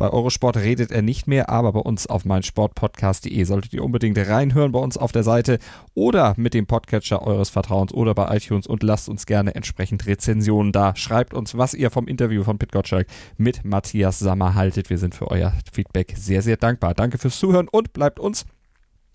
Bei 0.00 0.08
Eurosport 0.08 0.56
redet 0.56 0.92
er 0.92 1.02
nicht 1.02 1.26
mehr, 1.26 1.50
aber 1.50 1.74
bei 1.74 1.80
uns 1.80 2.06
auf 2.06 2.24
meinsportpodcast.de 2.24 3.44
solltet 3.44 3.74
ihr 3.74 3.84
unbedingt 3.84 4.16
reinhören 4.16 4.72
bei 4.72 4.78
uns 4.78 4.96
auf 4.96 5.12
der 5.12 5.24
Seite 5.24 5.58
oder 5.92 6.32
mit 6.38 6.54
dem 6.54 6.66
Podcatcher 6.66 7.20
eures 7.20 7.50
Vertrauens 7.50 7.92
oder 7.92 8.14
bei 8.14 8.34
iTunes 8.34 8.66
und 8.66 8.82
lasst 8.82 9.10
uns 9.10 9.26
gerne 9.26 9.54
entsprechend 9.54 10.06
Rezensionen 10.06 10.72
da. 10.72 10.96
Schreibt 10.96 11.34
uns, 11.34 11.54
was 11.58 11.74
ihr 11.74 11.90
vom 11.90 12.08
Interview 12.08 12.44
von 12.44 12.56
Pit 12.56 12.72
Gottschalk 12.72 13.08
mit 13.36 13.62
Matthias 13.66 14.18
Sammer 14.18 14.54
haltet. 14.54 14.88
Wir 14.88 14.96
sind 14.96 15.14
für 15.14 15.30
euer 15.30 15.52
Feedback 15.70 16.14
sehr, 16.16 16.40
sehr 16.40 16.56
dankbar. 16.56 16.94
Danke 16.94 17.18
fürs 17.18 17.38
Zuhören 17.38 17.68
und 17.68 17.92
bleibt 17.92 18.18
uns 18.18 18.46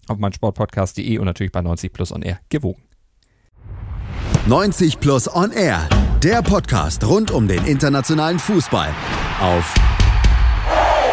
auf 0.08 0.20
meinsportpodcast.de 0.20 1.18
und 1.18 1.26
natürlich 1.26 1.52
bei 1.52 1.64
90 1.64 1.94
Plus 1.94 2.12
on 2.12 2.22
Air 2.22 2.38
gewogen. 2.50 2.84
90 4.46 5.00
Plus 5.00 5.36
on 5.36 5.52
Air, 5.52 5.90
der 6.22 6.44
Podcast 6.44 7.04
rund 7.08 7.32
um 7.32 7.48
den 7.48 7.66
internationalen 7.66 8.38
Fußball 8.38 8.94
auf 9.42 9.74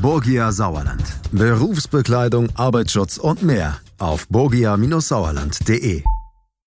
Borgia 0.00 0.52
Sauerland. 0.52 1.02
Berufsbekleidung, 1.32 2.48
Arbeitsschutz 2.54 3.18
und 3.18 3.42
mehr 3.42 3.78
auf 3.98 4.26
borgia-sauerland.de. 4.28 6.02